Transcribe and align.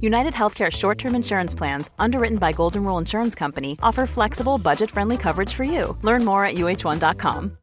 United 0.00 0.34
Healthcare 0.34 0.70
short 0.70 0.98
term 0.98 1.14
insurance 1.14 1.54
plans, 1.54 1.90
underwritten 1.98 2.38
by 2.38 2.52
Golden 2.52 2.84
Rule 2.84 2.98
Insurance 2.98 3.34
Company, 3.34 3.76
offer 3.82 4.06
flexible, 4.06 4.58
budget 4.58 4.90
friendly 4.90 5.16
coverage 5.16 5.54
for 5.54 5.64
you. 5.64 5.96
Learn 6.02 6.24
more 6.24 6.44
at 6.44 6.54
uh1.com. 6.54 7.58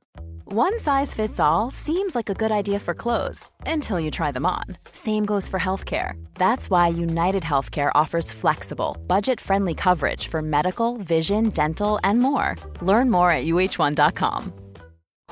One 0.52 0.80
size 0.80 1.14
fits 1.14 1.40
all 1.40 1.72
seems 1.72 2.14
like 2.16 2.30
a 2.30 2.36
good 2.36 2.52
idea 2.52 2.80
for 2.80 2.94
clothes 2.94 3.50
until 3.66 4.00
you 4.00 4.12
try 4.12 4.32
them 4.32 4.46
on. 4.46 4.64
Same 4.92 5.26
goes 5.26 5.50
for 5.50 5.60
healthcare. 5.60 6.14
That's 6.36 6.70
why 6.70 6.88
United 6.90 7.44
Healthcare 7.44 7.92
offers 7.96 8.32
flexible, 8.32 8.96
budget 9.08 9.42
friendly 9.42 9.74
coverage 9.74 10.28
for 10.28 10.42
medical, 10.44 10.98
vision, 10.98 11.50
dental, 11.50 12.00
and 12.04 12.20
more. 12.20 12.56
Learn 12.82 13.10
more 13.10 13.32
at 13.32 13.46
uh1.com. 13.46 14.54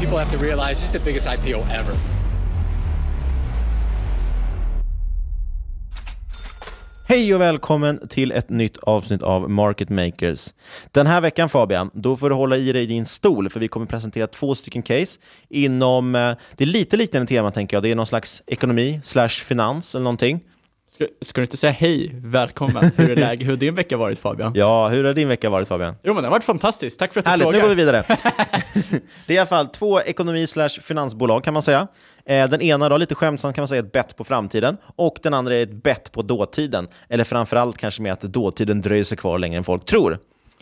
People 0.00 0.18
have 0.18 0.30
to 0.30 0.38
realize 0.38 0.80
this 0.80 0.84
is 0.84 0.90
the 0.90 0.98
biggest 0.98 1.26
IPO 1.26 1.58
ever. 1.70 1.94
Hej 7.04 7.34
och 7.34 7.40
välkommen 7.40 8.08
till 8.08 8.32
ett 8.32 8.48
nytt 8.48 8.76
avsnitt 8.76 9.22
av 9.22 9.50
Market 9.50 9.88
Makers. 9.88 10.54
Den 10.90 11.06
här 11.06 11.20
veckan 11.20 11.48
Fabian, 11.48 11.90
då 11.92 12.16
får 12.16 12.30
du 12.30 12.34
hålla 12.34 12.56
i 12.56 12.72
dig 12.72 12.82
i 12.82 12.86
din 12.86 13.06
stol 13.06 13.50
för 13.50 13.60
vi 13.60 13.68
kommer 13.68 13.86
presentera 13.86 14.26
två 14.26 14.54
stycken 14.54 14.82
case 14.82 15.20
inom, 15.48 16.14
eh, 16.14 16.32
det 16.56 16.64
är 16.64 16.68
lite 16.68 16.96
liknande 16.96 17.26
tema 17.26 17.50
tänker 17.50 17.76
jag, 17.76 17.82
det 17.82 17.90
är 17.90 17.94
någon 17.94 18.06
slags 18.06 18.42
ekonomi 18.46 19.00
slash 19.02 19.28
finans 19.28 19.94
eller 19.94 20.04
någonting. 20.04 20.40
Ska, 21.00 21.08
ska, 21.20 21.40
du 21.40 21.44
inte 21.44 21.56
säga 21.56 21.72
hej, 21.72 22.10
välkommen, 22.14 22.90
hur 22.96 23.10
är 23.10 23.16
läget, 23.26 23.46
hur 23.46 23.52
har 23.52 23.56
din 23.56 23.74
vecka 23.74 23.96
varit 23.96 24.18
Fabian? 24.18 24.52
Ja, 24.54 24.88
hur 24.88 25.04
har 25.04 25.14
din 25.14 25.28
vecka 25.28 25.50
varit 25.50 25.68
Fabian? 25.68 25.94
Jo 26.02 26.14
men 26.14 26.16
den 26.16 26.24
har 26.24 26.30
varit 26.30 26.44
fantastisk, 26.44 26.98
tack 26.98 27.12
för 27.12 27.20
att 27.20 27.24
du 27.24 27.30
Härligt, 27.30 27.44
frågar. 27.44 27.58
nu 27.58 27.62
går 27.62 27.68
vi 27.68 27.74
vidare. 27.74 28.04
det 29.26 29.32
är 29.32 29.36
i 29.36 29.38
alla 29.38 29.46
fall 29.46 29.68
två 29.68 30.00
ekonomi 30.00 30.46
slash 30.46 30.68
finansbolag 30.68 31.44
kan 31.44 31.54
man 31.54 31.62
säga. 31.62 31.88
Eh, 32.26 32.48
den 32.48 32.62
ena 32.62 32.88
då, 32.88 32.96
lite 32.96 33.14
skämtsamt 33.14 33.54
kan 33.54 33.62
man 33.62 33.68
säga, 33.68 33.80
ett 33.80 33.92
bett 33.92 34.16
på 34.16 34.24
framtiden 34.24 34.76
och 34.96 35.18
den 35.22 35.34
andra 35.34 35.54
är 35.54 35.62
ett 35.62 35.82
bett 35.82 36.12
på 36.12 36.22
dåtiden. 36.22 36.88
Eller 37.08 37.24
framförallt 37.24 37.78
kanske 37.78 38.02
med 38.02 38.12
att 38.12 38.20
dåtiden 38.20 38.80
dröjer 38.80 39.04
sig 39.04 39.18
kvar 39.18 39.38
längre 39.38 39.56
än 39.56 39.64
folk 39.64 39.84
tror. 39.84 40.18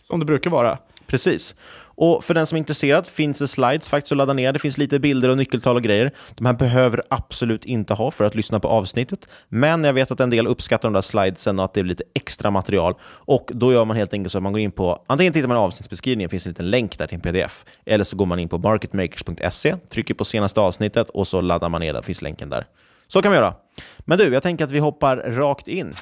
Som 0.07 0.21
det 0.21 0.27
brukar 0.27 0.51
vara. 0.51 0.79
Precis. 1.07 1.57
Och 2.01 2.25
för 2.25 2.35
den 2.35 2.47
som 2.47 2.57
är 2.57 2.59
intresserad 2.59 3.07
finns 3.07 3.39
det 3.39 3.49
slides 3.49 3.89
faktiskt 3.89 4.13
att 4.13 4.19
ladda 4.19 4.33
ner. 4.33 4.53
Det 4.53 4.59
finns 4.59 4.79
lite 4.79 5.01
bilder 5.01 5.29
och 5.29 5.37
nyckeltal 5.37 5.77
och 5.77 5.83
grejer. 5.83 6.11
De 6.35 6.47
här 6.47 6.53
behöver 6.53 7.03
absolut 7.11 7.65
inte 7.65 7.95
ha 7.95 8.11
för 8.11 8.25
att 8.25 8.35
lyssna 8.35 8.61
på 8.61 8.69
avsnittet. 8.69 9.29
Men 9.49 9.85
jag 9.85 9.93
vet 9.93 10.11
att 10.11 10.21
en 10.21 10.31
del 10.31 10.47
uppskattar 10.47 10.89
de 10.89 10.93
där 10.93 11.01
slidesen 11.01 11.59
och 11.59 11.65
att 11.65 11.75
det 11.75 11.83
blir 11.83 11.91
lite 11.91 12.05
extra 12.15 12.51
material. 12.51 12.95
Och 13.03 13.51
då 13.55 13.73
gör 13.73 13.85
man 13.85 13.97
helt 13.97 14.13
enkelt 14.13 14.33
så 14.33 14.39
att 14.39 14.43
man 14.43 14.53
går 14.53 14.61
in 14.61 14.71
på, 14.71 15.05
antingen 15.07 15.33
tittar 15.33 15.49
man 15.49 15.57
i 15.57 15.61
avsnittsbeskrivningen, 15.61 16.31
finns 16.31 16.47
en 16.47 16.51
liten 16.51 16.71
länk 16.71 16.99
där 16.99 17.07
till 17.07 17.15
en 17.15 17.21
pdf. 17.21 17.65
Eller 17.87 18.05
så 18.05 18.17
går 18.17 18.27
man 18.27 18.39
in 18.39 18.49
på 18.49 18.59
marketmakers.se, 18.59 19.77
trycker 19.91 20.15
på 20.15 20.25
senaste 20.25 20.61
avsnittet 20.61 21.11
och 21.11 21.29
så 21.29 21.41
laddar 21.41 21.69
man 21.69 21.81
ner 21.81 21.93
den, 21.93 22.03
finns 22.03 22.23
länken 22.23 22.51
där. 22.51 22.65
Så 23.09 23.23
kan 23.23 23.33
vi 23.33 23.39
göra. 23.39 23.55
Men 23.99 24.19
du, 24.19 24.33
jag 24.33 24.43
tänker 24.43 24.65
att 24.65 24.71
vi 24.71 24.79
hoppar 24.79 25.17
rakt 25.17 25.69
in. 25.69 25.95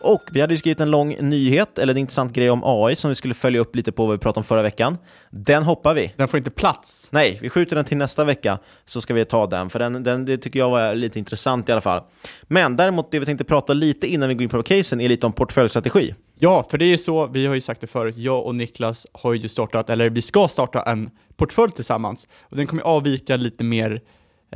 Och 0.00 0.22
vi 0.32 0.40
hade 0.40 0.54
ju 0.54 0.58
skrivit 0.58 0.80
en 0.80 0.90
lång 0.90 1.16
nyhet, 1.20 1.78
eller 1.78 1.92
en 1.92 1.98
intressant 1.98 2.32
grej 2.32 2.50
om 2.50 2.62
AI 2.64 2.96
som 2.96 3.08
vi 3.08 3.14
skulle 3.14 3.34
följa 3.34 3.60
upp 3.60 3.76
lite 3.76 3.92
på 3.92 4.06
vad 4.06 4.12
vi 4.12 4.18
pratade 4.18 4.40
om 4.40 4.44
förra 4.44 4.62
veckan. 4.62 4.98
Den 5.30 5.62
hoppar 5.62 5.94
vi. 5.94 6.12
Den 6.16 6.28
får 6.28 6.38
inte 6.38 6.50
plats. 6.50 7.08
Nej, 7.10 7.38
vi 7.42 7.50
skjuter 7.50 7.76
den 7.76 7.84
till 7.84 7.96
nästa 7.96 8.24
vecka 8.24 8.58
så 8.84 9.00
ska 9.00 9.14
vi 9.14 9.24
ta 9.24 9.46
den, 9.46 9.70
för 9.70 9.78
den, 9.78 10.02
den, 10.02 10.24
det 10.24 10.38
tycker 10.38 10.58
jag 10.58 10.70
var 10.70 10.94
lite 10.94 11.18
intressant 11.18 11.68
i 11.68 11.72
alla 11.72 11.80
fall. 11.80 12.02
Men 12.42 12.76
däremot, 12.76 13.10
det 13.10 13.18
vi 13.18 13.26
tänkte 13.26 13.44
prata 13.44 13.72
lite 13.72 14.06
innan 14.06 14.28
vi 14.28 14.34
går 14.34 14.42
in 14.42 14.48
på 14.48 14.62
casen 14.62 15.00
är 15.00 15.08
lite 15.08 15.26
om 15.26 15.32
portföljstrategi. 15.32 16.14
Ja, 16.38 16.66
för 16.70 16.78
det 16.78 16.84
är 16.84 16.88
ju 16.88 16.98
så, 16.98 17.26
vi 17.26 17.46
har 17.46 17.54
ju 17.54 17.60
sagt 17.60 17.80
det 17.80 17.86
förut, 17.86 18.16
jag 18.16 18.46
och 18.46 18.54
Niklas 18.54 19.06
har 19.12 19.34
ju 19.34 19.48
startat, 19.48 19.90
eller 19.90 20.10
vi 20.10 20.22
ska 20.22 20.48
starta 20.48 20.82
en 20.82 21.10
portfölj 21.36 21.72
tillsammans. 21.72 22.28
Och 22.40 22.56
den 22.56 22.66
kommer 22.66 22.82
avvika 22.82 23.36
lite 23.36 23.64
mer 23.64 24.00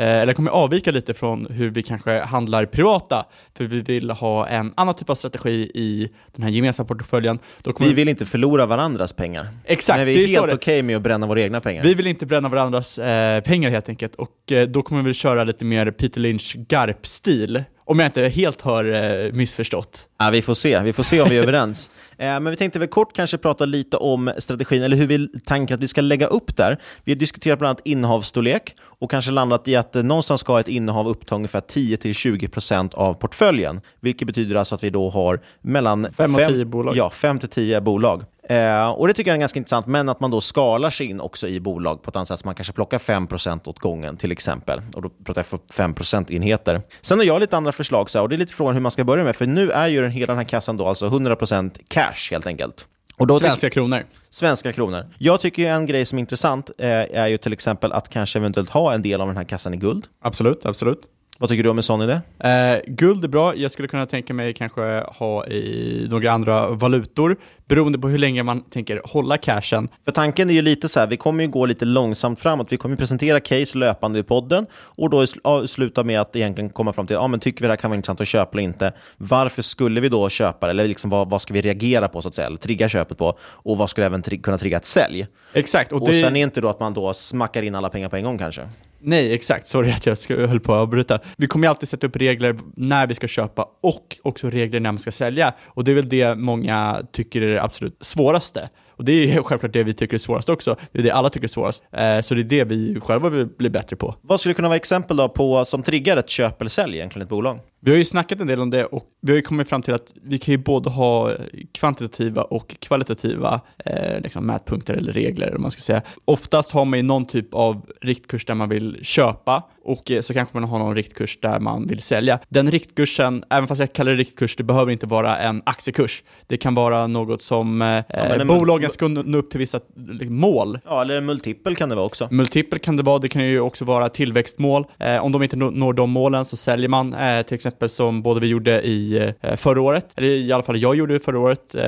eller 0.03 0.32
kommer 0.32 0.50
avvika 0.50 0.91
lite 0.91 1.15
från 1.15 1.47
hur 1.50 1.71
vi 1.71 1.82
kanske 1.82 2.21
handlar 2.21 2.66
privata, 2.66 3.27
för 3.56 3.65
vi 3.65 3.81
vill 3.81 4.10
ha 4.10 4.47
en 4.47 4.72
annan 4.77 4.94
typ 4.94 5.10
av 5.10 5.15
strategi 5.15 5.71
i 5.75 6.09
den 6.34 6.43
här 6.43 6.50
gemensamma 6.50 6.87
portföljen. 6.87 7.38
vi 7.81 7.93
vill 7.93 8.09
inte 8.09 8.27
förlora 8.27 8.66
varandras 8.66 9.12
pengar. 9.12 9.49
Exakt. 9.65 9.99
Men 9.99 10.06
vi 10.06 10.25
är, 10.25 10.28
är 10.28 10.28
helt 10.28 10.44
okej 10.44 10.54
okay 10.54 10.83
med 10.83 10.97
att 10.97 11.03
bränna 11.03 11.27
våra 11.27 11.41
egna 11.41 11.60
pengar. 11.60 11.83
Vi 11.83 11.94
vill 11.94 12.06
inte 12.06 12.27
bränna 12.27 12.49
varandras 12.49 12.99
eh, 12.99 13.41
pengar 13.41 13.71
helt 13.71 13.88
enkelt, 13.88 14.15
och 14.15 14.53
eh, 14.53 14.69
då 14.69 14.83
kommer 14.83 15.03
vi 15.03 15.15
köra 15.15 15.44
lite 15.44 15.65
mer 15.65 15.91
Peter 15.91 16.21
Lynch 16.21 16.56
GARP-stil, 16.69 17.65
om 17.84 17.99
jag 17.99 18.09
inte 18.09 18.22
helt 18.22 18.61
har 18.61 18.84
eh, 18.84 19.33
missförstått. 19.33 20.09
Ja, 20.19 20.31
vi 20.31 20.43
får 20.43 20.55
se. 20.55 20.81
Vi 20.81 20.93
får 20.93 21.03
se 21.03 21.21
om 21.21 21.28
vi 21.28 21.39
är 21.39 21.43
överens. 21.43 21.91
Eh, 22.19 22.27
men 22.27 22.50
vi 22.50 22.56
tänkte 22.56 22.78
väl 22.78 22.89
kort 22.89 23.12
kanske 23.12 23.39
prata 23.39 23.65
lite 23.65 23.97
om 23.97 24.33
strategin, 24.39 24.83
eller 24.83 24.97
hur 24.97 25.06
vi 25.06 25.28
tänker 25.28 25.75
att 25.75 25.81
vi 25.81 25.89
ska 25.89 26.00
lägga 26.00 26.27
upp 26.27 26.56
där. 26.56 26.78
Vi 27.05 27.12
har 27.12 27.19
diskuterat 27.19 27.59
bland 27.59 27.69
annat 27.69 27.87
innehavsstorlek 27.87 28.75
och 28.81 29.11
kanske 29.11 29.31
landat 29.31 29.69
i 29.69 29.77
att 29.77 29.97
eh, 29.97 30.03
någonstans 30.03 30.41
ska 30.41 30.61
ett 30.61 30.69
innehav 30.69 31.09
uppta 31.09 31.34
ungefär 31.34 31.61
10-20% 31.61 32.95
av 32.95 33.15
portföljen. 33.15 33.81
Vilket 34.01 34.27
betyder 34.27 34.57
alltså 34.57 34.75
att 34.75 34.84
vi 34.84 34.91
då 34.91 35.10
har 35.10 35.41
mellan 35.63 36.13
5 36.13 36.34
och 36.34 36.41
10 36.41 36.65
bolag. 36.65 36.97
Ja, 36.97 37.10
5-10 37.15 37.81
bolag. 37.81 38.25
Eh, 38.49 38.91
och 38.91 39.09
Det 39.09 39.15
tycker 39.15 39.31
jag 39.31 39.37
är 39.37 39.41
ganska 39.41 39.59
intressant, 39.59 39.87
men 39.87 40.09
att 40.09 40.21
man 40.21 40.31
då 40.31 40.41
skalar 40.41 40.91
sig 40.91 41.07
in 41.07 41.21
också 41.21 41.49
i 41.49 41.61
bolag 41.61 42.03
på 42.03 42.11
ett 42.11 42.17
annat 42.17 42.29
sätt. 42.29 42.41
Så 42.41 42.47
man 42.47 42.55
kanske 42.55 42.73
plockar 42.73 42.99
5% 42.99 43.69
åt 43.69 43.79
gången 43.79 44.17
till 44.17 44.33
exempel. 44.33 44.81
Och 44.95 45.03
Då 45.03 45.09
pratar 45.09 45.41
jag 45.41 45.47
för 45.47 45.59
5%-enheter. 45.59 46.83
Sen 47.03 47.19
har 47.19 47.25
jag 47.25 47.41
lite 47.41 47.57
andra 47.57 47.73
förslag, 47.73 48.11
så 48.11 48.19
här, 48.19 48.23
och 48.23 48.29
det 48.29 48.37
är 48.37 48.39
lite 48.39 48.55
frågan 48.55 48.75
hur 48.75 48.83
man 48.83 48.93
ska 48.93 49.05
börja 49.05 49.25
med. 49.25 49.37
För 49.37 49.47
nu 49.47 49.71
är 49.71 49.87
ju 49.87 50.03
den, 50.03 50.11
hela 50.11 50.27
den 50.27 50.37
här 50.37 50.45
kassan 50.45 50.77
då 50.77 50.87
alltså 50.87 51.07
100% 51.07 51.71
cash 51.89 52.31
helt 52.31 52.47
enkelt. 52.47 52.87
Och 53.17 53.27
då 53.27 53.39
svenska 53.39 53.71
kronor. 53.71 54.03
Svenska 54.31 54.73
kronor. 54.73 55.05
Jag 55.19 55.41
tycker 55.41 55.67
en 55.67 55.87
grej 55.87 56.07
som 56.07 56.19
är 56.19 56.21
intressant 56.21 56.71
eh, 56.79 56.89
är 56.89 57.27
ju 57.27 57.37
till 57.37 57.53
exempel 57.53 57.93
att 57.93 58.09
kanske 58.09 58.39
eventuellt 58.39 58.71
ha 58.71 58.95
en 58.95 59.03
del 59.03 59.21
av 59.21 59.27
den 59.27 59.37
här 59.37 59.45
kassan 59.45 59.75
i 59.75 59.77
guld. 59.77 60.05
Absolut, 60.23 60.67
absolut. 60.67 61.01
Vad 61.45 61.49
tycker 61.49 61.63
du 61.63 61.71
om 61.71 61.77
en 61.77 61.83
sån 61.83 62.03
idé? 62.03 62.21
Eh, 62.39 62.81
guld 62.87 63.25
är 63.25 63.29
bra, 63.29 63.57
jag 63.57 63.71
skulle 63.71 63.89
kunna 63.89 64.07
tänka 64.07 64.35
mig 64.35 64.55
kanske 64.55 65.05
ha 65.07 65.47
i 65.47 66.07
några 66.11 66.33
andra 66.33 66.69
valutor, 66.69 67.37
beroende 67.69 67.99
på 67.99 68.09
hur 68.09 68.19
länge 68.19 68.43
man 68.43 68.61
tänker 68.61 69.01
hålla 69.05 69.37
cashen. 69.37 69.89
För 70.05 70.13
tanken 70.13 70.51
är 70.51 70.55
ju 70.55 70.63
lite 70.63 70.89
så 70.89 71.01
här, 71.01 71.07
vi 71.07 71.17
kommer 71.17 71.45
ju 71.45 71.51
gå 71.51 71.67
lite 71.67 71.85
långsamt 71.85 72.41
framåt. 72.41 72.73
Vi 72.73 72.77
kommer 72.77 72.97
presentera 72.97 73.41
case 73.41 73.79
löpande 73.79 74.19
i 74.19 74.23
podden 74.23 74.67
och 74.75 75.11
då 75.11 75.27
sluta 75.67 76.05
med 76.05 76.21
att 76.21 76.37
egentligen 76.37 76.71
komma 76.71 76.93
fram 76.93 77.07
till, 77.07 77.15
ja 77.15 77.27
men 77.27 77.41
tycker 77.41 77.61
vi 77.61 77.67
det 77.67 77.73
här 77.73 77.77
kan 77.77 77.91
vara 77.91 77.97
intressant 77.97 78.21
att 78.21 78.29
köpa 78.29 78.53
eller 78.53 78.63
inte? 78.63 78.93
Varför 79.17 79.63
skulle 79.63 80.01
vi 80.01 80.09
då 80.09 80.29
köpa 80.29 80.67
det? 80.67 80.71
Eller 80.71 80.89
liksom 80.89 81.11
vad, 81.11 81.31
vad 81.31 81.43
ska 81.43 81.55
vi 81.55 81.61
reagera 81.61 82.09
på 82.09 82.23
så 82.23 82.29
att 82.29 82.35
säga? 82.35 82.47
Eller 82.47 82.57
trigga 82.57 82.89
köpet 82.89 83.19
på? 83.19 83.35
Och 83.41 83.79
vad 83.79 83.91
skulle 83.91 84.07
även 84.07 84.23
tri 84.23 84.39
kunna 84.39 84.59
trigga 84.59 84.77
ett 84.77 84.87
sälj? 84.87 85.27
Exakt. 85.53 85.93
Och, 85.93 86.03
och 86.03 86.09
det... 86.09 86.21
sen 86.21 86.37
är 86.37 86.43
inte 86.43 86.61
då 86.61 86.69
att 86.69 86.81
man 86.81 86.95
då 86.95 87.15
smackar 87.15 87.63
in 87.63 87.75
alla 87.75 87.89
pengar 87.89 88.09
på 88.09 88.17
en 88.17 88.25
gång 88.25 88.39
kanske? 88.39 88.69
Nej, 89.06 89.34
exakt. 89.34 89.66
Sorry 89.66 89.91
att 89.91 90.06
jag 90.06 90.18
ska, 90.18 90.47
höll 90.47 90.60
på 90.60 90.74
att 90.74 90.80
avbryta. 90.80 91.18
Vi 91.36 91.47
kommer 91.47 91.66
ju 91.66 91.71
alltid 91.71 91.89
sätta 91.89 92.06
upp 92.06 92.16
regler 92.16 92.56
när 92.77 93.06
vi 93.06 93.15
ska 93.15 93.28
köpa 93.28 93.68
och 93.83 94.16
också 94.22 94.51
regler 94.51 94.80
när 94.80 94.92
man 94.92 94.98
ska 94.98 95.12
sälja. 95.12 95.54
Och 95.65 95.84
det 95.84 95.91
är 95.92 95.95
väl 95.95 96.09
det 96.09 96.34
många 96.34 97.03
tycker 97.12 97.42
är 97.42 97.54
det 97.54 97.62
absolut 97.62 97.97
svåraste. 98.01 98.68
Och 98.89 99.04
det 99.04 99.12
är 99.12 99.42
självklart 99.42 99.72
det 99.72 99.84
vi 99.84 99.92
tycker 99.92 100.15
är 100.15 100.18
svårast 100.18 100.48
också. 100.48 100.77
Det 100.92 100.98
är 100.98 101.03
det 101.03 101.10
alla 101.10 101.30
tycker 101.30 101.47
är 101.47 101.48
svårast. 101.48 101.83
Eh, 101.92 102.21
så 102.21 102.34
det 102.34 102.41
är 102.41 102.45
det 102.45 102.65
vi 102.65 103.01
själva 103.01 103.28
vill 103.28 103.47
bli 103.47 103.71
bättre 103.71 103.97
på. 103.97 104.15
Vad 104.21 104.41
skulle 104.41 104.54
kunna 104.54 104.68
vara 104.68 104.77
exempel 104.77 105.16
då 105.16 105.28
på 105.28 105.65
som 105.65 105.83
triggar 105.83 106.16
ett 106.16 106.30
köp 106.30 106.60
eller 106.60 106.71
sälj 106.71 106.97
egentligen 106.97 107.22
ett 107.22 107.30
bolag? 107.30 107.60
Vi 107.84 107.91
har 107.91 107.98
ju 107.98 108.04
snackat 108.04 108.41
en 108.41 108.47
del 108.47 108.60
om 108.60 108.71
det 108.71 108.84
och 108.84 109.04
vi 109.21 109.33
har 109.33 109.36
ju 109.36 109.42
kommit 109.42 109.69
fram 109.69 109.83
till 109.83 109.95
att 109.95 110.13
vi 110.22 110.39
kan 110.39 110.53
ju 110.53 110.59
både 110.59 110.91
ha 110.91 111.33
kvantitativa 111.72 112.42
och 112.42 112.77
kvalitativa 112.78 113.60
eh, 113.84 114.21
liksom 114.21 114.47
mätpunkter 114.47 114.95
eller 114.95 115.13
regler, 115.13 115.57
om 115.57 115.63
man 115.63 115.71
ska 115.71 115.81
säga. 115.81 116.03
Oftast 116.25 116.71
har 116.71 116.84
man 116.84 116.98
ju 116.98 117.03
någon 117.03 117.25
typ 117.25 117.54
av 117.54 117.86
riktkurs 118.01 118.45
där 118.45 118.54
man 118.54 118.69
vill 118.69 118.98
köpa 119.03 119.63
och 119.84 120.10
eh, 120.10 120.21
så 120.21 120.34
kanske 120.34 120.60
man 120.60 120.71
har 120.71 120.78
någon 120.78 120.95
riktkurs 120.95 121.39
där 121.41 121.60
man 121.60 121.86
vill 121.86 122.03
sälja. 122.03 122.39
Den 122.48 122.71
riktkursen, 122.71 123.45
även 123.51 123.69
fast 123.69 123.81
jag 123.81 123.92
kallar 123.92 124.13
det 124.13 124.19
riktkurs, 124.19 124.57
det 124.57 124.65
behöver 124.65 124.92
inte 124.92 125.07
vara 125.07 125.39
en 125.39 125.63
aktiekurs. 125.66 126.22
Det 126.47 126.57
kan 126.57 126.75
vara 126.75 127.07
något 127.07 127.42
som 127.42 127.83
eh, 127.83 128.04
ja, 128.09 128.45
bolagen 128.45 128.91
ska 128.91 129.09
nå 129.09 129.39
upp 129.39 129.51
till 129.51 129.59
vissa 129.59 129.81
liksom, 129.97 130.36
mål. 130.36 130.78
Ja, 130.84 131.03
eller 131.03 131.16
en 131.16 131.27
multipel 131.27 131.77
kan 131.77 131.89
det 131.89 131.95
vara 131.95 132.07
också. 132.07 132.28
Multipel 132.31 132.78
kan 132.78 132.97
det 132.97 133.03
vara, 133.03 133.19
det 133.19 133.28
kan 133.28 133.45
ju 133.45 133.60
också 133.60 133.84
vara 133.84 134.09
tillväxtmål. 134.09 134.86
Eh, 134.98 135.25
om 135.25 135.33
de 135.33 135.42
inte 135.42 135.57
når 135.57 135.92
de 135.92 136.10
målen 136.10 136.45
så 136.45 136.57
säljer 136.57 136.89
man, 136.89 137.15
eh, 137.15 137.42
till 137.42 137.54
exempel 137.54 137.73
exempel 137.74 137.88
som 137.88 138.22
både 138.22 138.41
vi 138.41 138.47
gjorde 138.47 138.82
i 138.82 139.32
eh, 139.41 139.56
förra 139.56 139.80
året, 139.80 140.06
eller 140.16 140.28
i 140.28 140.53
alla 140.53 140.62
fall 140.62 140.78
jag 140.78 140.94
gjorde 140.97 141.21
förra 141.21 141.38
året. 141.38 141.74
Eh, 141.74 141.82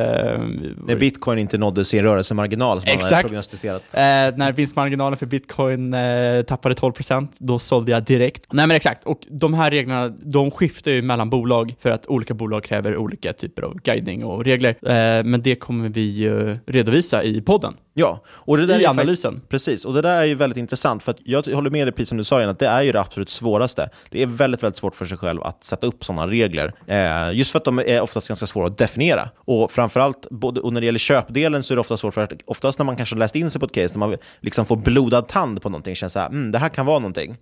när 0.87 0.97
bitcoin 0.97 1.39
inte 1.39 1.59
nådde 1.59 1.85
sin 1.85 2.03
rörelsemarginal 2.03 2.81
som 2.81 2.91
Exakt. 2.91 3.11
man 3.11 3.17
hade 3.17 3.29
prognostiserat. 3.29 3.83
Eh, 3.93 4.01
när 4.37 4.53
vinstmarginalen 4.53 5.19
för 5.19 5.27
bitcoin 5.27 5.95
eh, 5.95 6.43
tappade 6.43 6.75
12%, 6.75 7.29
då 7.39 7.59
sålde 7.59 7.93
jag 7.93 8.05
direkt. 8.05 8.47
Nej 8.53 8.67
men 8.67 8.77
exakt, 8.77 9.05
och 9.05 9.21
de 9.31 9.55
här 9.55 9.71
reglerna, 9.71 10.09
de 10.09 10.51
skiftar 10.51 10.91
ju 10.91 11.03
mellan 11.03 11.31
bolag 11.31 11.75
för 11.81 11.91
att 11.91 12.07
olika 12.07 12.35
bolag 12.35 12.65
kräver 12.65 12.97
olika 12.97 13.33
typer 13.33 13.63
av 13.63 13.75
guidning 13.83 14.25
och 14.25 14.45
regler. 14.45 14.71
Eh, 14.83 15.25
men 15.25 15.43
det 15.43 15.55
kommer 15.55 15.89
vi 15.89 16.29
redovisa 16.67 17.23
i 17.23 17.41
podden. 17.41 17.75
Ja, 17.99 18.21
och 18.29 18.57
det 18.57 18.67
där 18.67 18.81
i 18.81 18.85
är 18.85 18.89
analysen. 18.89 19.41
Precis, 19.49 19.85
och 19.85 19.95
det 19.95 20.03
där 20.03 20.21
är 20.21 20.25
ju 20.25 20.35
väldigt 20.35 20.57
intressant, 20.57 21.03
för 21.03 21.15
jag 21.25 21.47
håller 21.47 21.71
med 21.71 21.87
dig 21.87 21.93
precis 21.93 22.09
som 22.09 22.19
du 22.19 22.25
sa 22.25 22.39
igen, 22.39 22.51
att 22.51 22.59
det 22.59 22.67
är 22.67 22.83
ju 22.83 22.93
det 22.93 23.01
absolut 23.01 23.29
svåraste. 23.29 23.91
Det 24.11 24.23
är 24.23 24.27
väldigt, 24.27 24.63
väldigt 24.63 24.77
svårt 24.77 24.95
för 24.97 25.05
sig 25.05 25.19
själv 25.19 25.43
att 25.43 25.65
sätta 25.65 25.87
upp 25.87 26.05
sådana 26.05 26.27
regler, 26.27 26.73
eh, 26.87 27.39
just 27.39 27.51
för 27.51 27.59
att 27.59 27.65
de 27.65 27.79
är 27.79 28.01
oftast 28.01 28.29
ganska 28.29 28.47
svåra 28.47 28.67
att 28.67 28.79
definiera. 28.79 29.29
Och 29.37 29.71
framförallt, 29.71 30.27
både, 30.31 30.61
och 30.61 30.73
när 30.73 30.81
det 30.81 30.85
gäller 30.85 30.99
köpdelen 30.99 31.63
så 31.63 31.75
är 31.75 31.77
det 31.77 31.81
ofta 31.81 31.97
svårt, 31.97 32.15
för 32.15 32.23
att 32.23 32.33
oftast 32.45 32.79
när 32.79 32.87
man 32.87 32.97
kanske 32.97 33.17
läst 33.17 33.37
in 33.37 33.51
sig 33.51 33.61
på 33.61 33.67
ett 33.67 33.73
case, 33.73 33.99
när 33.99 34.07
man 34.07 34.17
liksom 34.41 34.67
får 34.67 34.77
blodad 34.77 35.29
tand 35.29 35.63
på 35.63 35.69
någonting, 35.69 35.95
känns 35.95 36.13
så 36.13 36.21
här, 36.21 36.27
mm, 36.27 36.53
det 36.53 36.59
här 36.59 36.69
kan 36.69 36.87
vara 36.87 36.99
någonting 36.99 37.37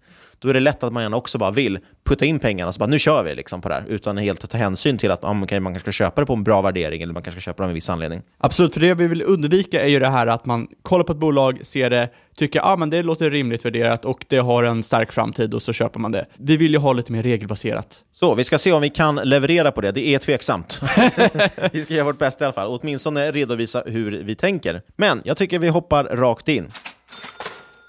då 0.48 0.50
är 0.50 0.54
det 0.54 0.60
lätt 0.60 0.82
att 0.82 0.92
man 0.92 1.02
gärna 1.02 1.16
också 1.16 1.38
bara 1.38 1.50
vill 1.50 1.78
putta 2.04 2.24
in 2.24 2.38
pengarna, 2.38 2.72
så 2.72 2.78
bara 2.78 2.86
nu 2.86 2.98
kör 2.98 3.22
vi 3.22 3.34
liksom 3.34 3.60
på 3.60 3.68
det 3.68 3.74
här, 3.74 3.84
utan 3.88 4.16
helt 4.16 4.44
att 4.44 4.50
ta 4.50 4.58
hänsyn 4.58 4.98
till 4.98 5.10
att 5.10 5.24
okay, 5.24 5.60
man 5.60 5.72
kanske 5.72 5.92
ska 5.92 6.04
köpa 6.04 6.20
det 6.20 6.26
på 6.26 6.32
en 6.32 6.44
bra 6.44 6.62
värdering 6.62 7.02
eller 7.02 7.12
man 7.12 7.22
kanske 7.22 7.40
ska 7.40 7.50
köpa 7.50 7.62
det 7.62 7.64
av 7.64 7.70
en 7.70 7.74
viss 7.74 7.90
anledning. 7.90 8.22
Absolut, 8.38 8.72
för 8.72 8.80
det 8.80 8.94
vi 8.94 9.06
vill 9.06 9.22
undvika 9.22 9.82
är 9.82 9.88
ju 9.88 9.98
det 9.98 10.08
här 10.08 10.26
att 10.26 10.46
man 10.46 10.68
kollar 10.82 11.04
på 11.04 11.12
ett 11.12 11.18
bolag, 11.18 11.60
ser 11.62 11.90
det, 11.90 12.08
tycker 12.36 12.60
att 12.60 12.80
ah, 12.80 12.86
det 12.86 13.02
låter 13.02 13.30
rimligt 13.30 13.64
värderat 13.64 14.04
och 14.04 14.24
det 14.28 14.38
har 14.38 14.64
en 14.64 14.82
stark 14.82 15.12
framtid 15.12 15.54
och 15.54 15.62
så 15.62 15.72
köper 15.72 16.00
man 16.00 16.12
det. 16.12 16.26
Vi 16.34 16.56
vill 16.56 16.72
ju 16.72 16.78
ha 16.78 16.92
lite 16.92 17.12
mer 17.12 17.22
regelbaserat. 17.22 18.00
Så, 18.12 18.34
vi 18.34 18.44
ska 18.44 18.58
se 18.58 18.72
om 18.72 18.82
vi 18.82 18.90
kan 18.90 19.16
leverera 19.16 19.72
på 19.72 19.80
det. 19.80 19.92
Det 19.92 20.06
är 20.06 20.18
tveksamt. 20.18 20.80
vi 21.72 21.82
ska 21.82 21.94
göra 21.94 22.04
vårt 22.04 22.18
bästa 22.18 22.44
i 22.44 22.46
alla 22.46 22.52
fall, 22.52 22.78
åtminstone 22.80 23.32
redovisa 23.32 23.82
hur 23.86 24.22
vi 24.22 24.34
tänker. 24.34 24.82
Men 24.96 25.22
jag 25.24 25.36
tycker 25.36 25.58
vi 25.58 25.68
hoppar 25.68 26.04
rakt 26.04 26.48
in. 26.48 26.70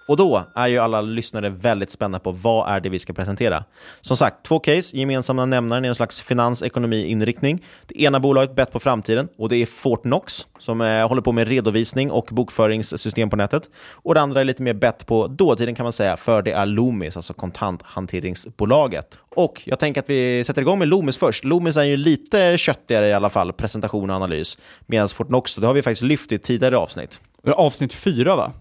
Och 0.07 0.17
då 0.17 0.43
är 0.55 0.67
ju 0.67 0.79
alla 0.79 1.01
lyssnare 1.01 1.49
väldigt 1.49 1.91
spända 1.91 2.19
på 2.19 2.31
vad 2.31 2.69
är 2.69 2.79
det 2.79 2.89
vi 2.89 2.99
ska 2.99 3.13
presentera. 3.13 3.63
Som 4.01 4.17
sagt, 4.17 4.45
två 4.45 4.59
case, 4.59 4.97
gemensamma 4.97 5.45
nämnaren 5.45 5.85
i 5.85 5.87
en 5.87 5.95
slags 5.95 6.21
finans 6.21 6.63
ekonomi 6.63 7.05
inriktning. 7.05 7.63
Det 7.85 8.01
ena 8.01 8.19
bolaget 8.19 8.55
bett 8.55 8.71
på 8.71 8.79
framtiden 8.79 9.27
och 9.37 9.49
det 9.49 9.55
är 9.55 9.65
Fortnox 9.65 10.47
som 10.59 10.81
eh, 10.81 11.07
håller 11.07 11.21
på 11.21 11.31
med 11.31 11.47
redovisning 11.47 12.11
och 12.11 12.27
bokföringssystem 12.31 13.29
på 13.29 13.35
nätet. 13.35 13.69
Och 13.93 14.13
det 14.13 14.21
andra 14.21 14.41
är 14.41 14.43
lite 14.43 14.63
mer 14.63 14.73
bett 14.73 15.05
på 15.05 15.27
dåtiden 15.27 15.75
kan 15.75 15.83
man 15.83 15.93
säga, 15.93 16.17
för 16.17 16.41
det 16.41 16.51
är 16.51 16.65
Loomis, 16.65 17.17
alltså 17.17 17.33
kontanthanteringsbolaget. 17.33 19.19
Och 19.35 19.61
jag 19.65 19.79
tänker 19.79 20.01
att 20.01 20.09
vi 20.09 20.43
sätter 20.43 20.61
igång 20.61 20.79
med 20.79 20.87
Loomis 20.87 21.17
först. 21.17 21.43
Loomis 21.43 21.77
är 21.77 21.83
ju 21.83 21.97
lite 21.97 22.57
köttigare 22.57 23.07
i 23.07 23.13
alla 23.13 23.29
fall, 23.29 23.53
presentation 23.53 24.09
och 24.09 24.15
analys. 24.15 24.57
Medan 24.85 25.09
Fortnox, 25.09 25.55
det 25.55 25.67
har 25.67 25.73
vi 25.73 25.81
faktiskt 25.81 26.01
lyft 26.01 26.31
i 26.31 26.35
ett 26.35 26.43
tidigare 26.43 26.77
avsnitt. 26.77 27.21
Avsnitt 27.47 27.93
fyra 27.93 28.35
va? 28.35 28.53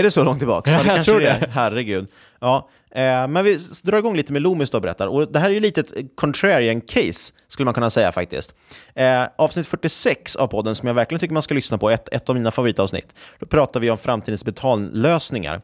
Är 0.00 0.04
det 0.04 0.10
så 0.10 0.24
långt 0.24 0.38
tillbaka? 0.38 0.70
Ja, 0.70 0.96
jag 0.96 1.04
tror 1.04 1.20
det. 1.20 1.28
Är. 1.28 1.48
Herregud. 1.52 2.08
Ja, 2.40 2.68
eh, 2.90 3.28
men 3.28 3.44
vi 3.44 3.58
drar 3.82 3.98
igång 3.98 4.16
lite 4.16 4.32
med 4.32 4.42
Loomis 4.42 4.70
då 4.70 4.78
och 4.78 4.82
berättar. 4.82 5.06
Och 5.06 5.32
det 5.32 5.38
här 5.38 5.50
är 5.50 5.54
ju 5.54 5.60
lite 5.60 5.80
ett 5.80 5.96
contrarian 6.14 6.80
case, 6.80 7.32
skulle 7.48 7.64
man 7.64 7.74
kunna 7.74 7.90
säga 7.90 8.12
faktiskt. 8.12 8.54
Eh, 8.94 9.22
avsnitt 9.38 9.66
46 9.66 10.36
av 10.36 10.46
podden, 10.46 10.74
som 10.74 10.86
jag 10.86 10.94
verkligen 10.94 11.20
tycker 11.20 11.34
man 11.34 11.42
ska 11.42 11.54
lyssna 11.54 11.78
på, 11.78 11.90
ett, 11.90 12.08
ett 12.08 12.28
av 12.28 12.34
mina 12.34 12.50
favoritavsnitt. 12.50 13.14
Då 13.38 13.46
pratar 13.46 13.80
vi 13.80 13.90
om 13.90 13.98
framtidens 13.98 14.44
betallösningar. 14.44 15.60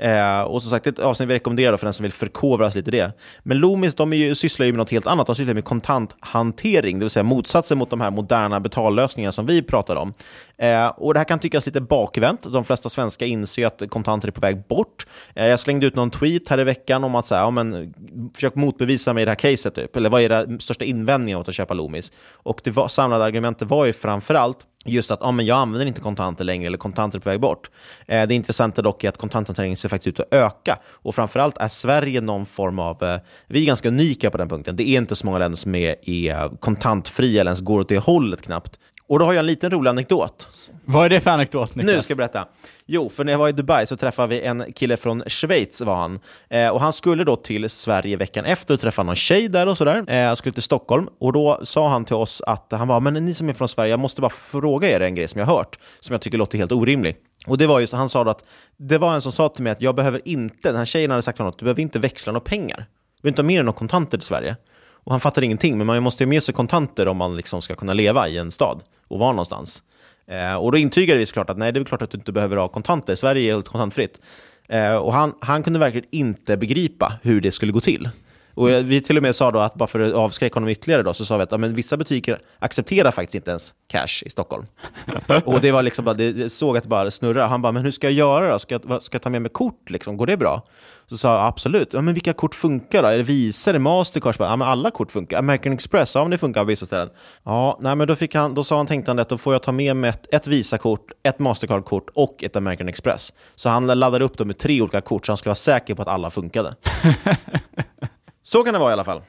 Eh, 0.00 0.40
och 0.40 0.62
som 0.62 0.70
sagt, 0.70 0.86
ett 0.86 0.98
avsnitt 0.98 1.28
vi 1.28 1.34
rekommenderar 1.34 1.76
för 1.76 1.86
den 1.86 1.94
som 1.94 2.02
vill 2.02 2.12
förkovra 2.12 2.70
sig 2.70 2.78
lite 2.82 2.96
i 2.96 3.00
det. 3.00 3.12
Men 3.42 3.58
Loomis 3.58 3.94
de 3.94 4.12
är 4.12 4.16
ju, 4.16 4.34
sysslar 4.34 4.66
ju 4.66 4.72
med 4.72 4.78
något 4.78 4.90
helt 4.90 5.06
annat. 5.06 5.26
De 5.26 5.36
sysslar 5.36 5.54
med 5.54 5.64
kontanthantering, 5.64 6.98
det 6.98 7.04
vill 7.04 7.10
säga 7.10 7.22
motsatsen 7.22 7.78
mot 7.78 7.90
de 7.90 8.00
här 8.00 8.10
moderna 8.10 8.60
betallösningarna 8.60 9.32
som 9.32 9.46
vi 9.46 9.62
pratar 9.62 9.96
om. 9.96 10.14
Eh, 10.60 10.86
och 10.86 11.14
Det 11.14 11.20
här 11.20 11.24
kan 11.24 11.38
tyckas 11.38 11.66
lite 11.66 11.80
bakvänt. 11.80 12.42
De 12.42 12.64
flesta 12.64 12.88
svenskar 12.88 13.26
inser 13.26 13.66
att 13.66 13.82
kontanter 13.90 14.28
är 14.28 14.32
på 14.32 14.40
väg 14.40 14.66
bort. 14.66 15.06
Eh, 15.34 15.46
jag 15.46 15.60
slängde 15.60 15.86
ut 15.86 15.94
någon 15.94 16.10
tweet 16.10 16.48
här 16.48 16.60
i 16.60 16.64
veckan 16.64 17.04
om 17.04 17.14
att 17.14 17.26
så 17.26 17.34
här, 17.34 17.42
ja, 17.42 17.50
men, 17.50 17.94
försök 18.34 18.54
motbevisa 18.54 19.12
mig 19.12 19.22
i 19.22 19.24
det 19.24 19.30
här 19.30 19.36
caset, 19.36 19.74
typ. 19.74 19.96
eller 19.96 20.10
vad 20.10 20.20
är 20.20 20.24
era 20.24 20.58
största 20.58 20.84
invändningar 20.84 21.38
mot 21.38 21.48
att 21.48 21.54
köpa 21.54 21.74
Loomis? 21.74 22.12
Och 22.32 22.60
det 22.64 22.70
var, 22.70 22.88
samlade 22.88 23.24
argumentet 23.24 23.68
var 23.68 23.86
ju 23.86 23.92
framför 23.92 24.34
allt 24.34 24.66
just 24.84 25.10
att 25.10 25.18
ja, 25.22 25.32
men 25.32 25.46
jag 25.46 25.58
använder 25.58 25.86
inte 25.86 26.00
kontanter 26.00 26.44
längre 26.44 26.66
eller 26.66 26.78
kontanter 26.78 27.18
är 27.18 27.22
på 27.22 27.28
väg 27.28 27.40
bort. 27.40 27.70
Eh, 28.06 28.26
det 28.26 28.34
intressanta 28.34 28.82
dock 28.82 29.04
är 29.04 29.08
att 29.08 29.16
kontanthanteringen 29.16 29.76
ser 29.76 29.88
faktiskt 29.88 30.06
ut 30.06 30.20
att 30.20 30.34
öka 30.34 30.78
och 30.86 31.14
framförallt 31.14 31.58
är 31.58 31.68
Sverige 31.68 32.20
någon 32.20 32.46
form 32.46 32.78
av, 32.78 33.02
eh, 33.02 33.16
vi 33.46 33.62
är 33.62 33.66
ganska 33.66 33.88
unika 33.88 34.30
på 34.30 34.38
den 34.38 34.48
punkten. 34.48 34.76
Det 34.76 34.88
är 34.88 34.98
inte 34.98 35.16
så 35.16 35.26
många 35.26 35.38
länder 35.38 35.56
som 35.56 35.74
är, 35.74 35.96
är 36.10 36.56
kontantfria 36.60 37.40
eller 37.40 37.48
ens 37.50 37.60
går 37.60 37.80
åt 37.80 37.88
det 37.88 37.98
hållet 37.98 38.42
knappt. 38.42 38.78
Och 39.10 39.18
då 39.18 39.24
har 39.24 39.32
jag 39.32 39.40
en 39.40 39.46
liten 39.46 39.70
rolig 39.70 39.90
anekdot. 39.90 40.48
Vad 40.84 41.04
är 41.04 41.08
det 41.08 41.20
för 41.20 41.30
anekdot, 41.30 41.74
Niklas? 41.74 41.96
Nu 41.96 42.02
ska 42.02 42.10
jag 42.10 42.18
berätta. 42.18 42.46
Jo, 42.86 43.10
för 43.14 43.24
när 43.24 43.32
jag 43.32 43.38
var 43.38 43.48
i 43.48 43.52
Dubai 43.52 43.86
så 43.86 43.96
träffade 43.96 44.28
vi 44.28 44.42
en 44.42 44.72
kille 44.72 44.96
från 44.96 45.22
Schweiz, 45.26 45.80
var 45.80 45.96
han. 45.96 46.20
Eh, 46.50 46.68
och 46.68 46.80
han 46.80 46.92
skulle 46.92 47.24
då 47.24 47.36
till 47.36 47.70
Sverige 47.70 48.16
veckan 48.16 48.44
efter 48.44 48.74
och 48.74 48.80
träffa 48.80 49.02
någon 49.02 49.16
tjej 49.16 49.48
där 49.48 49.66
och 49.66 49.78
sådär. 49.78 50.04
Eh, 50.08 50.26
han 50.26 50.36
skulle 50.36 50.52
till 50.52 50.62
Stockholm 50.62 51.08
och 51.20 51.32
då 51.32 51.60
sa 51.62 51.88
han 51.88 52.04
till 52.04 52.14
oss 52.14 52.42
att 52.46 52.72
han 52.72 52.88
var, 52.88 53.00
men 53.00 53.14
ni 53.14 53.34
som 53.34 53.48
är 53.48 53.52
från 53.52 53.68
Sverige, 53.68 53.90
jag 53.90 54.00
måste 54.00 54.20
bara 54.20 54.30
fråga 54.30 54.90
er 54.90 55.00
en 55.00 55.14
grej 55.14 55.28
som 55.28 55.38
jag 55.38 55.46
har 55.46 55.56
hört, 55.56 55.78
som 56.00 56.12
jag 56.14 56.20
tycker 56.20 56.38
låter 56.38 56.58
helt 56.58 56.72
orimlig. 56.72 57.16
Och 57.46 57.58
det 57.58 57.66
var 57.66 57.80
just, 57.80 57.92
han 57.92 58.08
sa 58.08 58.24
då 58.24 58.30
att 58.30 58.44
det 58.76 58.98
var 58.98 59.14
en 59.14 59.22
som 59.22 59.32
sa 59.32 59.48
till 59.48 59.64
mig 59.64 59.72
att 59.72 59.80
jag 59.80 59.94
behöver 59.94 60.20
inte, 60.24 60.68
den 60.68 60.76
här 60.76 60.84
tjejen 60.84 61.10
hade 61.10 61.22
sagt 61.22 61.36
till 61.36 61.42
honom 61.42 61.50
att 61.52 61.58
du 61.58 61.64
behöver 61.64 61.82
inte 61.82 61.98
växla 61.98 62.32
några 62.32 62.44
pengar. 62.44 62.76
Du 62.76 63.22
behöver 63.22 63.28
inte 63.28 63.42
ha 63.42 63.46
med 63.46 63.56
dig 63.56 63.64
några 63.64 63.78
kontanter 63.78 64.18
till 64.18 64.26
Sverige. 64.26 64.56
Och 65.04 65.12
han 65.12 65.20
fattade 65.20 65.46
ingenting, 65.46 65.78
men 65.78 65.86
man 65.86 66.02
måste 66.02 66.24
ha 66.24 66.28
med 66.28 66.42
sig 66.42 66.54
kontanter 66.54 67.08
om 67.08 67.16
man 67.16 67.36
liksom 67.36 67.62
ska 67.62 67.74
kunna 67.74 67.94
leva 67.94 68.28
i 68.28 68.38
en 68.38 68.50
stad 68.50 68.82
och 69.10 69.18
vara 69.18 69.32
någonstans. 69.32 69.82
Eh, 70.26 70.54
och 70.54 70.72
då 70.72 70.78
intygade 70.78 71.18
vi 71.18 71.26
såklart 71.26 71.50
att 71.50 71.58
nej, 71.58 71.72
det 71.72 71.80
är 71.80 71.84
klart 71.84 72.02
att 72.02 72.10
du 72.10 72.18
inte 72.18 72.32
behöver 72.32 72.56
ha 72.56 72.68
kontanter. 72.68 73.14
Sverige 73.14 73.50
är 73.50 73.52
helt 73.52 73.68
kontantfritt. 73.68 74.20
Eh, 74.68 74.96
och 74.96 75.12
han, 75.12 75.34
han 75.40 75.62
kunde 75.62 75.78
verkligen 75.78 76.08
inte 76.10 76.56
begripa 76.56 77.12
hur 77.22 77.40
det 77.40 77.52
skulle 77.52 77.72
gå 77.72 77.80
till. 77.80 78.08
Och 78.54 78.68
vi 78.68 79.00
till 79.00 79.16
och 79.16 79.22
med 79.22 79.36
sa 79.36 79.50
då 79.50 79.58
att 79.58 79.74
bara 79.74 79.86
för 79.86 80.00
att 80.00 80.12
avskräcka 80.12 80.54
honom 80.54 80.68
ytterligare 80.68 81.02
då, 81.02 81.14
så 81.14 81.24
sa 81.24 81.36
vi 81.36 81.42
att 81.42 81.52
ja, 81.52 81.58
men 81.58 81.74
vissa 81.74 81.96
butiker 81.96 82.38
accepterar 82.58 83.10
faktiskt 83.10 83.34
inte 83.34 83.50
ens 83.50 83.74
cash 83.88 84.22
i 84.26 84.30
Stockholm. 84.30 84.64
och 85.44 85.60
det 85.60 85.72
var 85.72 85.82
liksom 85.82 86.04
bara, 86.04 86.14
det, 86.14 86.52
såg 86.52 86.76
att 86.76 86.82
det 86.82 86.88
bara 86.88 87.10
snurrade. 87.10 87.46
Han 87.46 87.62
bara, 87.62 87.72
men 87.72 87.84
hur 87.84 87.90
ska 87.90 88.06
jag 88.06 88.14
göra 88.14 88.52
då? 88.52 88.58
Ska 88.58 88.78
jag, 88.86 89.02
ska 89.02 89.14
jag 89.14 89.22
ta 89.22 89.30
med 89.30 89.42
mig 89.42 89.50
kort 89.50 89.90
liksom? 89.90 90.16
Går 90.16 90.26
det 90.26 90.36
bra? 90.36 90.62
Så 91.10 91.18
sa 91.18 91.36
jag 91.36 91.46
absolut, 91.46 91.92
ja, 91.92 92.00
men 92.00 92.14
vilka 92.14 92.32
kort 92.32 92.54
funkar 92.54 93.02
då? 93.02 93.08
Är 93.08 93.16
det 93.16 93.22
Visa, 93.22 93.70
är 93.70 93.72
det 93.72 93.78
Mastercard? 93.78 94.36
Ja, 94.38 94.56
men 94.56 94.68
alla 94.68 94.90
kort 94.90 95.10
funkar. 95.10 95.38
American 95.38 95.72
Express, 95.72 96.14
ja 96.14 96.24
men 96.24 96.30
det 96.30 96.38
funkar 96.38 96.60
på 96.60 96.64
vissa 96.64 96.86
ställen. 96.86 97.08
Ja, 97.44 97.78
nej, 97.80 97.96
men 97.96 98.08
då, 98.08 98.16
fick 98.16 98.34
han, 98.34 98.54
då 98.54 98.64
sa 98.64 98.76
han, 98.76 98.86
tänkte 98.86 99.10
han 99.10 99.18
att 99.18 99.28
då 99.28 99.38
får 99.38 99.52
jag 99.52 99.62
ta 99.62 99.72
med 99.72 99.96
mig 99.96 100.10
ett, 100.10 100.34
ett 100.34 100.46
Visa-kort, 100.46 101.10
ett 101.22 101.38
Mastercard-kort 101.38 102.08
och 102.14 102.44
ett 102.44 102.56
American 102.56 102.88
Express. 102.88 103.32
Så 103.54 103.68
han 103.68 103.86
laddade 103.86 104.24
upp 104.24 104.38
dem 104.38 104.46
med 104.46 104.58
tre 104.58 104.80
olika 104.80 105.00
kort 105.00 105.26
så 105.26 105.32
han 105.32 105.36
skulle 105.36 105.50
vara 105.50 105.54
säker 105.54 105.94
på 105.94 106.02
att 106.02 106.08
alla 106.08 106.30
funkade. 106.30 106.74
Så 108.52 108.64
kan 108.64 108.74
det 108.74 108.80
vara 108.80 108.90
i 108.90 108.92
alla 108.92 109.04
fall. 109.04 109.20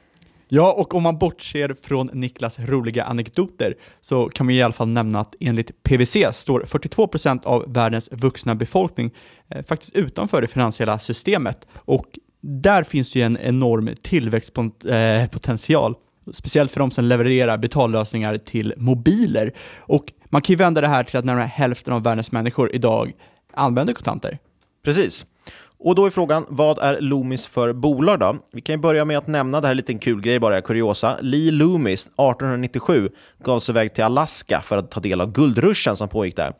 Ja, 0.48 0.72
och 0.72 0.94
om 0.94 1.02
man 1.02 1.18
bortser 1.18 1.74
från 1.82 2.08
Niklas 2.12 2.58
roliga 2.58 3.04
anekdoter 3.04 3.74
så 4.00 4.28
kan 4.28 4.46
vi 4.46 4.54
i 4.54 4.62
alla 4.62 4.72
fall 4.72 4.88
nämna 4.88 5.20
att 5.20 5.34
enligt 5.40 5.82
PWC 5.82 6.32
står 6.32 6.60
42% 6.60 7.44
av 7.44 7.72
världens 7.72 8.08
vuxna 8.12 8.54
befolkning 8.54 9.10
eh, 9.48 9.64
faktiskt 9.64 9.96
utanför 9.96 10.40
det 10.40 10.46
finansiella 10.46 10.98
systemet. 10.98 11.66
Och 11.74 12.18
där 12.40 12.82
finns 12.82 13.14
ju 13.14 13.22
en 13.22 13.38
enorm 13.42 13.90
tillväxtpotential. 14.02 15.94
Speciellt 16.32 16.70
för 16.70 16.80
de 16.80 16.90
som 16.90 17.04
levererar 17.04 17.58
betallösningar 17.58 18.38
till 18.38 18.74
mobiler. 18.76 19.52
Och 19.76 20.12
man 20.24 20.42
kan 20.42 20.52
ju 20.52 20.56
vända 20.56 20.80
det 20.80 20.88
här 20.88 21.04
till 21.04 21.16
att 21.16 21.24
närmare 21.24 21.44
hälften 21.44 21.94
av 21.94 22.02
världens 22.02 22.32
människor 22.32 22.74
idag 22.74 23.12
använder 23.54 23.94
kontanter. 23.94 24.38
Precis. 24.84 25.26
Och 25.84 25.94
då 25.94 26.06
är 26.06 26.10
frågan, 26.10 26.46
vad 26.48 26.78
är 26.78 27.00
Loomis 27.00 27.46
för 27.46 27.72
bolag 27.72 28.18
då? 28.18 28.36
Vi 28.52 28.60
kan 28.60 28.74
ju 28.74 28.80
börja 28.80 29.04
med 29.04 29.18
att 29.18 29.26
nämna, 29.26 29.60
det 29.60 29.66
här 29.66 29.70
är 29.70 29.72
en 29.72 29.76
liten 29.76 29.98
kul 29.98 30.20
grej 30.20 30.40
bara, 30.40 30.60
kuriosa. 30.60 31.16
Lee 31.20 31.50
Loomis, 31.50 32.06
1897, 32.06 33.08
gav 33.44 33.60
sig 33.60 33.72
iväg 33.72 33.94
till 33.94 34.04
Alaska 34.04 34.60
för 34.60 34.76
att 34.76 34.90
ta 34.90 35.00
del 35.00 35.20
av 35.20 35.32
guldruschen 35.32 35.96
som 35.96 36.08
pågick 36.08 36.36
där. 36.36 36.52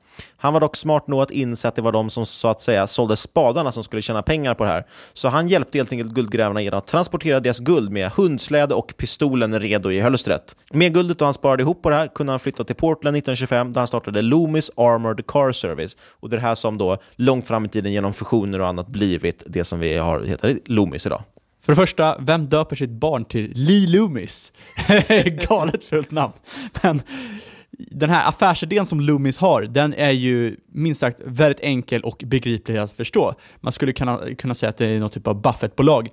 Han 0.42 0.52
var 0.52 0.60
dock 0.60 0.76
smart 0.76 1.06
nog 1.06 1.20
att 1.20 1.30
inse 1.30 1.68
att 1.68 1.74
det 1.74 1.82
var 1.82 1.92
de 1.92 2.10
som 2.10 2.26
så 2.26 2.48
att 2.48 2.62
säga 2.62 2.86
sålde 2.86 3.16
spadarna 3.16 3.72
som 3.72 3.84
skulle 3.84 4.02
tjäna 4.02 4.22
pengar 4.22 4.54
på 4.54 4.64
det 4.64 4.70
här. 4.70 4.86
Så 5.12 5.28
han 5.28 5.48
hjälpte 5.48 5.78
helt 5.78 5.92
enkelt 5.92 6.12
guldgrävarna 6.12 6.62
genom 6.62 6.78
att 6.78 6.86
transportera 6.86 7.40
deras 7.40 7.58
guld 7.58 7.92
med 7.92 8.10
hundsläde 8.10 8.74
och 8.74 8.94
pistolen 8.96 9.60
redo 9.60 9.90
i 9.90 10.00
hölstret. 10.00 10.56
Med 10.70 10.94
guldet 10.94 11.20
och 11.20 11.26
han 11.26 11.34
sparade 11.34 11.62
ihop 11.62 11.82
på 11.82 11.90
det 11.90 11.96
här 11.96 12.06
kunde 12.06 12.32
han 12.32 12.40
flytta 12.40 12.64
till 12.64 12.76
Portland 12.76 13.16
1925 13.16 13.72
där 13.72 13.80
han 13.80 13.88
startade 13.88 14.22
Loomis 14.22 14.70
Armored 14.76 15.26
Car 15.26 15.52
Service. 15.52 15.96
Och 16.20 16.30
det 16.30 16.36
är 16.36 16.40
det 16.40 16.46
här 16.46 16.54
som 16.54 16.78
då 16.78 16.96
långt 17.16 17.46
fram 17.46 17.64
i 17.64 17.68
tiden 17.68 17.92
genom 17.92 18.12
fusioner 18.12 18.60
och 18.60 18.68
annat 18.68 18.88
blivit 18.88 19.42
det 19.46 19.64
som 19.64 19.80
vi 19.80 19.98
har 19.98 20.20
heter 20.20 20.58
Loomis 20.64 21.06
idag. 21.06 21.22
För 21.64 21.72
det 21.72 21.76
första, 21.76 22.18
vem 22.18 22.46
döper 22.46 22.76
sitt 22.76 22.90
barn 22.90 23.24
till 23.24 23.52
Lee 23.54 23.88
Loomis? 23.88 24.52
Galet 25.48 25.84
fult 25.84 26.10
namn. 26.10 26.32
Men 26.82 27.02
den 27.90 28.10
här 28.10 28.28
affärsidén 28.28 28.86
som 28.86 29.00
Loomis 29.00 29.38
har, 29.38 29.62
den 29.62 29.94
är 29.94 30.10
ju 30.10 30.56
minst 30.72 31.00
sagt 31.00 31.20
väldigt 31.24 31.60
enkel 31.60 32.02
och 32.02 32.22
begriplig 32.26 32.76
att 32.76 32.92
förstå. 32.92 33.34
Man 33.60 33.72
skulle 33.72 33.92
kunna, 33.92 34.20
kunna 34.38 34.54
säga 34.54 34.70
att 34.70 34.76
det 34.76 34.86
är 34.86 35.00
något 35.00 35.12
typ 35.12 35.26
av 35.26 35.42
Buffett-bolag 35.42 36.08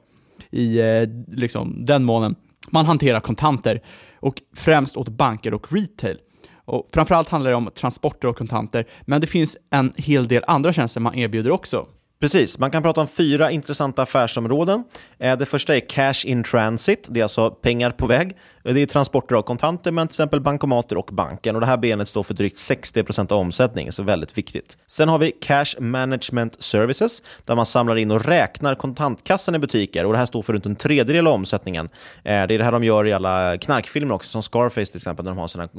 i 0.52 0.80
eh, 0.80 1.10
liksom, 1.28 1.86
den 1.86 2.04
månen. 2.04 2.36
Man 2.72 2.86
hanterar 2.86 3.20
kontanter, 3.20 3.82
och 4.20 4.42
främst 4.56 4.98
åt 4.98 5.10
banker 5.10 5.54
och 5.54 5.74
retail. 5.74 6.18
Och 6.66 6.88
framförallt 6.94 7.30
handlar 7.30 7.52
det 7.52 7.56
om 7.56 7.70
transporter 7.76 8.28
och 8.28 8.38
kontanter, 8.38 8.86
men 9.02 9.22
det 9.22 9.28
finns 9.28 9.58
en 9.70 9.94
hel 9.98 10.28
del 10.28 10.44
andra 10.48 10.74
tjänster 10.74 11.02
man 11.02 11.16
erbjuder 11.16 11.52
också. 11.52 11.88
Precis, 12.22 12.60
man 12.60 12.72
kan 12.72 12.84
prata 12.84 13.02
om 13.02 13.08
fyra 13.08 13.52
intressanta 13.52 14.02
affärsområden. 14.02 14.84
Eh, 15.20 15.38
det 15.38 15.46
första 15.46 15.76
är 15.76 15.80
cash 15.90 16.26
in 16.26 16.44
transit, 16.44 17.08
det 17.10 17.20
är 17.20 17.24
alltså 17.24 17.52
pengar 17.52 17.92
på 17.92 18.08
väg. 18.08 18.38
Eh, 18.66 18.74
det 18.74 18.82
är 18.82 18.86
transporter 18.86 19.36
av 19.36 19.42
kontanter, 19.42 19.92
men 19.92 20.08
till 20.08 20.14
exempel 20.14 20.42
bankomater 20.42 20.98
och 20.98 21.10
banken. 21.12 21.56
Och 21.56 21.62
Det 21.62 21.68
här 21.68 21.78
benet 21.78 22.08
står 22.08 22.24
för 22.24 22.34
drygt 22.34 22.58
60% 22.58 23.32
av 23.32 23.40
omsättningen, 23.40 23.94
så 23.94 24.04
väldigt 24.04 24.38
viktigt. 24.38 24.78
Sen 24.88 25.10
har 25.10 25.20
vi 25.20 25.32
cash 25.32 25.80
management 25.80 26.64
services, 26.64 27.22
där 27.46 27.56
man 27.56 27.66
samlar 27.66 27.98
in 27.98 28.12
och 28.12 28.26
räknar 28.26 28.76
kontantkassan 28.76 29.56
i 29.56 29.60
butiker. 29.60 30.06
Och 30.06 30.12
Det 30.12 30.20
här 30.20 30.26
står 30.26 30.42
för 30.42 30.54
runt 30.54 30.66
en 30.66 30.76
tredjedel 30.76 31.28
av 31.28 31.34
omsättningen. 31.34 31.86
Eh, 31.86 31.92
det 32.24 32.32
är 32.32 32.58
det 32.58 32.64
här 32.64 32.72
de 32.72 32.84
gör 32.84 33.08
i 33.08 33.14
alla 33.14 33.58
knarkfilmer 33.58 34.16
också, 34.16 34.30
som 34.30 34.44
Scarface 34.44 34.86
till 34.86 34.98
exempel, 34.98 35.26
när 35.26 35.32
de 35.32 35.38
har 35.38 35.48
sina 35.48 35.70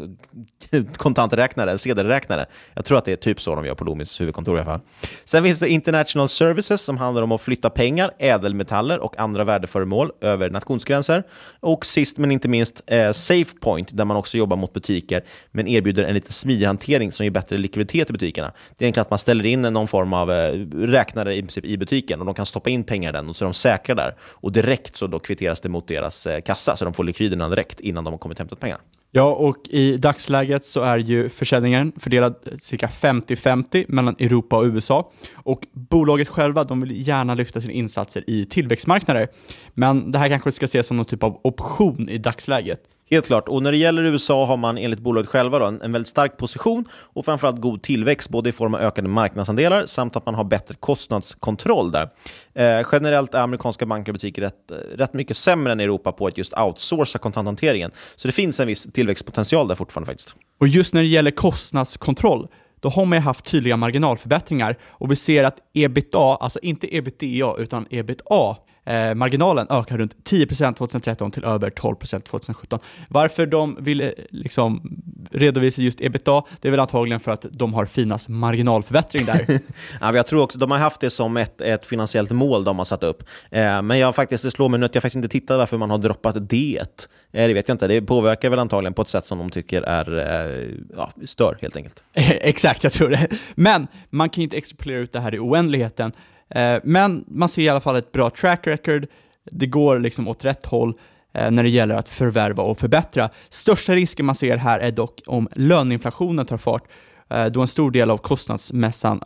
kontanträknare, 0.97 1.78
sedelräknare. 1.78 2.47
Jag 2.75 2.85
tror 2.85 2.99
att 2.99 3.04
det 3.04 3.12
är 3.12 3.16
typ 3.16 3.40
så 3.40 3.54
de 3.54 3.66
gör 3.66 3.75
på 3.75 3.85
Loomis 3.85 4.20
huvudkontor 4.20 4.56
i 4.56 4.61
alla 4.61 4.70
fall. 4.70 4.80
Sen 5.25 5.44
finns 5.44 5.59
det 5.59 5.68
international 5.68 6.29
services 6.30 6.82
som 6.82 6.99
handlar 6.99 7.22
om 7.22 7.32
att 7.32 7.40
flytta 7.40 7.70
pengar, 7.70 8.10
ädelmetaller 8.18 8.99
och 8.99 9.18
andra 9.18 9.44
värdeföremål 9.44 10.12
över 10.20 10.50
nationsgränser. 10.50 11.22
Och 11.60 11.87
sist 11.87 12.18
men 12.18 12.30
inte 12.30 12.49
minst 12.49 12.82
eh, 12.87 13.12
SafePoint, 13.12 13.96
där 13.96 14.04
man 14.04 14.16
också 14.16 14.37
jobbar 14.37 14.56
mot 14.56 14.72
butiker 14.72 15.25
men 15.50 15.68
erbjuder 15.68 16.04
en 16.04 16.14
lite 16.14 16.32
smidig 16.32 16.66
hantering 16.66 17.12
som 17.12 17.26
ger 17.26 17.30
bättre 17.30 17.58
likviditet 17.58 18.10
i 18.10 18.12
butikerna. 18.12 18.52
Det 18.76 18.84
är 18.84 18.87
egentligen 18.87 19.02
att 19.02 19.10
man 19.10 19.18
ställer 19.18 19.46
in 19.46 19.62
någon 19.62 19.88
form 19.88 20.12
av 20.12 20.32
eh, 20.32 20.52
räknare 20.75 21.34
i, 21.34 21.46
i 21.62 21.76
butiken 21.76 22.20
och 22.20 22.26
de 22.26 22.34
kan 22.34 22.46
stoppa 22.46 22.70
in 22.70 22.84
pengar 22.84 23.10
i 23.10 23.12
den 23.12 23.28
och 23.28 23.37
så 23.37 23.44
är 23.44 23.46
de 23.46 23.54
säkra 23.54 23.94
där. 23.94 24.14
Och 24.20 24.52
direkt 24.52 24.96
så 24.96 25.06
då 25.06 25.18
kvitteras 25.18 25.60
det 25.60 25.68
mot 25.68 25.88
deras 25.88 26.26
eh, 26.26 26.40
kassa 26.40 26.76
så 26.76 26.84
de 26.84 26.94
får 26.94 27.04
likviderna 27.04 27.49
direkt 27.49 27.80
innan 27.80 28.04
de 28.04 28.10
har 28.10 28.18
kommit 28.18 28.37
och 28.37 28.40
hämtat 28.40 28.60
pengarna. 28.60 28.80
Ja, 29.12 29.35
och 29.35 29.57
i 29.69 29.97
dagsläget 29.97 30.64
så 30.64 30.81
är 30.81 30.99
ju 30.99 31.29
försäljningen 31.29 31.93
fördelad 31.97 32.35
cirka 32.61 32.87
50-50 32.87 33.85
mellan 33.88 34.17
Europa 34.19 34.59
och 34.59 34.64
USA. 34.64 35.12
Och 35.35 35.67
bolaget 35.73 36.29
själva, 36.29 36.64
de 36.64 36.81
vill 36.81 37.09
gärna 37.09 37.35
lyfta 37.35 37.61
sina 37.61 37.73
insatser 37.73 38.25
i 38.26 38.45
tillväxtmarknader. 38.45 39.29
Men 39.75 40.11
det 40.11 40.19
här 40.19 40.29
kanske 40.29 40.52
ska 40.52 40.64
ses 40.64 40.87
som 40.87 40.97
någon 40.97 41.07
typ 41.07 41.23
av 41.23 41.40
option 41.45 42.09
i 42.09 42.19
dagsläget. 42.19 42.81
Helt 43.11 43.26
klart. 43.26 43.49
Och 43.49 43.62
när 43.62 43.73
det 43.73 43.79
gäller 43.79 44.02
USA 44.02 44.47
har 44.47 44.57
man 44.57 44.79
enligt 44.79 45.00
bolaget 45.00 45.31
själva 45.31 45.59
då, 45.59 45.64
en, 45.64 45.83
en 45.83 45.93
väldigt 45.93 46.09
stark 46.09 46.37
position 46.37 46.85
och 46.93 47.25
framförallt 47.25 47.61
god 47.61 47.83
tillväxt, 47.83 48.31
både 48.31 48.49
i 48.49 48.52
form 48.52 48.75
av 48.75 48.81
ökade 48.81 49.09
marknadsandelar 49.09 49.87
samt 49.87 50.17
att 50.17 50.26
man 50.26 50.35
har 50.35 50.45
bättre 50.45 50.75
kostnadskontroll 50.75 51.93
där. 51.93 52.11
Eh, 52.55 52.87
generellt 52.93 53.35
är 53.35 53.40
amerikanska 53.40 53.87
banker 53.87 54.12
och 54.12 54.14
butiker 54.14 54.43
rätt, 54.43 54.73
rätt 54.95 55.14
mycket 55.14 55.37
sämre 55.37 55.73
än 55.73 55.81
Europa 55.81 56.12
på 56.12 56.26
att 56.26 56.38
just 56.38 56.59
outsourca 56.59 57.19
kontanthanteringen. 57.19 57.90
Så 58.17 58.29
det 58.29 58.33
finns 58.33 58.61
en 58.61 58.67
viss 58.67 58.93
tillväxtpotential 58.93 59.69
där 59.69 59.75
fortfarande 59.75 60.07
faktiskt. 60.07 60.37
Och 60.61 60.69
just 60.69 60.95
när 60.95 61.00
det 61.00 61.09
gäller 61.09 61.31
kostnadskontroll, 61.31 62.49
då 62.81 62.88
har 62.88 63.05
man 63.05 63.19
ju 63.19 63.23
haft 63.23 63.45
tydliga 63.45 63.76
marginalförbättringar 63.76 64.76
och 64.88 65.11
vi 65.11 65.17
ser 65.17 65.45
att 65.45 65.59
ebitda, 65.75 66.19
alltså 66.19 66.59
inte 66.62 66.97
ebitda 66.97 67.57
utan 67.59 67.87
ebitda, 67.90 68.57
eh, 68.84 69.14
marginalen 69.14 69.66
ökar 69.70 69.99
runt 69.99 70.16
10% 70.30 70.75
2013 70.75 71.30
till 71.30 71.44
över 71.44 71.70
12% 71.70 72.20
2017. 72.20 72.78
Varför 73.08 73.46
de 73.46 73.76
vill 73.80 74.00
eh, 74.00 74.10
liksom 74.30 74.99
redovisa 75.30 75.82
just 75.82 76.00
ebitda, 76.00 76.44
det 76.60 76.68
är 76.68 76.70
väl 76.70 76.80
antagligen 76.80 77.20
för 77.20 77.32
att 77.32 77.46
de 77.50 77.75
har 77.75 77.87
finast 77.87 78.28
marginalförbättring 78.28 79.25
där. 79.25 79.46
ja, 80.00 80.14
jag 80.14 80.26
tror 80.26 80.42
också 80.42 80.58
de 80.58 80.70
har 80.70 80.78
haft 80.78 81.00
det 81.00 81.10
som 81.10 81.37
ett, 81.37 81.60
ett 81.60 81.87
finansiellt 81.87 82.30
mål 82.30 82.64
de 82.64 82.78
har 82.78 82.84
satt 82.84 83.04
upp. 83.04 83.22
Eh, 83.50 83.82
men 83.82 83.99
jag 83.99 84.14
faktiskt, 84.14 84.44
det 84.44 84.50
slår 84.50 84.68
mig 84.68 84.80
nu 84.80 84.87
att 84.87 84.94
jag 84.94 85.02
faktiskt 85.02 85.16
inte 85.16 85.28
tittat 85.28 85.58
varför 85.58 85.78
man 85.78 85.90
har 85.90 85.99
droppat 85.99 86.49
det. 86.49 87.08
Eh, 87.32 87.46
det 87.46 87.54
vet 87.54 87.68
jag 87.68 87.75
inte. 87.75 87.87
Det 87.87 88.02
påverkar 88.02 88.50
väl 88.50 88.58
antagligen 88.58 88.94
på 88.94 89.02
ett 89.02 89.08
sätt 89.08 89.26
som 89.26 89.38
de 89.38 89.50
tycker 89.50 89.82
är 89.82 90.18
eh, 90.18 90.68
ja, 90.96 91.10
stör 91.25 91.58
helt 91.60 91.76
enkelt. 91.76 92.04
Exakt, 92.14 92.84
jag 92.84 92.92
tror 92.92 93.08
det. 93.08 93.28
Men 93.54 93.87
man 94.10 94.28
kan 94.28 94.42
ju 94.42 94.44
inte 94.44 94.56
extrapolera 94.56 94.99
ut 94.99 95.12
det 95.12 95.20
här 95.20 95.34
i 95.34 95.38
oändligheten. 95.38 96.12
Eh, 96.54 96.78
men 96.85 97.25
man 97.28 97.49
ser 97.49 97.62
i 97.62 97.69
alla 97.69 97.80
fall 97.80 97.97
ett 97.97 98.12
bra 98.12 98.30
track 98.30 98.66
record, 98.66 99.07
det 99.50 99.66
går 99.66 99.99
liksom 99.99 100.28
åt 100.28 100.45
rätt 100.45 100.66
håll 100.66 100.95
eh, 101.35 101.50
när 101.50 101.62
det 101.62 101.69
gäller 101.69 101.95
att 101.95 102.09
förvärva 102.09 102.62
och 102.62 102.78
förbättra. 102.78 103.30
Största 103.49 103.95
risken 103.95 104.26
man 104.26 104.35
ser 104.35 104.57
här 104.57 104.80
är 104.80 104.90
dock 104.90 105.21
om 105.26 105.49
löneinflationen 105.52 106.47
tar 106.47 106.57
fart, 106.57 106.85
eh, 107.30 107.47
då 107.47 107.61
en 107.61 107.69
stor 107.69 107.90
del 107.90 108.11
av 108.11 108.16
kostnadsmässan, 108.16 109.21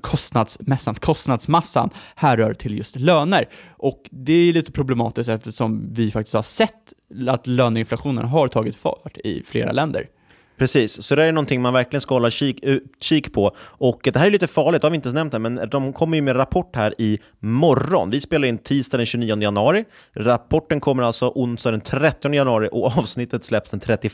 kostnadsmässan, 0.00 0.94
kostnadsmassan 0.94 1.90
härrör 2.14 2.54
till 2.54 2.78
just 2.78 2.96
löner. 2.96 3.48
Och 3.70 4.08
det 4.10 4.32
är 4.32 4.52
lite 4.52 4.72
problematiskt 4.72 5.28
eftersom 5.28 5.94
vi 5.94 6.10
faktiskt 6.10 6.34
har 6.34 6.42
sett 6.42 6.92
att 7.28 7.46
löneinflationen 7.46 8.24
har 8.24 8.48
tagit 8.48 8.76
fart 8.76 9.16
i 9.24 9.42
flera 9.46 9.72
länder. 9.72 10.06
Precis, 10.56 11.02
så 11.02 11.14
det 11.14 11.24
är 11.24 11.32
någonting 11.32 11.62
man 11.62 11.72
verkligen 11.72 12.00
ska 12.00 12.14
hålla 12.14 12.30
kik, 12.30 12.64
eh, 12.64 12.76
kik 13.00 13.32
på. 13.32 13.56
Och 13.58 14.00
det 14.12 14.16
här 14.16 14.26
är 14.26 14.30
lite 14.30 14.46
farligt, 14.46 14.82
det 14.82 14.86
har 14.86 14.90
vi 14.90 14.94
inte 14.94 15.08
ens 15.08 15.14
nämnt 15.14 15.34
än, 15.34 15.42
men 15.42 15.68
de 15.70 15.92
kommer 15.92 16.16
ju 16.16 16.22
med 16.22 16.36
rapport 16.36 16.76
här 16.76 16.94
i 16.98 17.18
morgon. 17.40 18.10
Vi 18.10 18.20
spelar 18.20 18.48
in 18.48 18.58
tisdag 18.58 18.96
den 18.96 19.06
29 19.06 19.42
januari. 19.42 19.84
Rapporten 20.12 20.80
kommer 20.80 21.02
alltså 21.02 21.32
onsdag 21.34 21.70
den 21.70 21.80
30 21.80 22.34
januari 22.34 22.68
och 22.72 22.86
avsnittet 22.98 23.44
släpps 23.44 23.70
den 23.70 23.80
31 23.80 24.12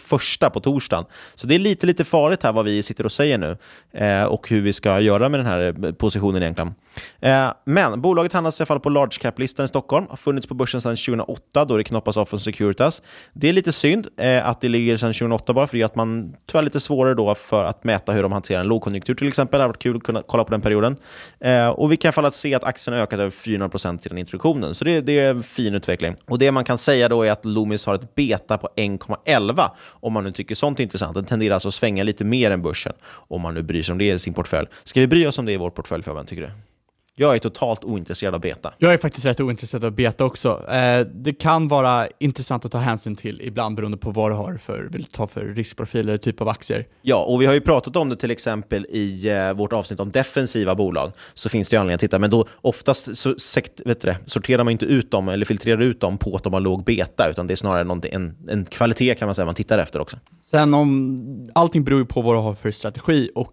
på 0.53 0.61
torsdagen. 0.61 1.05
Så 1.35 1.47
det 1.47 1.55
är 1.55 1.59
lite, 1.59 1.87
lite 1.87 2.05
farligt 2.05 2.43
här 2.43 2.53
vad 2.53 2.65
vi 2.65 2.83
sitter 2.83 3.05
och 3.05 3.13
säger 3.13 3.39
nu 3.39 3.57
eh, 3.93 4.25
och 4.25 4.49
hur 4.49 4.61
vi 4.61 4.73
ska 4.73 5.01
göra 5.01 5.29
med 5.29 5.41
den 5.41 5.47
här 5.47 5.87
eh, 5.87 5.93
positionen 5.93 6.43
egentligen. 6.43 6.75
Eh, 7.21 7.53
men 7.65 8.01
bolaget 8.01 8.33
handlas 8.33 8.61
i 8.61 8.63
alla 8.63 8.67
fall 8.67 8.81
på 8.81 8.89
large 8.89 9.19
cap-listan 9.21 9.65
i 9.65 9.69
Stockholm, 9.69 10.07
har 10.11 10.17
funnits 10.17 10.47
på 10.47 10.55
börsen 10.55 10.81
sedan 10.81 10.97
2008 10.97 11.65
då 11.65 11.77
det 11.77 11.85
knoppas 11.85 12.17
av 12.17 12.25
från 12.25 12.41
Securitas. 12.41 13.03
Det 13.33 13.49
är 13.49 13.53
lite 13.53 13.73
synd 13.73 14.07
eh, 14.17 14.49
att 14.49 14.61
det 14.61 14.69
ligger 14.69 14.97
sedan 14.97 15.13
2008 15.13 15.53
bara 15.53 15.67
för 15.67 15.77
det 15.77 15.83
att 15.83 15.95
man 15.95 16.30
tyvärr 16.47 16.63
lite 16.63 16.81
svårare 16.81 17.15
då 17.15 17.35
för 17.35 17.65
att 17.65 17.85
mäta 17.85 18.13
hur 18.13 18.23
de 18.23 18.33
hanterar 18.33 18.61
en 18.61 18.67
lågkonjunktur 18.67 19.15
till 19.15 19.29
exempel. 19.29 19.59
Det 19.59 19.63
hade 19.63 19.69
varit 19.69 19.83
kul 19.83 19.97
att 19.97 20.03
kunna 20.03 20.23
kolla 20.27 20.45
på 20.45 20.51
den 20.51 20.61
perioden. 20.61 20.97
Eh, 21.41 21.69
och 21.69 21.93
vi 21.93 21.97
kan 21.97 22.09
i 22.09 22.13
alla 22.17 22.23
fall 22.23 22.33
se 22.33 22.55
att 22.55 22.65
aktien 22.65 22.95
har 22.95 23.03
ökat 23.03 23.21
över 23.21 23.31
400% 23.31 23.99
sedan 23.99 24.19
introduktionen, 24.19 24.75
så 24.75 24.85
det, 24.85 25.01
det, 25.01 25.19
är 25.19 25.31
en 25.31 25.43
fin 25.43 25.75
utveckling. 25.75 26.17
Och 26.29 26.39
Det 26.39 26.53
man 26.53 26.65
kan 26.65 26.79
säga 26.79 27.09
då 27.09 27.23
är 27.23 27.31
att 27.31 27.45
Loomis 27.45 27.87
har 27.87 27.95
ett 27.95 28.15
beta 28.15 28.59
på 28.59 28.69
1,11 28.77 29.71
om 29.91 30.13
man 30.13 30.25
nu 30.25 30.33
tycker 30.33 30.55
sånt 30.55 30.79
är 30.81 30.83
intressant. 30.83 31.15
Den 31.15 31.25
tenderar 31.25 31.55
alltså 31.55 31.69
att 31.69 31.75
svänga 31.75 32.03
lite 32.03 32.25
mer 32.25 32.51
än 32.51 32.63
börsen 32.63 32.93
om 33.29 33.41
man 33.41 33.55
nu 33.55 33.63
bryr 33.63 33.83
sig 33.83 33.93
om 33.93 33.99
det 33.99 34.09
i 34.09 34.19
sin 34.19 34.35
portfölj. 34.35 34.67
Ska 34.85 35.01
vi 35.01 35.07
bry 35.07 35.27
oss 35.27 35.39
om 35.39 35.47
det 35.47 35.53
i 35.53 35.57
vår 35.57 35.71
portfölj, 35.71 36.03
Fabian, 36.03 36.27
tycker 36.27 36.43
du? 36.43 36.70
Jag 37.15 37.35
är 37.35 37.39
totalt 37.39 37.85
ointresserad 37.85 38.35
av 38.35 38.41
beta. 38.41 38.75
Jag 38.79 38.93
är 38.93 38.99
faktiskt 38.99 39.27
rätt 39.27 39.41
ointresserad 39.41 39.85
av 39.85 39.93
beta 39.93 40.25
också. 40.25 40.71
Eh, 40.71 41.07
det 41.15 41.33
kan 41.33 41.69
vara 41.69 42.09
intressant 42.21 42.65
att 42.65 42.73
ta 42.73 42.79
hänsyn 42.79 43.17
till 43.17 43.41
ibland 43.41 43.77
beroende 43.77 43.99
på 43.99 44.11
vad 44.11 44.31
du 44.31 44.35
har 44.35 44.57
för, 44.57 44.89
vill 44.93 45.05
ta 45.05 45.27
för 45.27 45.41
riskprofil 45.41 46.09
eller 46.09 46.19
typ 46.19 46.41
av 46.41 46.49
aktier. 46.49 46.87
Ja, 47.03 47.25
och 47.29 47.43
vi 47.43 47.47
har 47.47 47.55
ju 47.55 47.61
pratat 47.61 47.97
om 47.97 48.09
det 48.09 48.17
till 48.17 48.31
exempel 48.31 48.87
i 48.91 49.29
eh, 49.29 49.53
vårt 49.53 49.73
avsnitt 49.73 50.01
om 50.01 50.11
defensiva 50.11 50.75
bolag. 50.75 51.13
Så 51.35 51.49
finns 51.49 51.69
det 51.69 51.75
ju 51.75 51.81
anledning 51.81 51.95
att 51.95 52.01
titta, 52.01 52.19
men 52.19 52.31
då 52.31 52.47
oftast 52.61 53.17
så 53.17 53.35
sekt, 53.35 53.81
vet 53.85 54.01
du, 54.01 54.15
sorterar 54.27 54.65
man 54.65 54.73
inte 54.73 54.87
ut 54.87 55.11
dem 55.11 55.29
eller 55.29 55.47
filtrerar 55.47 55.81
ut 55.81 56.01
dem 56.01 56.19
på 56.19 56.37
att 56.37 56.45
de 56.45 56.53
har 56.53 56.61
låg 56.61 56.85
beta, 56.85 57.31
utan 57.31 57.47
det 57.47 57.55
är 57.55 57.57
snarare 57.57 58.01
en, 58.13 58.37
en 58.49 58.65
kvalitet 58.65 59.15
kan 59.15 59.29
man 59.29 59.35
säga 59.35 59.47
man 59.47 59.55
tittar 59.55 59.79
efter 59.79 60.01
också. 60.01 60.17
Sen 60.41 60.75
om, 60.75 61.51
allting 61.55 61.85
beror 61.85 62.01
ju 62.01 62.07
på 62.07 62.23
vad 62.23 62.35
du 62.35 62.41
har 62.41 62.55
för 62.55 62.71
strategi 62.71 63.31
och 63.35 63.53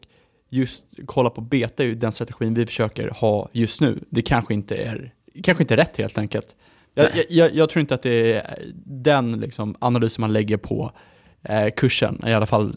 just 0.49 0.83
kolla 1.05 1.29
på 1.29 1.41
beta 1.41 1.83
är 1.83 1.87
ju 1.87 1.95
den 1.95 2.11
strategin 2.11 2.53
vi 2.53 2.65
försöker 2.65 3.09
ha 3.09 3.49
just 3.53 3.81
nu. 3.81 4.03
Det 4.09 4.21
kanske 4.21 4.53
inte 4.53 4.75
är, 4.75 5.13
kanske 5.43 5.63
inte 5.63 5.73
är 5.73 5.77
rätt 5.77 5.97
helt 5.97 6.17
enkelt. 6.17 6.55
Jag, 6.93 7.09
jag, 7.29 7.55
jag, 7.55 7.69
tror 7.69 7.81
inte 7.81 7.95
att 7.95 8.03
det 8.03 8.33
är 8.33 8.59
den 8.85 9.39
liksom, 9.39 9.75
analysen 9.79 10.21
man 10.21 10.33
lägger 10.33 10.57
på 10.57 10.91
eh, 11.43 11.67
kursen, 11.77 12.21
i 12.27 12.33
alla 12.33 12.45
fall 12.45 12.75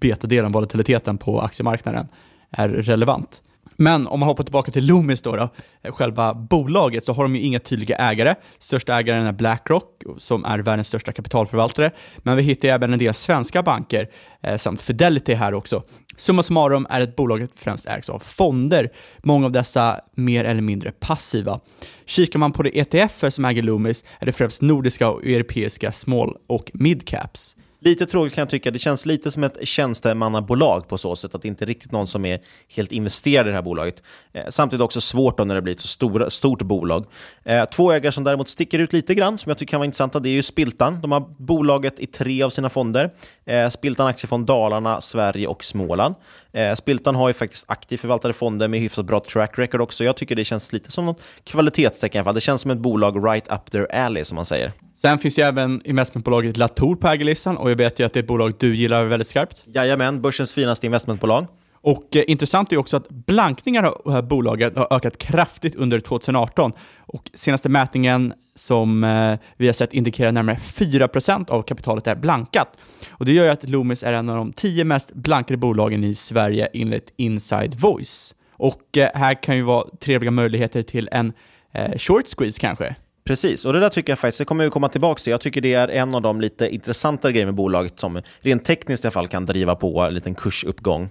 betadelen, 0.00 0.52
volatiliteten 0.52 1.18
på 1.18 1.40
aktiemarknaden, 1.40 2.08
är 2.50 2.68
relevant. 2.68 3.42
Men 3.80 4.06
om 4.06 4.20
man 4.20 4.28
hoppar 4.28 4.44
tillbaka 4.44 4.72
till 4.72 4.86
Loomis 4.86 5.22
då, 5.22 5.36
då, 5.36 5.48
eh, 5.82 5.92
själva 5.92 6.34
bolaget, 6.34 7.04
så 7.04 7.12
har 7.12 7.22
de 7.22 7.36
ju 7.36 7.42
inga 7.42 7.58
tydliga 7.58 7.96
ägare. 7.96 8.34
Största 8.58 8.98
ägaren 8.98 9.26
är 9.26 9.32
Blackrock, 9.32 10.02
som 10.18 10.44
är 10.44 10.58
världens 10.58 10.88
största 10.88 11.12
kapitalförvaltare. 11.12 11.90
Men 12.18 12.36
vi 12.36 12.42
hittar 12.42 12.68
även 12.68 12.92
en 12.92 12.98
del 12.98 13.14
svenska 13.14 13.62
banker, 13.62 14.08
eh, 14.42 14.56
samt 14.56 14.80
Fidelity 14.80 15.34
här 15.34 15.54
också. 15.54 15.82
Summa 16.18 16.42
summarum 16.42 16.86
är 16.90 17.00
ett 17.00 17.16
bolaget 17.16 17.50
främst 17.54 17.86
ägs 17.86 18.08
av 18.08 18.18
fonder, 18.18 18.90
många 19.22 19.46
av 19.46 19.52
dessa 19.52 20.00
mer 20.14 20.44
eller 20.44 20.62
mindre 20.62 20.92
passiva. 20.92 21.60
Kikar 22.06 22.38
man 22.38 22.52
på 22.52 22.62
de 22.62 22.80
ETFer 22.80 23.30
som 23.30 23.44
äger 23.44 23.62
Loomis 23.62 24.04
är 24.18 24.26
det 24.26 24.32
främst 24.32 24.62
nordiska 24.62 25.08
och 25.08 25.24
europeiska 25.24 25.92
small 25.92 26.36
och 26.46 26.70
midcaps. 26.74 27.56
Lite 27.80 28.06
tråkigt 28.06 28.34
kan 28.34 28.42
jag 28.42 28.50
tycka. 28.50 28.70
Det 28.70 28.78
känns 28.78 29.06
lite 29.06 29.32
som 29.32 29.44
ett 29.44 29.68
tjänstemannabolag 29.68 30.88
på 30.88 30.98
så 30.98 31.16
sätt 31.16 31.34
att 31.34 31.42
det 31.42 31.48
inte 31.48 31.64
är 31.64 31.66
riktigt 31.66 31.92
någon 31.92 32.06
som 32.06 32.24
är 32.24 32.40
helt 32.68 32.92
investerad 32.92 33.46
i 33.46 33.50
det 33.50 33.54
här 33.54 33.62
bolaget. 33.62 34.02
Eh, 34.32 34.42
samtidigt 34.48 34.82
också 34.82 35.00
svårt 35.00 35.38
då 35.38 35.44
när 35.44 35.54
det 35.54 35.62
blir 35.62 35.74
ett 35.74 35.80
så 35.80 35.88
stor, 35.88 36.28
stort 36.28 36.62
bolag. 36.62 37.04
Eh, 37.44 37.64
två 37.64 37.92
ägare 37.92 38.12
som 38.12 38.24
däremot 38.24 38.48
sticker 38.48 38.78
ut 38.78 38.92
lite 38.92 39.14
grann, 39.14 39.38
som 39.38 39.50
jag 39.50 39.58
tycker 39.58 39.70
kan 39.70 39.80
vara 39.80 39.84
intressanta, 39.84 40.20
det 40.20 40.28
är 40.28 40.32
ju 40.32 40.42
Spiltan. 40.42 41.00
De 41.00 41.12
har 41.12 41.20
bolaget 41.38 42.00
i 42.00 42.06
tre 42.06 42.42
av 42.42 42.50
sina 42.50 42.70
fonder. 42.70 43.10
Eh, 43.48 43.68
Spiltan 43.68 44.06
Aktiefond 44.06 44.46
Dalarna, 44.46 45.00
Sverige 45.00 45.46
och 45.46 45.64
Småland. 45.64 46.14
Eh, 46.52 46.74
Spiltan 46.74 47.14
har 47.14 47.28
ju 47.28 47.34
faktiskt 47.34 47.64
aktivt 47.68 48.00
förvaltade 48.00 48.34
fonder 48.34 48.68
med 48.68 48.80
hyfsat 48.80 49.06
bra 49.06 49.20
track 49.20 49.58
record 49.58 49.80
också. 49.80 50.04
Jag 50.04 50.16
tycker 50.16 50.36
det 50.36 50.44
känns 50.44 50.72
lite 50.72 50.90
som 50.90 51.06
något 51.06 51.22
kvalitetstecken 51.44 52.18
i 52.18 52.20
alla 52.20 52.24
fall. 52.24 52.34
Det 52.34 52.40
känns 52.40 52.60
som 52.60 52.70
ett 52.70 52.78
bolag 52.78 53.26
right 53.28 53.52
up 53.52 53.70
their 53.70 53.94
alley, 53.94 54.24
som 54.24 54.36
man 54.36 54.44
säger. 54.44 54.72
Sen 54.94 55.18
finns 55.18 55.38
ju 55.38 55.42
även 55.42 55.82
investmentbolaget 55.84 56.56
Latour 56.56 56.96
på 56.96 57.08
ägarlistan 57.08 57.56
och 57.56 57.70
jag 57.70 57.76
vet 57.76 57.98
ju 57.98 58.06
att 58.06 58.12
det 58.12 58.18
är 58.18 58.22
ett 58.22 58.28
bolag 58.28 58.54
du 58.58 58.76
gillar 58.76 59.04
väldigt 59.04 59.28
skarpt. 59.28 59.64
Jajamän, 59.66 60.22
börsens 60.22 60.52
finaste 60.52 60.86
investmentbolag. 60.86 61.46
Och 61.80 62.16
eh, 62.16 62.24
intressant 62.26 62.72
är 62.72 62.76
också 62.76 62.96
att 62.96 63.08
blankningar 63.08 63.82
av 63.82 64.02
det 64.04 64.12
här 64.12 64.22
bolaget 64.22 64.76
har 64.76 64.88
ökat 64.90 65.18
kraftigt 65.18 65.76
under 65.76 66.00
2018 66.00 66.72
och 67.06 67.30
senaste 67.34 67.68
mätningen 67.68 68.32
som 68.58 69.04
eh, 69.04 69.38
vi 69.56 69.66
har 69.66 69.72
sett 69.72 69.92
indikerar 69.92 70.32
närmare 70.32 70.56
4% 70.56 71.50
av 71.50 71.62
kapitalet 71.62 72.06
är 72.06 72.14
blankat. 72.14 72.68
Och 73.10 73.24
det 73.24 73.32
gör 73.32 73.44
ju 73.44 73.50
att 73.50 73.68
Loomis 73.68 74.02
är 74.02 74.12
en 74.12 74.28
av 74.28 74.36
de 74.36 74.52
tio 74.52 74.84
mest 74.84 75.14
blankade 75.14 75.56
bolagen 75.56 76.04
i 76.04 76.14
Sverige 76.14 76.68
enligt 76.72 77.12
Inside 77.16 77.74
Voice. 77.74 78.34
Och 78.52 78.96
eh, 78.96 79.10
här 79.14 79.42
kan 79.42 79.56
ju 79.56 79.62
vara 79.62 79.86
trevliga 80.00 80.30
möjligheter 80.30 80.82
till 80.82 81.08
en 81.12 81.32
eh, 81.72 81.98
short 81.98 82.26
squeeze 82.36 82.60
kanske. 82.60 82.94
Precis, 83.24 83.64
och 83.64 83.72
det 83.72 83.80
där 83.80 83.88
tycker 83.88 84.12
jag 84.12 84.18
faktiskt, 84.18 84.38
det 84.38 84.44
kommer 84.44 84.64
vi 84.64 84.70
komma 84.70 84.88
tillbaka 84.88 85.18
till. 85.18 85.30
Jag 85.30 85.40
tycker 85.40 85.60
det 85.60 85.74
är 85.74 85.88
en 85.88 86.14
av 86.14 86.22
de 86.22 86.40
lite 86.40 86.68
intressantare 86.68 87.32
grejerna 87.32 87.52
med 87.52 87.56
bolaget 87.56 88.00
som 88.00 88.22
rent 88.40 88.64
tekniskt 88.64 89.04
i 89.04 89.06
alla 89.06 89.12
fall 89.12 89.28
kan 89.28 89.46
driva 89.46 89.74
på 89.76 90.00
en 90.00 90.14
liten 90.14 90.34
kursuppgång. 90.34 91.08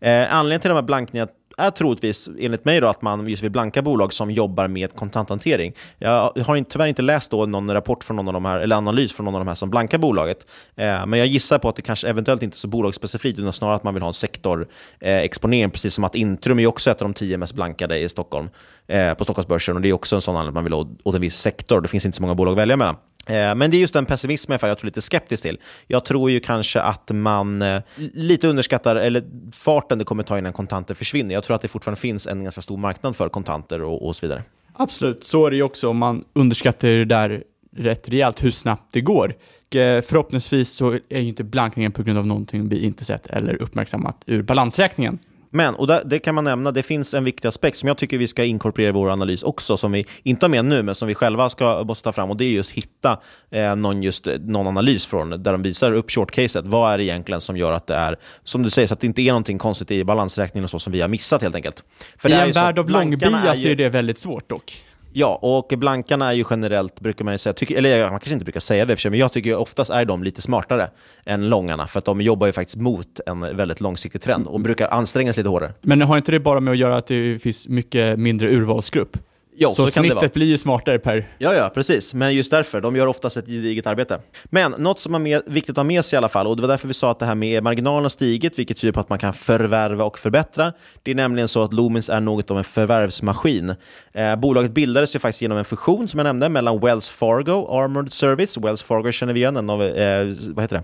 Eh, 0.00 0.34
anledningen 0.34 0.60
till 0.60 0.68
de 0.68 0.74
här 0.74 0.82
blankningarna 0.82 1.30
är 1.58 1.70
troligtvis, 1.70 2.30
enligt 2.38 2.64
mig, 2.64 2.80
då, 2.80 2.88
att 2.88 3.02
man 3.02 3.28
just 3.28 3.42
vill 3.42 3.50
blanka 3.50 3.82
bolag 3.82 4.12
som 4.12 4.30
jobbar 4.30 4.68
med 4.68 4.94
kontanthantering. 4.94 5.72
Jag 5.98 6.32
har 6.46 6.64
tyvärr 6.64 6.86
inte 6.86 7.02
läst 7.02 7.30
då 7.30 7.46
någon 7.46 7.70
rapport 7.70 8.04
från 8.04 8.16
någon 8.16 8.28
av 8.28 8.32
de 8.32 8.44
här, 8.44 8.60
eller 8.60 8.76
analys 8.76 9.12
från 9.12 9.24
någon 9.24 9.34
av 9.34 9.40
de 9.40 9.48
här 9.48 9.54
som 9.54 9.70
blankar 9.70 9.98
bolaget. 9.98 10.46
Eh, 10.76 11.06
men 11.06 11.18
jag 11.18 11.26
gissar 11.26 11.58
på 11.58 11.68
att 11.68 11.76
det 11.76 11.82
kanske 11.82 12.08
eventuellt 12.08 12.42
inte 12.42 12.54
är 12.54 12.58
så 12.58 12.68
bolagsspecifikt, 12.68 13.38
utan 13.38 13.52
snarare 13.52 13.76
att 13.76 13.84
man 13.84 13.94
vill 13.94 14.02
ha 14.02 14.08
en 14.08 14.14
sektorexponering, 14.14 15.62
eh, 15.62 15.70
precis 15.70 15.94
som 15.94 16.04
att 16.04 16.14
Intrum 16.14 16.58
är 16.58 16.66
också 16.66 16.90
ett 16.90 17.02
av 17.02 17.08
de 17.08 17.14
tio 17.14 17.36
mest 17.36 17.54
blankade 17.54 17.98
i 17.98 18.08
Stockholm, 18.08 18.48
eh, 18.86 19.14
på 19.14 19.24
Stockholmsbörsen. 19.24 19.76
Och 19.76 19.82
det 19.82 19.88
är 19.88 19.92
också 19.92 20.16
en 20.16 20.22
sån 20.22 20.36
anledning 20.36 20.48
att 20.48 20.54
man 20.54 20.64
vill 20.64 20.74
åt, 20.74 20.88
åt 21.04 21.14
en 21.14 21.20
viss 21.20 21.36
sektor. 21.36 21.80
Det 21.80 21.88
finns 21.88 22.06
inte 22.06 22.16
så 22.16 22.22
många 22.22 22.34
bolag 22.34 22.52
att 22.52 22.58
välja 22.58 22.76
mellan. 22.76 22.96
Eh, 23.26 23.54
men 23.54 23.70
det 23.70 23.76
är 23.76 23.80
just 23.80 23.94
den 23.94 24.06
pessimismen 24.06 24.58
jag 24.62 24.78
tror 24.78 24.86
lite 24.86 25.00
skeptisk 25.00 25.42
till. 25.42 25.58
Jag 25.86 26.04
tror 26.04 26.30
ju 26.30 26.40
kanske 26.40 26.80
att 26.80 27.10
man 27.12 27.62
eh, 27.62 27.82
lite 28.14 28.48
underskattar 28.48 28.96
eller 28.96 29.22
farten 29.52 29.98
det 29.98 30.04
kommer 30.04 30.22
ta 30.22 30.38
innan 30.38 30.52
kontanter 30.52 30.94
försvinner. 30.94 31.34
Jag 31.34 31.44
tror 31.44 31.56
att 31.56 31.62
det 31.62 31.68
fortfarande 31.68 32.00
finns 32.00 32.26
en 32.26 32.42
ganska 32.42 32.62
stor 32.62 32.76
marknad 32.76 33.16
för 33.16 33.28
kontanter 33.28 33.82
och, 33.82 34.06
och 34.06 34.16
så 34.16 34.26
vidare. 34.26 34.42
Absolut, 34.72 35.24
så 35.24 35.46
är 35.46 35.50
det 35.50 35.56
ju 35.56 35.62
också 35.62 35.88
om 35.88 35.98
man 35.98 36.24
underskattar 36.32 36.88
det 36.88 37.04
där 37.04 37.42
rätt 37.76 38.08
rejält 38.08 38.44
hur 38.44 38.50
snabbt 38.50 38.92
det 38.92 39.00
går. 39.00 39.34
Eh, 39.74 40.00
förhoppningsvis 40.00 40.70
så 40.72 40.92
är 41.08 41.20
ju 41.20 41.28
inte 41.28 41.44
blankningen 41.44 41.92
på 41.92 42.02
grund 42.02 42.18
av 42.18 42.26
någonting 42.26 42.68
vi 42.68 42.84
inte 42.84 43.04
sett 43.04 43.26
eller 43.26 43.62
uppmärksammat 43.62 44.22
ur 44.26 44.42
balansräkningen. 44.42 45.18
Men, 45.54 45.74
och 45.74 45.86
det, 45.86 46.02
det, 46.04 46.18
kan 46.18 46.34
man 46.34 46.44
nämna, 46.44 46.72
det 46.72 46.82
finns 46.82 47.14
en 47.14 47.24
viktig 47.24 47.48
aspekt 47.48 47.76
som 47.76 47.86
jag 47.86 47.98
tycker 47.98 48.18
vi 48.18 48.26
ska 48.26 48.44
inkorporera 48.44 48.88
i 48.88 48.92
vår 48.92 49.10
analys 49.10 49.42
också, 49.42 49.76
som 49.76 49.92
vi 49.92 50.06
inte 50.22 50.44
har 50.44 50.50
med 50.50 50.64
nu, 50.64 50.82
men 50.82 50.94
som 50.94 51.08
vi 51.08 51.14
själva 51.14 51.50
ska, 51.50 51.84
måste 51.84 52.04
ta 52.04 52.12
fram. 52.12 52.30
Och 52.30 52.36
Det 52.36 52.44
är 52.44 52.50
just 52.50 52.70
hitta 52.70 53.20
eh, 53.50 53.76
någon, 53.76 54.02
just, 54.02 54.28
någon 54.40 54.66
analys 54.66 55.06
från 55.06 55.42
där 55.42 55.52
de 55.52 55.62
visar 55.62 55.92
upp 55.92 56.10
shortcaset. 56.10 56.66
Vad 56.66 56.92
är 56.92 56.98
det 56.98 57.04
egentligen 57.04 57.40
som 57.40 57.56
gör 57.56 57.72
att 57.72 57.86
det 57.86 57.94
är, 57.94 58.16
som 58.44 58.62
du 58.62 58.70
säger, 58.70 58.88
så 58.88 58.94
att 58.94 59.00
det 59.00 59.06
inte 59.06 59.22
är 59.22 59.28
någonting 59.28 59.58
konstigt 59.58 59.90
i 59.90 60.04
balansräkningen 60.04 60.64
och 60.64 60.70
så 60.70 60.78
som 60.78 60.92
vi 60.92 61.00
har 61.00 61.08
missat 61.08 61.42
helt 61.42 61.54
enkelt. 61.54 61.84
För 62.16 62.28
I 62.28 62.32
en 62.32 62.52
värld 62.52 62.78
av 62.78 62.90
långbias 62.90 63.58
är, 63.58 63.64
ju... 63.64 63.70
är 63.70 63.76
det 63.76 63.88
väldigt 63.88 64.18
svårt 64.18 64.48
dock. 64.48 64.84
Ja, 65.14 65.38
och 65.42 65.78
blankarna 65.78 66.28
är 66.28 66.32
ju 66.32 66.44
generellt, 66.50 67.00
brukar 67.00 67.24
man 67.24 67.34
ju 67.34 67.38
säga, 67.38 67.52
tycker, 67.52 67.76
eller 67.76 68.00
man 68.00 68.10
kanske 68.10 68.32
inte 68.32 68.44
brukar 68.44 68.60
säga 68.60 68.84
det 68.84 68.96
för 68.96 69.00
sig, 69.00 69.10
men 69.10 69.20
jag 69.20 69.32
tycker 69.32 69.50
ju 69.50 69.56
oftast 69.56 69.90
är 69.90 70.04
de 70.04 70.22
lite 70.22 70.42
smartare 70.42 70.90
än 71.24 71.48
långarna, 71.48 71.86
för 71.86 71.98
att 71.98 72.04
de 72.04 72.20
jobbar 72.20 72.46
ju 72.46 72.52
faktiskt 72.52 72.76
mot 72.76 73.20
en 73.26 73.56
väldigt 73.56 73.80
långsiktig 73.80 74.22
trend 74.22 74.46
och 74.46 74.60
brukar 74.60 74.88
anstränga 74.88 75.32
sig 75.32 75.40
lite 75.40 75.48
hårdare. 75.48 75.72
Men 75.80 76.02
har 76.02 76.16
inte 76.16 76.32
det 76.32 76.40
bara 76.40 76.60
med 76.60 76.72
att 76.72 76.78
göra 76.78 76.96
att 76.96 77.06
det 77.06 77.42
finns 77.42 77.68
mycket 77.68 78.18
mindre 78.18 78.48
urvalsgrupp? 78.48 79.16
Jo, 79.54 79.74
så, 79.74 79.86
så 79.86 79.92
snittet 79.92 80.34
blir 80.34 80.46
ju 80.46 80.58
smartare 80.58 80.98
per... 80.98 81.28
Ja, 81.38 81.54
ja, 81.54 81.70
precis. 81.74 82.14
Men 82.14 82.34
just 82.34 82.50
därför. 82.50 82.80
De 82.80 82.96
gör 82.96 83.06
oftast 83.06 83.36
ett 83.36 83.46
gediget 83.46 83.86
arbete. 83.86 84.18
Men 84.44 84.74
något 84.78 85.00
som 85.00 85.14
är 85.14 85.18
med, 85.18 85.42
viktigt 85.46 85.70
att 85.70 85.76
ha 85.76 85.84
med 85.84 86.04
sig 86.04 86.16
i 86.16 86.18
alla 86.18 86.28
fall, 86.28 86.46
och 86.46 86.56
det 86.56 86.62
var 86.62 86.68
därför 86.68 86.88
vi 86.88 86.94
sa 86.94 87.10
att 87.10 87.18
det 87.18 87.26
här 87.26 87.34
med 87.34 87.62
marginalen 87.62 88.10
stigit, 88.10 88.58
vilket 88.58 88.76
tyder 88.76 88.92
på 88.92 89.00
att 89.00 89.08
man 89.08 89.18
kan 89.18 89.34
förvärva 89.34 90.04
och 90.04 90.18
förbättra. 90.18 90.72
Det 91.02 91.10
är 91.10 91.14
nämligen 91.14 91.48
så 91.48 91.62
att 91.62 91.72
Lumens 91.72 92.08
är 92.08 92.20
något 92.20 92.50
av 92.50 92.58
en 92.58 92.64
förvärvsmaskin. 92.64 93.74
Eh, 94.12 94.36
bolaget 94.36 94.72
bildades 94.72 95.14
ju 95.14 95.18
faktiskt 95.18 95.42
genom 95.42 95.58
en 95.58 95.64
fusion, 95.64 96.08
som 96.08 96.18
jag 96.18 96.24
nämnde, 96.24 96.48
mellan 96.48 96.80
Wells 96.80 97.10
Fargo 97.10 97.66
Armored 97.70 98.12
Service, 98.12 98.58
Wells 98.58 98.82
Fargo 98.82 99.12
känner 99.12 99.32
vi 99.32 99.40
igen, 99.40 99.56
en 99.56 99.70
av, 99.70 99.82
eh, 99.82 100.26
vad 100.54 100.64
heter 100.64 100.76
det? 100.76 100.82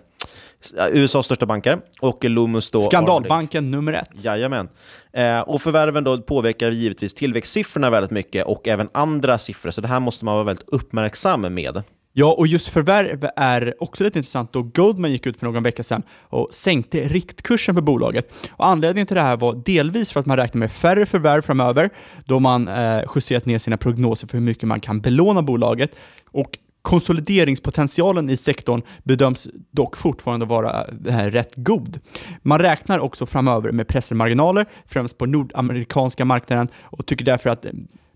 USAs 0.93 1.27
största 1.27 1.47
banker 1.47 1.79
och 2.01 2.25
Loomis 2.25 2.71
då... 2.71 2.81
Skandalbanken 2.81 3.71
nummer 3.71 3.93
ett. 3.93 4.25
Jajamän. 4.25 4.69
Eh, 5.13 5.41
och 5.41 5.63
förvärven 5.63 6.05
då 6.05 6.19
påverkar 6.19 6.71
givetvis 6.71 7.15
tillväxtsiffrorna 7.15 7.91
väldigt 7.91 8.11
mycket 8.11 8.47
och 8.47 8.69
även 8.69 8.89
andra 8.95 9.39
siffror, 9.39 9.71
så 9.71 9.81
det 9.81 9.89
här 9.89 10.01
måste 10.01 10.25
man 10.25 10.35
vara 10.35 10.45
väldigt 10.45 10.69
uppmärksam 10.69 11.55
med. 11.55 11.83
Ja, 12.13 12.33
och 12.33 12.47
just 12.47 12.69
förvärv 12.69 13.29
är 13.37 13.75
också 13.83 14.05
lite 14.05 14.19
intressant 14.19 14.53
då 14.53 14.63
Goldman 14.63 15.13
gick 15.13 15.27
ut 15.27 15.39
för 15.39 15.47
någon 15.47 15.63
vecka 15.63 15.83
sedan 15.83 16.03
och 16.21 16.49
sänkte 16.51 17.09
riktkursen 17.09 17.75
för 17.75 17.83
bolaget. 17.83 18.35
Och 18.51 18.67
anledningen 18.67 19.07
till 19.07 19.17
det 19.17 19.23
här 19.23 19.37
var 19.37 19.63
delvis 19.65 20.13
för 20.13 20.21
att 20.21 20.27
man 20.27 20.37
räknar 20.37 20.59
med 20.59 20.73
färre 20.73 21.07
förvärv 21.07 21.43
framöver, 21.43 21.91
då 22.25 22.41
man 22.41 22.69
eh, 22.69 23.03
justerat 23.15 23.47
ner 23.47 23.59
sina 23.59 23.77
prognoser 23.77 24.27
för 24.27 24.39
hur 24.39 24.45
mycket 24.45 24.69
man 24.69 24.81
kan 24.81 25.01
belåna 25.01 25.43
bolaget. 25.43 25.97
Och 26.31 26.59
Konsolideringspotentialen 26.89 28.31
i 28.31 28.37
sektorn 28.37 28.83
bedöms 29.05 29.49
dock 29.71 29.97
fortfarande 29.97 30.47
vara 30.47 30.87
äh, 31.09 31.25
rätt 31.25 31.53
god. 31.57 32.01
Man 32.43 32.59
räknar 32.59 32.99
också 32.99 33.27
framöver 33.27 33.73
med 33.73 33.89
pressade 33.89 34.19
marginaler, 34.19 34.67
främst 34.87 35.19
på 35.19 35.27
nordamerikanska 35.27 36.25
marknaden, 36.25 36.69
och 36.81 37.07
tycker 37.07 37.25
därför 37.25 37.51
att 37.51 37.67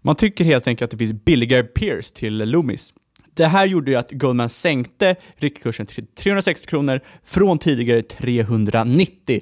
man 0.02 0.16
tycker 0.16 0.44
helt 0.44 0.66
enkelt 0.66 0.86
att 0.86 0.90
det 0.90 1.06
finns 1.06 1.24
billigare 1.24 1.62
peers 1.62 2.10
till 2.10 2.36
Loomis. 2.38 2.94
Det 3.34 3.46
här 3.46 3.66
gjorde 3.66 3.90
ju 3.90 3.96
att 3.96 4.10
Goldman 4.10 4.48
sänkte 4.48 5.16
riktkursen 5.36 5.86
till 5.86 6.06
360 6.06 6.66
kronor 6.66 7.00
från 7.24 7.58
tidigare 7.58 8.02
390. 8.02 9.40